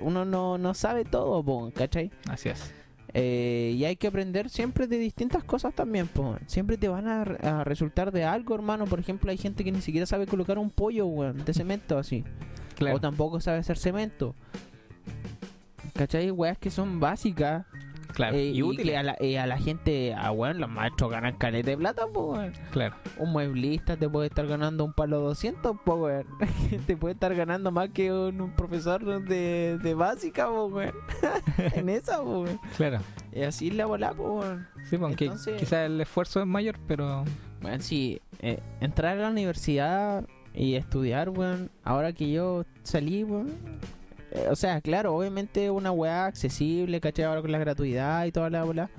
uno 0.00 0.24
no, 0.24 0.58
no 0.58 0.74
sabe 0.74 1.04
todo, 1.04 1.42
po, 1.44 1.70
¿cachai? 1.74 2.10
así 2.28 2.48
es. 2.48 2.74
Eh, 3.14 3.74
y 3.76 3.84
hay 3.84 3.96
que 3.96 4.06
aprender 4.06 4.48
siempre 4.48 4.86
de 4.86 4.96
distintas 4.98 5.44
cosas 5.44 5.74
también, 5.74 6.06
po. 6.08 6.36
Siempre 6.46 6.78
te 6.78 6.88
van 6.88 7.06
a, 7.08 7.24
re- 7.24 7.46
a 7.46 7.62
resultar 7.62 8.10
de 8.10 8.24
algo, 8.24 8.54
hermano. 8.54 8.86
Por 8.86 9.00
ejemplo, 9.00 9.30
hay 9.30 9.36
gente 9.36 9.64
que 9.64 9.72
ni 9.72 9.82
siquiera 9.82 10.06
sabe 10.06 10.26
colocar 10.26 10.58
un 10.58 10.70
pollo, 10.70 11.06
weón, 11.06 11.44
de 11.44 11.52
cemento 11.52 11.98
así. 11.98 12.24
Claro. 12.76 12.96
O 12.96 13.00
tampoco 13.00 13.38
sabe 13.40 13.58
hacer 13.58 13.76
cemento. 13.76 14.34
¿Cachai? 15.94 16.30
Weas 16.30 16.56
que 16.58 16.70
son 16.70 17.00
básicas. 17.00 17.66
Claro. 18.14 18.36
eh, 18.36 18.44
y 18.46 18.58
y 18.58 18.62
útil. 18.62 18.94
a 18.96 19.02
la, 19.02 19.16
eh, 19.20 19.38
a 19.38 19.46
la 19.46 19.58
gente, 19.58 20.14
a 20.14 20.30
weón, 20.32 20.60
los 20.60 20.70
maestros 20.70 21.10
ganan 21.10 21.36
caleta 21.36 21.70
de 21.70 21.76
plata, 21.76 22.06
weón. 22.06 22.52
Claro. 22.70 22.94
Un 23.18 23.30
mueblista 23.32 23.96
te 23.96 24.08
puede 24.08 24.28
estar 24.28 24.46
ganando 24.46 24.84
un 24.84 24.92
palo 24.92 25.20
200, 25.20 25.76
po, 25.84 25.94
weón. 25.94 26.26
te 26.86 26.96
puede 26.96 27.14
estar 27.14 27.34
ganando 27.34 27.70
más 27.70 27.90
que 27.90 28.12
un, 28.12 28.40
un 28.40 28.50
profesor 28.52 29.02
de, 29.24 29.78
de 29.82 29.94
básica, 29.94 30.50
weón. 30.50 30.92
en 31.74 31.88
esa, 31.88 32.20
weón. 32.22 32.58
Claro. 32.76 32.98
Y 33.32 33.42
así 33.42 33.68
es 33.68 33.74
la 33.74 33.86
bola, 33.86 34.12
po, 34.12 34.40
weón. 34.40 34.66
Sí, 34.88 34.98
porque 34.98 35.24
Entonces- 35.26 35.58
quizás 35.58 35.86
el 35.86 36.00
esfuerzo 36.00 36.40
es 36.40 36.46
mayor, 36.46 36.76
pero. 36.86 37.24
Bueno, 37.60 37.80
sí, 37.80 38.20
eh, 38.40 38.58
entrar 38.80 39.16
a 39.18 39.22
la 39.22 39.28
universidad 39.30 40.26
y 40.52 40.74
estudiar, 40.74 41.30
weón, 41.30 41.70
ahora 41.84 42.12
que 42.12 42.30
yo 42.30 42.64
salí, 42.82 43.22
weón. 43.24 43.52
Eh, 44.34 44.48
o 44.50 44.56
sea, 44.56 44.80
claro, 44.80 45.14
obviamente 45.14 45.70
una 45.70 45.92
weá 45.92 46.26
accesible, 46.26 47.00
¿cachai? 47.00 47.26
Ahora 47.26 47.42
con 47.42 47.52
la 47.52 47.58
gratuidad 47.58 48.24
y 48.24 48.32
toda 48.32 48.50
la 48.50 48.64
bola. 48.64 48.90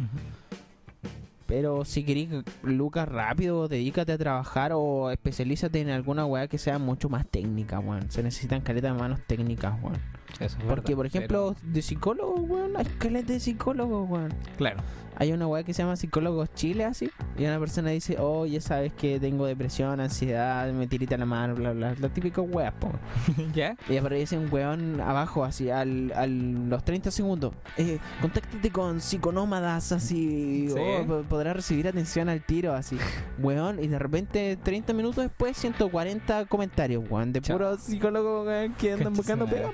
Pero 1.46 1.86
si 1.86 2.04
querís 2.04 2.30
lucas 2.62 3.08
rápido, 3.08 3.68
dedícate 3.68 4.14
a 4.14 4.18
trabajar 4.18 4.72
o 4.74 5.12
especialízate 5.12 5.82
en 5.82 5.90
alguna 5.90 6.26
weá 6.26 6.48
que 6.48 6.58
sea 6.58 6.80
mucho 6.80 7.10
más 7.10 7.28
técnica, 7.28 7.80
weón. 7.80 8.10
Se 8.10 8.24
necesitan 8.24 8.62
caletas 8.62 8.94
de 8.94 9.00
manos 9.00 9.20
técnicas, 9.28 9.74
weón. 9.84 9.98
Eso 10.40 10.58
es 10.58 10.64
Porque, 10.66 10.96
verdad, 10.96 10.96
por 10.96 11.06
ejemplo, 11.06 11.56
de 11.62 11.82
psicólogo, 11.82 12.36
weón, 12.36 12.78
hay 12.78 12.86
caletas 12.86 13.28
de 13.28 13.40
psicólogos, 13.40 14.10
weón. 14.10 14.34
Claro. 14.58 14.82
Hay 15.18 15.32
una 15.32 15.48
weá 15.48 15.64
que 15.64 15.74
se 15.74 15.84
llama 15.84 15.96
Psicólogos 15.96 16.54
Chile, 16.54 16.86
así. 16.86 17.10
Y 17.38 17.46
una 17.46 17.60
persona 17.60 17.90
dice, 17.92 18.18
oh, 18.20 18.46
ya 18.46 18.62
sabes 18.62 18.94
que 18.94 19.20
tengo 19.20 19.46
depresión, 19.46 20.00
ansiedad, 20.00 20.72
me 20.74 20.88
tirita 20.88 21.18
la 21.18 21.26
mano, 21.26 21.56
bla, 21.56 21.72
bla. 21.74 21.96
Las 22.00 22.12
típicas 22.14 22.44
weas, 22.48 22.74
po. 22.74 22.92
¿Ya? 23.54 23.76
Y 23.90 23.98
aparece 23.98 24.38
un 24.38 24.52
weón 24.52 25.00
abajo, 25.02 25.44
así, 25.44 25.70
al, 25.70 26.12
al 26.16 26.70
los 26.70 26.84
30 26.84 27.12
segundos. 27.12 27.54
Eh, 27.78 28.00
contáctate 28.22 28.70
con 28.72 29.02
psiconómadas, 29.02 29.92
así. 29.92 30.68
Sí. 30.70 30.76
Oh, 30.80 31.06
po- 31.06 31.24
podrás 31.30 31.56
recibir 31.56 31.88
atención 31.88 32.30
al 32.30 32.44
tiro, 32.44 32.74
así. 32.74 32.98
Weón, 33.40 33.84
y 33.84 33.88
de 33.88 34.00
repente, 34.00 34.58
30 34.62 34.94
minutos 34.94 35.24
después, 35.24 35.58
140 35.58 36.46
comentarios, 36.46 37.04
weón. 37.10 37.34
De 37.34 37.42
Chao. 37.42 37.58
puros 37.58 37.82
psicólogos, 37.82 38.48
weón, 38.48 38.74
que 38.74 38.94
andan 38.94 39.14
buscando 39.14 39.46
weón. 39.46 39.72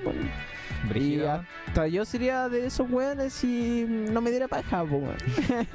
Brígido, 0.88 1.26
Y 1.26 1.28
hasta 1.68 1.88
yo 1.88 2.06
sería 2.06 2.48
de 2.48 2.64
esos 2.66 2.90
weones 2.90 3.34
si 3.34 3.84
no 3.88 4.22
me 4.22 4.30
diera 4.30 4.48
paja, 4.48 4.82
po, 4.84 4.96
weón. 4.96 5.16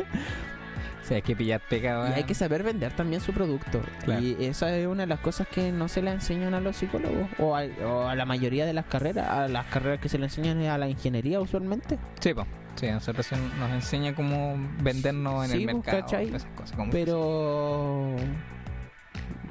O 1.03 1.07
sea, 1.07 1.17
hay 1.17 1.21
que 1.21 1.35
pillar 1.35 1.61
pega, 1.69 2.09
Y 2.09 2.13
hay 2.13 2.23
que 2.23 2.33
saber 2.33 2.63
vender 2.63 2.91
también 2.93 3.21
su 3.21 3.31
producto. 3.31 3.79
Claro. 4.05 4.23
Y 4.23 4.35
esa 4.43 4.75
es 4.75 4.87
una 4.87 5.03
de 5.03 5.07
las 5.07 5.19
cosas 5.19 5.47
que 5.47 5.71
no 5.71 5.87
se 5.87 6.01
le 6.01 6.09
enseñan 6.09 6.55
a 6.55 6.59
los 6.59 6.77
psicólogos. 6.77 7.27
O 7.37 7.55
a, 7.55 7.61
o 7.85 8.07
a 8.07 8.15
la 8.15 8.25
mayoría 8.25 8.65
de 8.65 8.73
las 8.73 8.85
carreras. 8.85 9.29
A 9.29 9.47
las 9.47 9.67
carreras 9.67 9.99
que 9.99 10.09
se 10.09 10.17
le 10.17 10.23
enseñan 10.25 10.63
a 10.63 10.79
la 10.79 10.89
ingeniería 10.89 11.39
usualmente. 11.39 11.99
Sí, 12.21 12.33
po. 12.33 12.47
Sí, 12.75 12.87
a 12.87 12.95
nosotros 12.95 13.27
nos 13.59 13.69
enseña 13.71 14.15
cómo 14.15 14.55
vendernos 14.81 15.45
en 15.45 15.51
Sí, 15.51 15.57
el 15.57 15.63
pues, 15.65 15.75
mercado. 15.75 15.99
¿cachai? 16.01 16.25
todas 16.25 16.41
esas 16.41 16.55
cosas, 16.55 16.75
como- 16.75 16.91
Pero... 16.91 18.15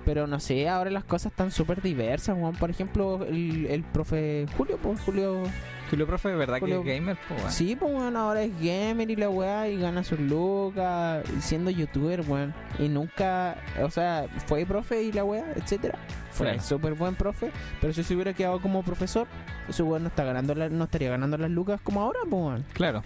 Pero 0.05 0.27
no 0.27 0.39
sé, 0.41 0.69
ahora 0.69 0.91
las 0.91 1.05
cosas 1.05 1.31
están 1.33 1.51
súper 1.53 1.81
diversas, 1.81 2.37
weón. 2.37 2.57
Por 2.57 2.69
ejemplo, 2.69 3.25
el, 3.25 3.67
el 3.67 3.85
profe 3.85 4.47
Julio, 4.57 4.77
pues 4.83 5.01
Julio... 5.01 5.45
Julio 5.91 6.07
Profe, 6.07 6.31
¿de 6.31 6.35
verdad 6.37 6.59
Julio- 6.61 6.83
que 6.83 6.91
es 6.91 6.97
gamer? 7.01 7.17
Po, 7.29 7.35
weón? 7.35 7.51
Sí, 7.53 7.77
pues 7.77 7.93
weón, 7.93 8.17
ahora 8.17 8.43
es 8.43 8.53
gamer 8.61 9.11
y 9.11 9.17
la 9.17 9.29
weá 9.31 9.69
y 9.69 9.79
gana 9.79 10.03
sus 10.03 10.19
lucas 10.19 11.25
siendo 11.41 11.71
youtuber, 11.71 12.23
weón. 12.27 12.55
Y 12.79 12.89
nunca, 12.89 13.57
o 13.83 13.91
sea, 13.91 14.27
fue 14.47 14.65
profe 14.67 15.03
y 15.03 15.13
la 15.13 15.25
weá, 15.25 15.45
etcétera. 15.57 15.99
Fue 16.33 16.47
Claro. 16.49 16.63
súper 16.63 16.95
buen 16.95 17.15
profe, 17.15 17.51
pero 17.81 17.93
si 17.93 18.03
se 18.03 18.15
hubiera 18.15 18.33
quedado 18.33 18.61
como 18.61 18.83
profesor, 18.83 19.27
ese 19.69 19.83
weón 19.83 20.03
no, 20.03 20.09
está 20.09 20.25
ganando 20.25 20.55
la- 20.55 20.69
no 20.69 20.85
estaría 20.85 21.11
ganando 21.11 21.37
las 21.37 21.51
lucas 21.51 21.81
como 21.83 22.01
ahora, 22.03 22.21
pues 22.29 22.33
weón. 22.43 22.65
Claro. 22.73 23.03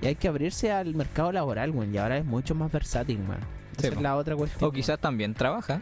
Y 0.00 0.06
hay 0.06 0.14
que 0.16 0.28
abrirse 0.28 0.70
al 0.70 0.94
mercado 0.94 1.32
laboral, 1.32 1.70
weón. 1.70 1.92
Y 1.94 1.98
ahora 1.98 2.18
es 2.18 2.24
mucho 2.24 2.54
más 2.54 2.70
versátil, 2.70 3.18
weón. 3.28 3.40
Esa 3.72 3.80
Sí, 3.80 3.86
es 3.88 3.94
po. 3.94 4.00
la 4.02 4.14
otra 4.16 4.36
cuestión. 4.36 4.68
O 4.68 4.72
quizás 4.72 4.98
también 5.00 5.34
trabaja. 5.34 5.80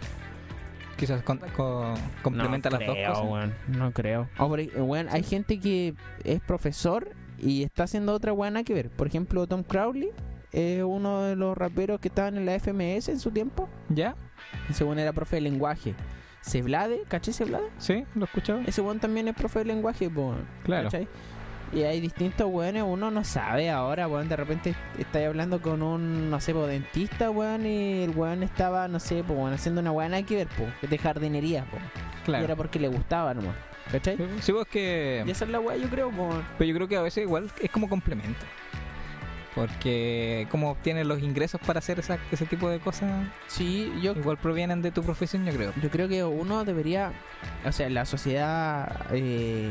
Quizás 0.96 1.22
con- 1.22 1.38
co- 1.56 1.94
complementa 2.22 2.70
no 2.70 2.78
las 2.78 2.86
dos 2.86 2.94
creo, 2.96 3.10
cosas. 3.12 3.24
weón, 3.28 3.54
No 3.68 3.92
creo. 3.92 4.28
O 4.38 4.48
por 4.48 4.58
ahí, 4.60 4.68
weón, 4.76 5.08
hay 5.10 5.22
gente 5.22 5.58
que 5.58 5.94
es 6.24 6.40
profesor 6.40 7.10
y 7.38 7.62
está 7.64 7.84
haciendo 7.84 8.12
otra 8.14 8.32
weá 8.32 8.62
que 8.62 8.74
ver. 8.74 8.90
Por 8.90 9.06
ejemplo, 9.06 9.46
Tom 9.46 9.62
Crowley 9.64 10.10
es 10.52 10.82
uno 10.84 11.22
de 11.22 11.34
los 11.36 11.56
raperos 11.56 11.98
que 12.00 12.08
estaban 12.08 12.36
en 12.36 12.46
la 12.46 12.54
FMS 12.54 13.08
en 13.08 13.18
su 13.18 13.30
tiempo. 13.30 13.68
¿Ya? 13.88 14.14
Ese 14.68 14.84
weón 14.84 14.98
era 14.98 15.12
profe 15.12 15.36
de 15.36 15.42
lenguaje. 15.42 15.94
Ceblade, 16.44 17.02
¿caché 17.08 17.32
Ceblade? 17.32 17.68
¿Sí? 17.78 18.04
¿Lo 18.16 18.24
escuchaba? 18.24 18.62
Ese 18.66 18.80
weón 18.80 18.98
también 18.98 19.28
es 19.28 19.34
profe 19.34 19.60
de 19.60 19.64
lenguaje, 19.66 20.10
po, 20.10 20.34
Claro. 20.64 20.84
¿cachai? 20.84 21.08
Y 21.72 21.84
hay 21.84 22.00
distintos 22.02 22.46
weones, 22.50 22.82
uno 22.86 23.10
no 23.10 23.24
sabe 23.24 23.70
ahora, 23.70 24.06
weón, 24.06 24.28
de 24.28 24.36
repente 24.36 24.74
estáis 24.98 25.26
hablando 25.26 25.62
con 25.62 25.82
un, 25.82 26.28
no 26.30 26.38
sé, 26.38 26.52
po, 26.52 26.66
dentista, 26.66 27.30
weón, 27.30 27.64
y 27.64 28.02
el 28.02 28.10
weón 28.10 28.42
estaba, 28.42 28.88
no 28.88 29.00
sé, 29.00 29.24
po, 29.24 29.32
weón, 29.32 29.54
haciendo 29.54 29.80
una 29.80 29.90
weá 29.90 30.06
nada 30.08 30.22
que 30.22 30.36
ver, 30.36 30.48
po, 30.48 30.66
de 30.86 30.98
jardinería, 30.98 31.64
po. 31.64 31.78
Y 31.78 32.30
era 32.30 32.40
Claro. 32.40 32.56
porque 32.56 32.78
le 32.78 32.88
gustaba 32.88 33.32
nomás, 33.32 33.54
¿cachai? 33.90 34.18
Sí, 34.40 34.52
vos 34.52 34.66
que... 34.66 35.24
Y 35.26 35.30
esa 35.30 35.46
es 35.46 35.50
la 35.50 35.60
weá, 35.60 35.76
yo 35.78 35.88
creo, 35.88 36.10
po. 36.10 36.28
Pero 36.58 36.68
yo 36.68 36.74
creo 36.76 36.88
que 36.88 36.96
a 36.98 37.02
veces 37.02 37.24
igual 37.24 37.50
es 37.62 37.70
como 37.70 37.88
complemento. 37.88 38.44
Porque 39.54 40.46
como 40.50 40.70
obtienes 40.70 41.06
los 41.06 41.20
ingresos 41.22 41.60
para 41.66 41.78
hacer 41.78 41.98
esa- 41.98 42.18
ese 42.30 42.46
tipo 42.46 42.68
de 42.70 42.80
cosas, 42.80 43.10
Sí, 43.48 43.92
yo, 44.02 44.12
igual 44.12 44.38
provienen 44.38 44.80
de 44.82 44.90
tu 44.90 45.02
profesión, 45.02 45.44
yo 45.44 45.52
creo. 45.52 45.72
yo 45.82 45.90
creo 45.90 46.08
que 46.08 46.24
uno 46.24 46.64
debería, 46.64 47.12
o 47.66 47.72
sea, 47.72 47.90
la 47.90 48.06
sociedad 48.06 49.06
eh, 49.12 49.68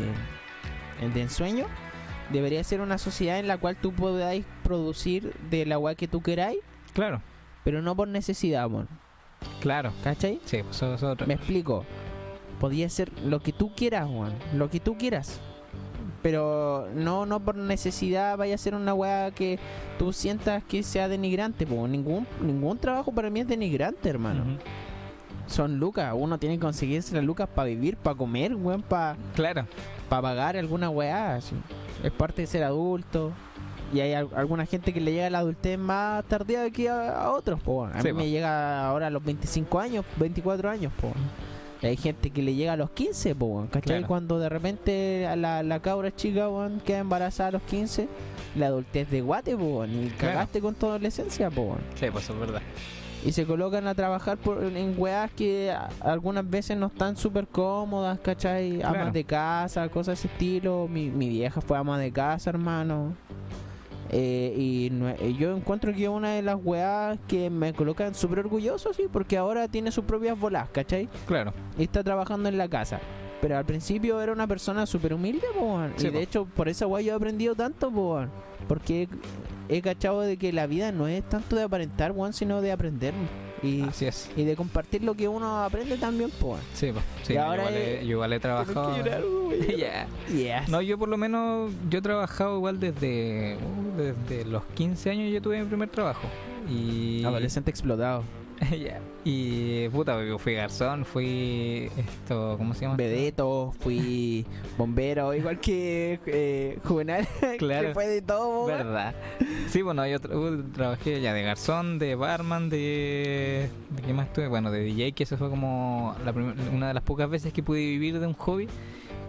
de 1.13 1.21
ensueño 1.21 1.65
debería 2.31 2.63
ser 2.63 2.81
una 2.81 2.97
sociedad 2.97 3.39
en 3.39 3.47
la 3.47 3.57
cual 3.57 3.75
tú 3.75 3.91
podáis 3.93 4.45
producir 4.63 5.33
de 5.49 5.65
la 5.65 5.77
weá 5.77 5.95
que 5.95 6.07
tú 6.07 6.21
queráis, 6.21 6.59
Claro, 6.93 7.21
pero 7.63 7.81
no 7.81 7.95
por 7.95 8.07
necesidad, 8.07 8.69
mon. 8.69 8.87
claro. 9.59 9.91
¿Cachai? 10.03 10.39
Sí, 10.45 10.61
pues 10.63 10.75
eso 10.77 10.93
es 10.95 11.03
otro. 11.03 11.27
Me 11.27 11.33
explico. 11.35 11.85
Podía 12.59 12.87
ser 12.89 13.11
lo 13.23 13.39
que 13.39 13.51
tú 13.53 13.73
quieras, 13.75 14.07
Juan. 14.07 14.33
Lo 14.55 14.69
que 14.69 14.79
tú 14.79 14.97
quieras. 14.97 15.39
Pero 16.21 16.87
no, 16.93 17.25
no 17.25 17.39
por 17.39 17.55
necesidad 17.55 18.37
vaya 18.37 18.53
a 18.53 18.57
ser 18.59 18.75
una 18.75 18.93
weá 18.93 19.31
que 19.31 19.57
tú 19.97 20.13
sientas 20.13 20.63
que 20.63 20.83
sea 20.83 21.07
denigrante. 21.07 21.65
po. 21.65 21.87
Ningún, 21.87 22.27
ningún 22.39 22.77
trabajo 22.77 23.11
para 23.11 23.31
mí 23.31 23.39
es 23.39 23.47
denigrante, 23.47 24.07
hermano. 24.09 24.43
Son 25.47 25.79
lucas. 25.79 26.13
Uno 26.15 26.37
tiene 26.37 26.55
que 26.57 26.61
conseguirse 26.61 27.15
las 27.15 27.23
lucas 27.23 27.49
para 27.49 27.69
vivir, 27.69 27.97
para 27.97 28.15
comer, 28.15 28.53
weón, 28.55 28.83
para 28.83 29.17
Claro, 29.35 29.65
pagar 30.09 30.55
alguna 30.55 30.89
weá. 30.91 31.35
así. 31.35 31.55
Es 32.03 32.11
parte 32.11 32.41
de 32.41 32.47
ser 32.47 32.63
adulto. 32.63 33.31
Y 33.93 33.99
hay 33.99 34.13
al- 34.13 34.29
alguna 34.35 34.65
gente 34.65 34.93
que 34.93 35.01
le 35.01 35.11
llega 35.11 35.27
a 35.27 35.29
la 35.29 35.39
adultez 35.39 35.77
más 35.77 36.23
tardía 36.25 36.69
que 36.71 36.87
a, 36.89 37.23
a 37.23 37.31
otros, 37.31 37.59
po. 37.61 37.85
A 37.85 38.01
Sí, 38.01 38.07
mí 38.07 38.11
po. 38.13 38.17
me 38.19 38.29
llega 38.29 38.87
ahora 38.87 39.07
a 39.07 39.09
los 39.09 39.23
25 39.23 39.79
años, 39.79 40.05
24 40.17 40.69
años, 40.69 40.93
po. 40.99 41.11
Y 41.81 41.87
hay 41.87 41.97
gente 41.97 42.29
que 42.29 42.41
le 42.41 42.53
llega 42.55 42.73
a 42.73 42.77
los 42.77 42.91
15, 42.91 43.35
po, 43.35 43.65
¿cachai? 43.71 43.81
Claro. 43.97 44.07
Cuando 44.07 44.39
de 44.39 44.47
repente 44.49 45.27
la, 45.35 45.61
la 45.63 45.79
cabra 45.81 46.15
chica, 46.15 46.47
queda 46.85 46.99
embarazada 46.99 47.49
a 47.49 47.51
los 47.53 47.63
15, 47.63 48.07
la 48.55 48.67
adultez 48.67 49.09
de 49.09 49.21
guate, 49.21 49.57
po, 49.57 49.83
y 49.85 50.07
Claro. 50.17 50.33
cagaste 50.35 50.61
con 50.61 50.75
tu 50.75 50.85
adolescencia, 50.85 51.49
po, 51.49 51.75
sí, 51.95 52.05
pues 52.11 52.29
es 52.29 52.39
verdad. 52.39 52.61
Y 53.23 53.33
se 53.33 53.45
colocan 53.45 53.85
a 53.87 53.93
trabajar 53.93 54.37
por, 54.37 54.63
en 54.63 54.95
weas 54.97 55.29
que 55.31 55.71
algunas 55.99 56.49
veces 56.49 56.75
no 56.77 56.87
están 56.87 57.15
súper 57.15 57.45
cómodas, 57.47 58.19
¿cachai? 58.19 58.81
Amas 58.81 58.93
Claro. 58.95 59.11
de 59.11 59.23
casa, 59.23 59.89
cosas 59.89 60.07
de 60.07 60.13
ese 60.13 60.27
estilo. 60.27 60.87
Mi, 60.89 61.09
mi 61.11 61.29
vieja 61.29 61.61
fue 61.61 61.77
ama 61.77 61.99
de 61.99 62.11
casa, 62.11 62.49
hermano. 62.49 63.13
Eh, 64.09 64.53
y 64.57 64.89
no- 64.91 65.15
yo 65.15 65.55
encuentro 65.55 65.93
que 65.93 66.03
es 66.03 66.09
una 66.09 66.31
de 66.31 66.41
las 66.41 66.57
weas 66.61 67.17
que 67.27 67.49
me 67.49 67.73
colocan 67.73 68.13
súper 68.15 68.39
orgulloso, 68.39 68.91
sí, 68.93 69.03
porque 69.11 69.37
ahora 69.37 69.67
tiene 69.67 69.91
sus 69.91 70.03
propias 70.03 70.37
bolas, 70.37 70.67
¿cachai? 70.71 71.07
Claro, 71.27 71.53
Y 71.77 71.83
está 71.83 72.03
trabajando 72.03 72.49
en 72.49 72.57
la 72.57 72.67
casa. 72.67 72.99
Pero 73.41 73.57
al 73.57 73.65
principio 73.65 74.21
era 74.21 74.31
una 74.31 74.47
persona 74.47 74.85
súper 74.85 75.13
humilde. 75.13 75.47
Sí, 75.97 76.07
y 76.07 76.09
de 76.09 76.11
po. 76.11 76.19
hecho, 76.19 76.45
por 76.45 76.69
esa 76.69 76.87
wea 76.87 77.01
yo 77.01 77.13
he 77.13 77.15
aprendido 77.15 77.55
tanto, 77.55 77.91
po. 77.91 78.23
Porque 78.67 79.07
he, 79.69 79.77
he 79.77 79.81
cachado 79.81 80.21
de 80.21 80.37
que 80.37 80.53
la 80.53 80.67
vida 80.67 80.91
no 80.91 81.07
es 81.07 81.27
tanto 81.27 81.55
de 81.55 81.63
aparentar, 81.63 82.13
sino 82.31 82.61
de 82.61 82.71
aprender. 82.71 83.13
Y, 83.63 83.83
así 83.83 84.05
es. 84.05 84.31
y 84.35 84.43
de 84.43 84.55
compartir 84.55 85.03
lo 85.03 85.13
que 85.13 85.27
uno 85.27 85.63
aprende 85.63 85.97
también. 85.97 86.31
Sí, 86.73 86.91
pues. 86.91 87.03
Sí, 87.23 87.37
ahora 87.37 87.63
yo, 87.63 87.69
igual 87.69 87.77
he, 87.77 88.05
yo 88.05 88.11
igual 88.11 88.33
he 88.33 88.39
trabajado. 88.39 88.95
Yes. 90.31 90.69
No, 90.69 90.81
yo 90.81 90.97
por 90.97 91.09
lo 91.09 91.17
menos, 91.17 91.71
yo 91.89 91.99
he 91.99 92.01
trabajado 92.01 92.55
igual 92.55 92.79
desde, 92.79 93.57
uh, 93.57 93.97
desde 93.97 94.45
los 94.45 94.63
15 94.75 95.09
años 95.09 95.33
yo 95.33 95.41
tuve 95.41 95.59
mi 95.59 95.67
primer 95.67 95.89
trabajo. 95.89 96.27
Y... 96.69 97.23
Adolescente 97.25 97.69
explotado. 97.69 98.23
Y 99.23 99.87
puta, 99.89 100.17
fui 100.39 100.53
garzón, 100.55 101.05
fui 101.05 101.91
esto, 101.95 102.55
¿cómo 102.57 102.73
se 102.73 102.81
llama? 102.81 102.95
Vedeto, 102.95 103.71
fui 103.79 104.45
bombero, 104.79 105.33
igual 105.35 105.59
que 105.59 106.19
eh, 106.25 106.79
Juvenal. 106.83 107.27
Claro. 107.59 107.89
que 107.89 107.93
fue 107.93 108.07
de 108.07 108.21
todo. 108.23 108.65
¿Verdad? 108.65 109.13
Sí, 109.67 109.83
bueno, 109.83 110.07
yo 110.07 110.19
tra- 110.19 110.35
uh, 110.35 110.63
trabajé 110.71 111.21
ya 111.21 111.33
de 111.33 111.43
garzón, 111.43 111.99
de 111.99 112.15
barman, 112.15 112.69
de... 112.69 113.69
¿De 113.91 114.01
qué 114.01 114.13
más 114.13 114.27
estuve? 114.27 114.47
Bueno, 114.47 114.71
de 114.71 114.79
DJ, 114.83 115.11
que 115.11 115.23
eso 115.23 115.37
fue 115.37 115.49
como 115.51 116.15
la 116.25 116.31
una 116.73 116.87
de 116.87 116.93
las 116.95 117.03
pocas 117.03 117.29
veces 117.29 117.53
que 117.53 117.61
pude 117.61 117.79
vivir 117.79 118.19
de 118.19 118.25
un 118.25 118.33
hobby. 118.33 118.67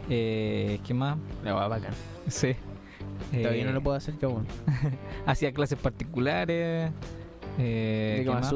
Eh, 0.08 0.80
¿Qué 0.86 0.94
más? 0.94 1.18
La 1.44 1.54
wea 1.54 1.68
bacán. 1.68 1.92
Sí. 2.28 2.54
Todavía 3.30 3.62
Eh, 3.62 3.66
no 3.66 3.72
lo 3.72 3.82
puedo 3.82 3.96
hacer 3.96 4.14
yo, 4.18 4.30
weón. 4.30 4.46
Hacía 5.26 5.52
clases 5.52 5.78
particulares. 5.78 6.90
Eh, 7.58 8.14
¿De 8.16 8.20
¿qué 8.20 8.24
Kama 8.26 8.40
más? 8.40 8.50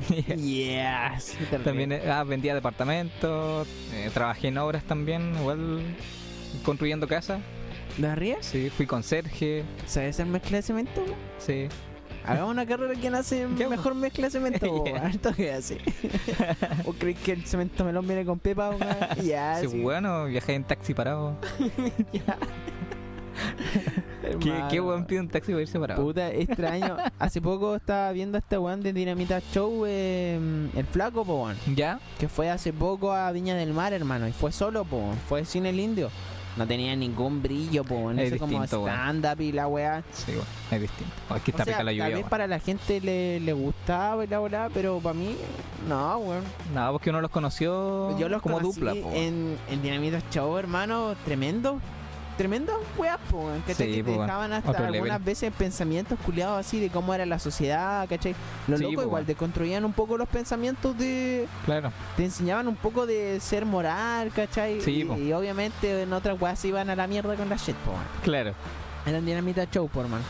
Sutra? 0.08 0.36
Yes. 0.36 1.36
También 1.64 1.92
eh, 1.92 2.10
ah, 2.10 2.24
vendía 2.24 2.54
departamentos, 2.54 3.66
eh, 3.92 4.10
trabajé 4.12 4.48
en 4.48 4.58
obras 4.58 4.84
también, 4.84 5.34
igual 5.40 5.80
construyendo 6.64 7.06
casas. 7.08 7.40
¿De 7.96 8.06
arriba? 8.08 8.36
Sí, 8.40 8.70
fui 8.70 8.86
conserje, 8.86 9.64
¿Sabes 9.86 10.16
hacer 10.16 10.26
mezcla 10.26 10.58
de 10.58 10.62
cemento? 10.62 11.02
sí. 11.38 11.68
Hagamos 12.28 12.50
una 12.50 12.66
carrera 12.66 12.92
que 13.00 13.06
hace 13.06 13.46
mejor 13.70 13.94
mezcla 13.94 14.24
de 14.26 14.30
cemento, 14.32 14.82
weón. 14.82 15.06
Esto 15.06 15.32
que 15.32 15.52
hace. 15.52 15.78
¿O 16.84 16.92
crees 16.92 17.16
que 17.20 17.30
el 17.32 17.46
cemento 17.46 17.84
melón 17.84 18.04
viene 18.04 18.24
con 18.24 18.40
pepa? 18.40 18.72
Ya, 19.22 19.60
Sí, 19.60 19.68
sí. 19.68 19.80
bueno, 19.80 20.24
viajé 20.24 20.54
en 20.54 20.64
taxi 20.64 20.92
parado. 20.92 21.38
Ya. 22.12 22.36
¿Qué, 24.40 24.52
qué 24.70 24.80
weón 24.80 25.04
pide 25.04 25.20
un 25.20 25.28
taxi 25.28 25.52
para 25.52 25.62
irse 25.62 25.78
parado? 25.78 26.02
Puta, 26.02 26.30
extraño. 26.30 26.96
Hace 27.18 27.40
poco 27.40 27.76
estaba 27.76 28.10
viendo 28.12 28.36
a 28.36 28.40
este 28.40 28.58
weón 28.58 28.82
de 28.82 28.92
Dinamita 28.92 29.40
Show, 29.52 29.84
eh, 29.86 30.38
el 30.74 30.84
flaco, 30.86 31.24
po, 31.24 31.44
weón. 31.44 31.56
¿Ya? 31.74 32.00
Que 32.18 32.28
fue 32.28 32.50
hace 32.50 32.72
poco 32.72 33.12
a 33.12 33.30
Viña 33.32 33.54
del 33.54 33.72
Mar, 33.72 33.92
hermano. 33.92 34.26
Y 34.28 34.32
fue 34.32 34.52
solo, 34.52 34.84
po, 34.84 34.96
weón. 34.98 35.16
Fue 35.28 35.44
sin 35.44 35.66
el 35.66 35.78
indio. 35.78 36.10
No 36.56 36.66
tenía 36.66 36.96
ningún 36.96 37.42
brillo, 37.42 37.84
po, 37.84 37.94
weón. 37.96 38.18
Es 38.18 38.28
Ese 38.28 38.38
como 38.38 38.52
distinto, 38.60 38.84
weón. 38.84 38.94
stand-up 38.96 39.40
y 39.42 39.52
la 39.52 39.68
weá. 39.68 40.02
Sí, 40.12 40.32
bueno, 40.32 40.44
es 40.72 40.80
distinto. 40.80 41.12
Oh, 41.30 41.36
es 41.36 41.42
que 41.42 41.52
O 41.52 41.54
sea, 41.56 41.64
pica 41.66 41.82
la 41.84 41.92
tal 41.92 41.98
vez 42.08 42.16
weón. 42.16 42.28
para 42.30 42.46
la 42.46 42.58
gente 42.58 43.00
le, 43.00 43.40
le 43.40 43.52
gustaba 43.52 44.24
y 44.24 44.26
la 44.28 44.40
weá, 44.40 44.68
pero 44.72 44.98
para 45.00 45.14
mí, 45.14 45.36
no, 45.88 46.18
weón. 46.18 46.42
Nada, 46.74 46.92
porque 46.92 47.10
uno 47.10 47.20
los 47.20 47.30
conoció 47.30 48.18
Yo 48.18 48.28
los 48.28 48.40
como 48.42 48.56
conocí 48.56 48.80
dupla. 48.80 48.94
po, 48.94 49.08
weón. 49.08 49.14
en, 49.16 49.58
en 49.70 49.82
Dinamita 49.82 50.20
Show, 50.30 50.56
hermano. 50.56 51.14
Tremendo. 51.24 51.78
Tremendas 52.36 52.76
weas, 52.96 53.18
po, 53.30 53.38
weón, 53.46 53.60
¿cachai? 53.66 53.88
Sí, 53.88 53.94
que 53.96 54.04
po, 54.04 54.12
te 54.12 54.18
dejaban 54.20 54.52
hasta 54.52 54.86
algunas 54.86 55.24
veces 55.24 55.52
pensamientos 55.56 56.18
culiados 56.24 56.60
así 56.60 56.80
de 56.80 56.90
cómo 56.90 57.12
era 57.14 57.24
la 57.26 57.38
sociedad, 57.38 58.08
¿cachai? 58.08 58.34
Los 58.68 58.78
Sí, 58.78 58.84
locos 58.84 58.96
po, 58.96 59.02
igual 59.02 59.26
deconstruían 59.26 59.84
un 59.84 59.92
poco 59.92 60.16
los 60.16 60.28
pensamientos 60.28 60.96
de... 60.98 61.48
Claro. 61.64 61.92
Te 62.16 62.24
enseñaban 62.24 62.68
un 62.68 62.76
poco 62.76 63.06
de 63.06 63.40
ser 63.40 63.64
moral, 63.64 64.30
¿cachai? 64.34 64.80
Sí, 64.80 65.08
y, 65.16 65.22
y 65.22 65.32
obviamente 65.32 66.02
en 66.02 66.12
otras 66.12 66.40
weas 66.40 66.58
se 66.58 66.68
iban 66.68 66.90
a 66.90 66.96
la 66.96 67.06
mierda 67.06 67.34
con 67.36 67.48
la 67.48 67.56
shit, 67.56 67.76
po, 67.76 67.92
weón. 67.92 68.02
Claro. 68.22 68.52
Eran 69.06 69.24
dinamita 69.24 69.64
show, 69.70 69.88
por 69.88 70.08
man. 70.08 70.20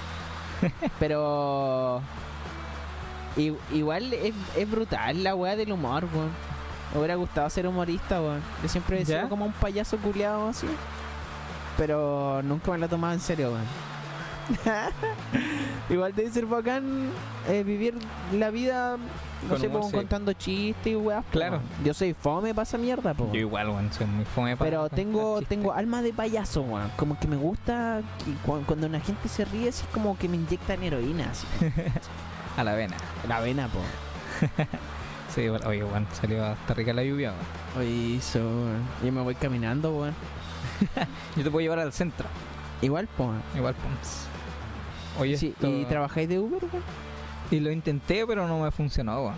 Pero. 0.98 2.02
Igual 3.72 4.12
es, 4.14 4.32
es 4.56 4.70
brutal 4.70 5.22
la 5.22 5.34
weá 5.34 5.56
del 5.56 5.72
humor, 5.72 6.08
weón. 6.14 6.30
Me 6.92 6.98
hubiera 7.00 7.16
gustado 7.16 7.50
ser 7.50 7.66
humorista, 7.66 8.20
weón. 8.20 8.40
Yo 8.62 8.68
siempre 8.68 9.00
he 9.02 9.04
sido 9.04 9.28
como 9.28 9.44
un 9.44 9.52
payaso 9.52 9.98
culiado 9.98 10.48
así. 10.48 10.66
Pero 11.76 12.42
nunca 12.42 12.70
me 12.72 12.78
lo 12.78 12.86
he 12.86 12.88
tomado 12.88 13.12
en 13.14 13.20
serio, 13.20 13.52
weón. 13.52 13.66
Igual 15.90 16.14
debe 16.14 16.30
ser 16.30 16.46
bacán 16.46 17.10
eh, 17.48 17.62
vivir 17.64 17.94
la 18.32 18.50
vida, 18.50 18.96
no 19.42 19.48
Con 19.48 19.60
sé, 19.60 19.66
humor, 19.68 19.84
sí. 19.90 19.92
contando 19.96 20.32
chistes 20.32 20.92
y 20.92 20.96
weá. 20.96 21.22
Claro. 21.30 21.60
Yo 21.84 21.94
soy 21.94 22.14
fome 22.14 22.54
para 22.54 22.62
esa 22.64 22.78
mierda, 22.78 23.12
po. 23.14 23.28
Yo 23.32 23.40
igual, 23.40 23.68
weón, 23.70 23.92
soy 23.92 24.06
muy 24.06 24.24
fome 24.24 24.56
para 24.56 24.68
Pero 24.70 24.80
contar 24.82 24.96
tengo 24.96 25.38
chistes. 25.40 25.48
tengo 25.48 25.72
alma 25.72 26.02
de 26.02 26.12
payaso, 26.12 26.62
weón. 26.62 26.90
Como 26.96 27.18
que 27.18 27.28
me 27.28 27.36
gusta 27.36 28.02
que 28.24 28.32
cu- 28.44 28.62
cuando 28.66 28.86
una 28.86 29.00
gente 29.00 29.28
se 29.28 29.44
ríe, 29.44 29.68
así 29.68 29.84
es 29.84 29.92
como 29.92 30.16
que 30.16 30.28
me 30.28 30.36
inyectan 30.36 30.82
heroína, 30.82 31.30
así. 31.30 31.46
A 32.56 32.64
la 32.64 32.74
vena. 32.74 32.96
La 33.28 33.40
vena, 33.40 33.68
po. 33.68 33.80
Sí, 35.34 35.42
igual- 35.42 35.66
oye, 35.66 35.84
weón, 35.84 36.06
salió 36.18 36.42
hasta 36.46 36.72
rica 36.74 36.92
la 36.94 37.02
lluvia, 37.04 37.32
weón. 37.76 37.86
Oye, 37.86 38.16
eso, 38.16 38.38
weón. 38.38 38.82
Yo 39.04 39.12
me 39.12 39.20
voy 39.22 39.34
caminando, 39.34 39.90
weón. 39.92 40.14
Yo 41.36 41.44
te 41.44 41.50
puedo 41.50 41.60
llevar 41.60 41.78
al 41.78 41.92
centro. 41.92 42.26
Igual, 42.82 43.08
weón. 43.18 43.42
Igual, 43.56 43.74
pues. 43.74 44.26
Oye, 45.18 45.36
Sí, 45.38 45.48
esto- 45.48 45.68
¿Y 45.68 45.84
trabajáis 45.86 46.28
de 46.28 46.38
Uber, 46.38 46.62
weón? 46.72 46.82
y 47.50 47.60
lo 47.60 47.70
intenté, 47.70 48.26
pero 48.26 48.46
no 48.48 48.60
me 48.60 48.70
funcionó, 48.70 49.22
weón. 49.22 49.36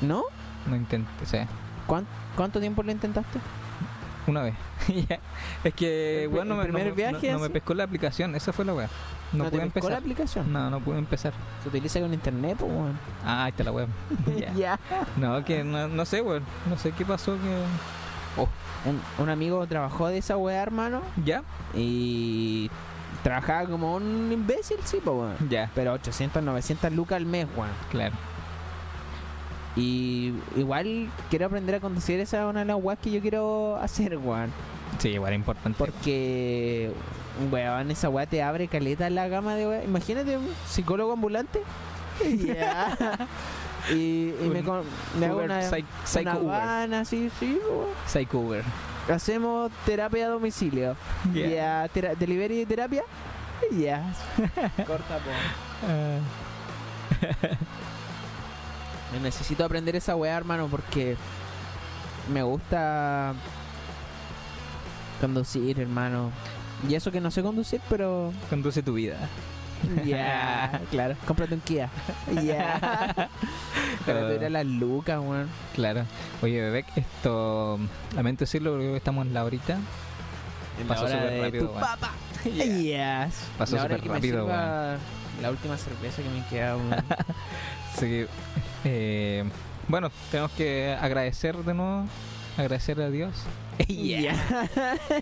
¿No? 0.00 0.24
No 0.66 0.76
intenté, 0.76 1.10
o 1.24 1.26
¿Cuán- 1.86 2.06
¿Cuánto 2.36 2.60
tiempo 2.60 2.82
lo 2.82 2.92
intentaste? 2.92 3.38
una 4.26 4.42
vez. 4.42 4.54
Es 5.64 5.74
que, 5.74 6.24
¿El 6.24 6.28
weón, 6.28 6.48
no, 6.48 6.56
me- 6.56 6.68
no- 6.68 6.94
viaje 6.94 7.26
no, 7.28 7.34
no 7.34 7.38
me 7.40 7.50
pescó 7.50 7.74
la 7.74 7.84
aplicación, 7.84 8.34
esa 8.34 8.52
fue 8.52 8.64
la 8.64 8.72
weá. 8.74 8.88
No, 9.32 9.44
pude 9.50 9.66
pescó 9.70 9.88
la 9.90 9.96
aplicación? 9.96 10.52
No, 10.52 10.68
no 10.70 10.78
pude 10.80 10.98
empezar. 10.98 11.32
Se 11.62 11.68
utiliza 11.68 12.00
con 12.00 12.12
internet, 12.12 12.58
weón. 12.60 12.98
Ah, 13.24 13.44
ahí 13.44 13.50
está 13.50 13.64
la 13.64 13.72
web. 13.72 13.88
Ya. 14.38 14.52
Ya. 14.54 14.78
No, 15.16 15.44
que 15.44 15.64
no, 15.64 15.88
no 15.88 16.04
sé, 16.04 16.20
weón. 16.20 16.42
No 16.68 16.76
sé 16.78 16.92
qué 16.92 17.04
pasó 17.04 17.32
que. 17.34 17.62
Un, 18.36 19.00
un 19.22 19.28
amigo 19.30 19.64
trabajó 19.66 20.08
de 20.08 20.18
esa 20.18 20.36
weá, 20.36 20.62
hermano. 20.62 21.00
¿Ya? 21.24 21.42
Y 21.74 22.70
trabajaba 23.22 23.68
como 23.68 23.94
un 23.94 24.30
imbécil, 24.32 24.78
sí, 24.84 24.98
po, 25.04 25.12
weón. 25.12 25.36
Ya, 25.48 25.70
Pero 25.74 25.92
800, 25.92 26.42
900 26.42 26.92
lucas 26.92 27.16
al 27.16 27.26
mes, 27.26 27.46
weón. 27.56 27.70
claro. 27.90 28.14
Y 29.74 30.34
igual 30.56 31.08
quiero 31.30 31.46
aprender 31.46 31.76
a 31.76 31.80
conducir 31.80 32.20
esa 32.20 32.42
es 32.42 32.50
una 32.50 32.60
de 32.60 32.66
las 32.66 32.76
weas 32.76 32.98
que 32.98 33.10
yo 33.10 33.20
quiero 33.22 33.76
hacer, 33.76 34.18
weón. 34.18 34.52
Sí, 34.98 35.08
igual 35.10 35.32
es 35.32 35.38
importante. 35.38 35.78
Porque, 35.78 36.92
weón, 37.50 37.90
esa 37.90 38.08
wea 38.10 38.26
te 38.26 38.42
abre 38.42 38.68
caleta 38.68 39.08
la 39.08 39.28
gama 39.28 39.54
de 39.54 39.66
weas. 39.68 39.84
Imagínate 39.84 40.36
un 40.36 40.48
psicólogo 40.68 41.12
ambulante. 41.12 41.62
Ya. 42.44 42.96
y 43.90 44.34
y 44.42 44.50
me, 44.52 44.62
con- 44.62 44.84
me 45.18 45.26
hago 45.26 45.36
Uber, 45.36 45.44
una, 45.46 45.60
psych- 45.62 45.84
Psycho 46.04 46.20
una 46.30 46.38
Uber. 46.38 46.46
van 46.60 46.94
así, 46.94 47.30
sí. 47.40 47.58
Psycho 48.06 48.38
Uber. 48.38 48.64
Hacemos 49.12 49.72
terapia 49.84 50.26
a 50.26 50.28
domicilio. 50.28 50.96
Ya. 51.34 51.88
Tera- 51.88 52.14
delivery 52.14 52.58
de 52.58 52.66
terapia. 52.66 53.02
Ya. 53.72 54.12
Corta, 54.86 55.18
po. 55.18 55.30
Ah, 59.12 59.18
Necesito 59.22 59.64
aprender 59.64 59.94
esa 59.96 60.16
weá, 60.16 60.36
hermano, 60.36 60.68
porque 60.68 61.16
me 62.32 62.42
gusta 62.42 63.34
conducir, 65.20 65.78
hermano. 65.80 66.30
Y 66.88 66.94
eso 66.94 67.12
que 67.12 67.20
no 67.20 67.30
sé 67.30 67.42
conducir, 67.42 67.80
pero 67.88 68.32
conduce 68.48 68.82
tu 68.82 68.94
vida. 68.94 69.18
ya, 70.04 70.80
claro. 70.90 71.16
Cómprate 71.26 71.54
un 71.54 71.60
Kia. 71.60 71.90
Ya. 72.44 73.28
Para 74.06 74.20
ver 74.22 74.44
a 74.44 74.50
las 74.50 74.66
lucas, 74.66 75.18
weón. 75.20 75.48
Claro. 75.74 76.04
Oye, 76.42 76.60
Bebek, 76.60 76.86
esto. 76.96 77.78
Lamento 78.14 78.40
decirlo 78.44 78.72
porque 78.72 78.96
estamos 78.96 79.26
en 79.26 79.34
la 79.34 79.44
horita. 79.44 79.78
Pasó 80.88 81.04
La 81.04 81.10
súper 81.10 81.40
rápido, 81.42 81.66
tu 81.66 81.70
weón. 81.72 81.80
papá. 81.80 82.12
Yes. 82.44 83.34
Pasó 83.58 83.76
La 83.76 83.82
súper 83.82 84.04
rápido, 84.08 84.20
sirva 84.20 84.96
La 85.40 85.50
última 85.50 85.76
cerveza 85.76 86.22
que 86.22 86.28
me 86.28 86.44
queda, 86.46 86.76
weón. 86.76 86.96
Que, 88.00 88.26
eh, 88.84 89.44
bueno, 89.86 90.10
tenemos 90.30 90.50
que 90.52 90.96
agradecer 91.00 91.56
de 91.58 91.74
nuevo. 91.74 92.06
Agradecer 92.56 93.00
a 93.00 93.10
Dios. 93.10 93.32
Ya. 93.86 94.34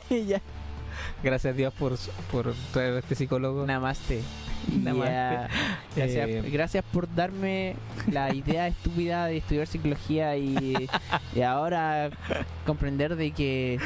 Ya. 0.08 0.40
Gracias 1.22 1.52
a 1.52 1.56
Dios 1.56 1.74
por, 1.74 1.96
por 2.32 2.54
traer 2.72 2.94
a 2.94 2.98
este 3.00 3.14
psicólogo. 3.16 3.66
Namaste. 3.66 4.22
Gracias, 5.96 6.28
Eh, 6.28 6.42
gracias 6.52 6.84
por 6.92 7.12
darme 7.14 7.74
la 8.10 8.32
idea 8.34 8.66
estúpida 8.68 9.26
de 9.26 9.38
estudiar 9.38 9.66
psicología 9.66 10.36
y, 10.36 10.88
y 11.34 11.42
ahora 11.42 12.10
comprender 12.66 13.16
de 13.16 13.32
que 13.32 13.78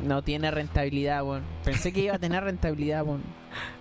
no 0.00 0.22
tiene 0.22 0.50
rentabilidad, 0.50 1.24
weón. 1.24 1.42
Pensé 1.64 1.92
que 1.92 2.00
iba 2.00 2.14
a 2.14 2.18
tener 2.18 2.44
rentabilidad, 2.44 3.04
weón. 3.04 3.22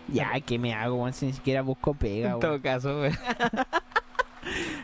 Ya, 0.07 0.31
¿qué 0.45 0.57
me 0.59 0.73
hago, 0.73 0.95
weón? 0.95 1.13
Si 1.13 1.25
ni 1.25 1.33
siquiera 1.33 1.61
busco 1.61 1.93
pega, 1.93 2.31
en 2.33 2.39
todo 2.39 2.61
caso, 2.61 3.01
weón. 3.01 3.17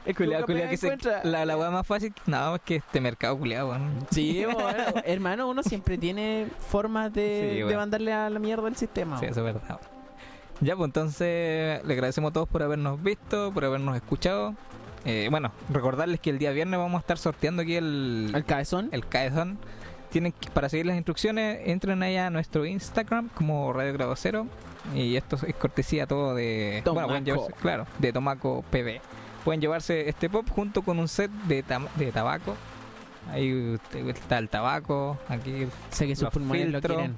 Es 0.05 0.15
Culeado, 0.15 0.45
culeado, 0.45 0.69
que 0.69 0.77
se, 0.77 0.97
la, 1.25 1.45
la 1.45 1.57
weá 1.57 1.69
más 1.69 1.85
fácil, 1.85 2.13
nada 2.25 2.51
más 2.51 2.61
que 2.61 2.77
este 2.77 3.01
mercado 3.01 3.37
culiado, 3.37 3.69
weón. 3.69 3.91
Sí, 4.09 4.43
bueno, 4.53 4.83
hermano, 5.05 5.49
uno 5.49 5.61
siempre 5.63 5.97
tiene 5.97 6.47
formas 6.69 7.13
de, 7.13 7.57
Sí, 7.57 7.67
de 7.67 7.75
mandarle 7.75 8.13
a 8.13 8.29
la 8.29 8.39
mierda 8.39 8.67
al 8.67 8.77
sistema. 8.77 9.19
Sí, 9.19 9.25
eso 9.25 9.45
es 9.45 9.53
verdad. 9.53 9.79
Ya, 10.61 10.75
pues 10.75 10.87
entonces 10.87 11.83
le 11.85 11.93
agradecemos 11.93 12.31
a 12.31 12.33
todos 12.33 12.49
por 12.49 12.63
habernos 12.63 13.01
visto, 13.01 13.51
por 13.53 13.65
habernos 13.65 13.95
escuchado. 13.95 14.55
Eh, 15.05 15.27
bueno, 15.31 15.51
recordarles 15.69 16.19
que 16.19 16.29
el 16.29 16.39
día 16.39 16.51
viernes 16.51 16.77
vamos 16.77 16.97
a 16.97 16.99
estar 16.99 17.17
sorteando 17.17 17.61
aquí 17.61 17.75
el, 17.75 18.31
Al 18.33 18.45
cabezón. 18.45 18.89
el 18.91 19.07
Caezón. 19.07 19.57
Tienen 20.09 20.33
que, 20.33 20.49
para 20.49 20.67
seguir 20.67 20.87
las 20.87 20.97
instrucciones, 20.97 21.61
entren 21.65 22.03
allá 22.03 22.27
a 22.27 22.29
nuestro 22.29 22.65
Instagram 22.65 23.29
como 23.29 23.71
Radio 23.71 23.93
Grado 23.93 24.15
Cero. 24.15 24.47
Y 24.95 25.15
esto 25.15 25.37
es 25.45 25.55
cortesía 25.55 26.07
todo 26.07 26.35
de. 26.35 26.81
Tomaco. 26.83 27.07
pueden 27.07 27.25
llevarse, 27.25 27.53
claro, 27.61 27.85
de 27.99 28.11
Tomaco 28.11 28.63
PB. 28.71 29.01
Pueden 29.43 29.61
llevarse 29.61 30.09
este 30.09 30.29
pop 30.29 30.47
junto 30.49 30.81
con 30.81 30.99
un 30.99 31.07
set 31.07 31.31
de, 31.47 31.63
tabaco. 32.11 32.55
Ahí 33.31 33.77
está 34.07 34.39
el 34.39 34.49
tabaco, 34.49 35.17
aquí 35.27 35.67
sé 35.91 36.07
que 36.07 36.15
sus 36.15 36.29
pulmones 36.29 36.69
lo 36.69 36.81
quieren. 36.81 37.15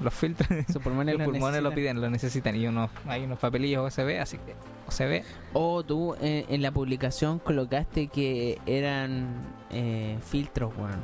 los 0.04 0.14
filtros. 0.14 0.48
Sus 0.72 0.82
pulmones, 0.82 1.14
Los 1.16 1.26
lo 1.26 1.32
pulmones 1.32 1.62
lo 1.62 1.72
piden, 1.74 2.00
lo 2.00 2.08
necesitan. 2.10 2.56
Y 2.56 2.66
unos, 2.66 2.90
hay 3.06 3.24
unos 3.24 3.38
papelillos 3.38 3.92
OCB, 3.92 4.20
así 4.20 4.38
que 4.38 4.54
OCB. 4.88 5.24
O 5.52 5.82
tú 5.84 6.14
eh, 6.20 6.46
en 6.48 6.62
la 6.62 6.70
publicación 6.72 7.38
colocaste 7.38 8.08
que 8.08 8.58
eran 8.66 9.28
eh, 9.70 10.18
filtros, 10.22 10.72
weón. 10.76 11.00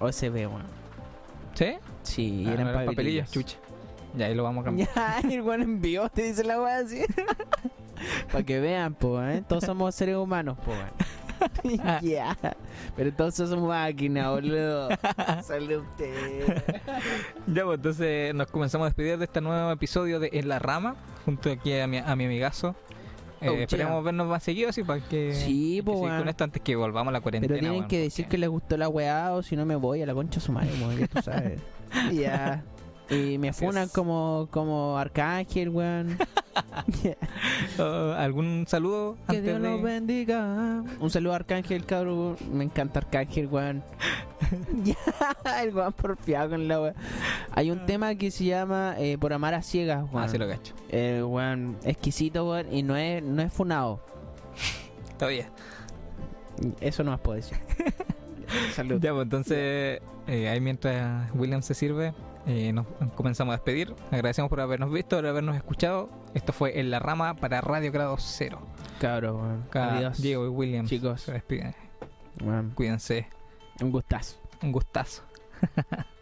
OSB, 0.00 0.34
weón. 0.48 0.64
¿Sí? 1.54 1.74
Sí, 2.02 2.44
Ah, 2.46 2.52
eran 2.52 2.64
no, 2.66 2.70
eran 2.72 2.86
papelillos. 2.86 3.30
chucha. 3.30 3.56
Ya 4.14 4.26
ahí 4.26 4.34
lo 4.34 4.42
vamos 4.44 4.62
a 4.62 4.64
cambiar. 4.66 4.88
Ya, 4.94 5.20
el 5.20 5.42
weón 5.42 5.62
envió, 5.62 6.08
te 6.08 6.22
dice 6.22 6.44
la 6.44 6.60
weá 6.60 6.78
así. 6.78 7.00
Para 8.32 8.44
que 8.44 8.60
vean, 8.60 8.94
po, 8.94 9.22
¿eh? 9.22 9.42
Todos 9.48 9.64
somos 9.64 9.94
seres 9.94 10.16
humanos, 10.16 10.58
po, 10.58 10.72
Ya. 12.02 12.36
Pero 12.96 13.12
todos 13.12 13.34
somos 13.34 13.68
máquinas, 13.68 14.28
boludo. 14.30 14.88
Sale 15.42 15.78
usted. 15.78 16.62
Ya, 17.46 17.64
pues 17.64 17.76
entonces 17.76 18.34
nos 18.34 18.46
comenzamos 18.50 18.86
a 18.86 18.88
despedir 18.88 19.18
de 19.18 19.24
este 19.24 19.40
nuevo 19.40 19.70
episodio 19.70 20.20
de 20.20 20.30
En 20.32 20.48
la 20.48 20.58
Rama, 20.58 20.96
junto 21.24 21.50
aquí 21.50 21.78
a 21.78 21.86
mi, 21.86 21.98
a 21.98 22.16
mi 22.16 22.24
amigazo. 22.24 22.74
Eh, 23.40 23.48
Oh, 23.48 23.52
yeah. 23.52 23.62
esperemos 23.64 24.02
vernos 24.02 24.26
más 24.28 24.42
seguidos 24.42 24.70
así 24.70 24.82
para 24.82 24.98
que, 25.00 25.34
Sí, 25.34 25.72
hay 25.74 25.76
que 25.76 25.82
po, 25.84 25.92
seguir 25.92 26.04
weón. 26.08 26.18
con 26.20 26.28
esto 26.30 26.44
antes 26.44 26.62
que 26.62 26.74
volvamos 26.74 27.10
a 27.10 27.12
la 27.12 27.20
cuarentena. 27.20 27.54
Pero 27.54 27.60
tienen 27.70 27.86
que 27.86 28.00
decir 28.00 28.26
que 28.28 28.38
les 28.38 28.48
gustó 28.48 28.78
la 28.78 28.88
weá 28.88 29.32
o 29.32 29.42
si 29.42 29.56
no 29.56 29.66
me 29.66 29.76
voy 29.76 30.00
a 30.00 30.06
la 30.06 30.14
concha 30.14 30.40
su 30.40 30.52
madre, 30.52 30.70
ya 30.98 31.06
tú 31.06 31.20
sabes. 31.22 31.60
Ya. 32.12 32.64
Y 33.10 33.36
me 33.38 33.50
Así 33.50 33.64
funan 33.64 33.84
es. 33.84 33.92
como, 33.92 34.48
como 34.50 34.96
Arcángel, 34.98 35.68
weón. 35.68 36.16
Oh, 37.78 38.12
¿Algún 38.16 38.64
saludo? 38.66 39.16
Que 39.28 39.42
Dios 39.42 39.60
de- 39.60 39.68
los 39.68 39.82
bendiga. 39.82 40.82
Un 41.00 41.10
saludo 41.10 41.32
a 41.34 41.36
Arcángel, 41.36 41.84
cabrón. 41.84 42.36
Me 42.52 42.64
encanta 42.64 43.00
Arcángel, 43.00 43.46
weón. 43.48 43.82
el 45.62 45.74
weón 45.74 45.92
porfiado 45.92 46.50
con 46.50 46.68
la 46.68 46.80
weón. 46.80 46.94
Hay 47.52 47.70
un 47.70 47.84
tema 47.86 48.14
que 48.14 48.30
se 48.30 48.44
llama 48.44 48.94
eh, 48.98 49.18
Por 49.18 49.32
amar 49.32 49.54
a 49.54 49.62
ciegas, 49.62 50.04
weón. 50.12 50.24
Ah, 50.24 50.28
sí 50.28 50.38
lo 50.38 50.48
cacho. 50.48 50.74
El 50.88 51.24
weón 51.24 51.76
exquisito, 51.84 52.48
weón. 52.48 52.72
Y 52.72 52.82
no 52.82 52.96
es, 52.96 53.22
no 53.22 53.42
es 53.42 53.52
funado. 53.52 54.00
Todavía. 55.18 55.48
Eso 56.80 57.04
no 57.04 57.10
más 57.10 57.20
puedo 57.20 57.36
decir. 57.36 57.58
Salud. 58.74 59.00
Ya, 59.00 59.12
pues 59.12 59.24
entonces, 59.24 60.00
eh, 60.26 60.48
ahí 60.48 60.60
mientras 60.60 61.30
William 61.34 61.62
se 61.62 61.74
sirve, 61.74 62.14
eh, 62.46 62.72
nos 62.72 62.86
comenzamos 63.14 63.52
a 63.52 63.56
despedir. 63.56 63.94
Agradecemos 64.10 64.48
por 64.48 64.60
habernos 64.60 64.92
visto, 64.92 65.16
por 65.16 65.26
habernos 65.26 65.56
escuchado. 65.56 66.08
Esto 66.34 66.52
fue 66.52 66.78
En 66.78 66.90
la 66.90 66.98
Rama 66.98 67.34
para 67.34 67.60
Radio 67.60 67.90
Grado 67.92 68.16
Cero. 68.18 68.60
Cabro, 69.00 69.36
weón. 69.36 69.62
Acá 69.64 69.96
Adiós. 69.96 70.20
Diego 70.22 70.46
y 70.46 70.48
William 70.48 70.86
Chicos. 70.86 71.22
se 71.22 71.32
despiden. 71.32 71.74
Weón, 72.42 72.70
Cuídense. 72.74 73.28
Un 73.80 73.90
gustazo. 73.90 74.36
Un 74.62 74.72
gustazo. 74.72 75.22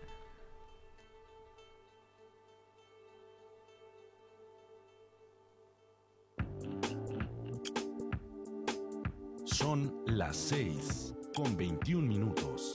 Son 9.44 9.92
las 10.06 10.36
6 10.36 11.14
con 11.34 11.56
21 11.56 12.06
minutos. 12.06 12.72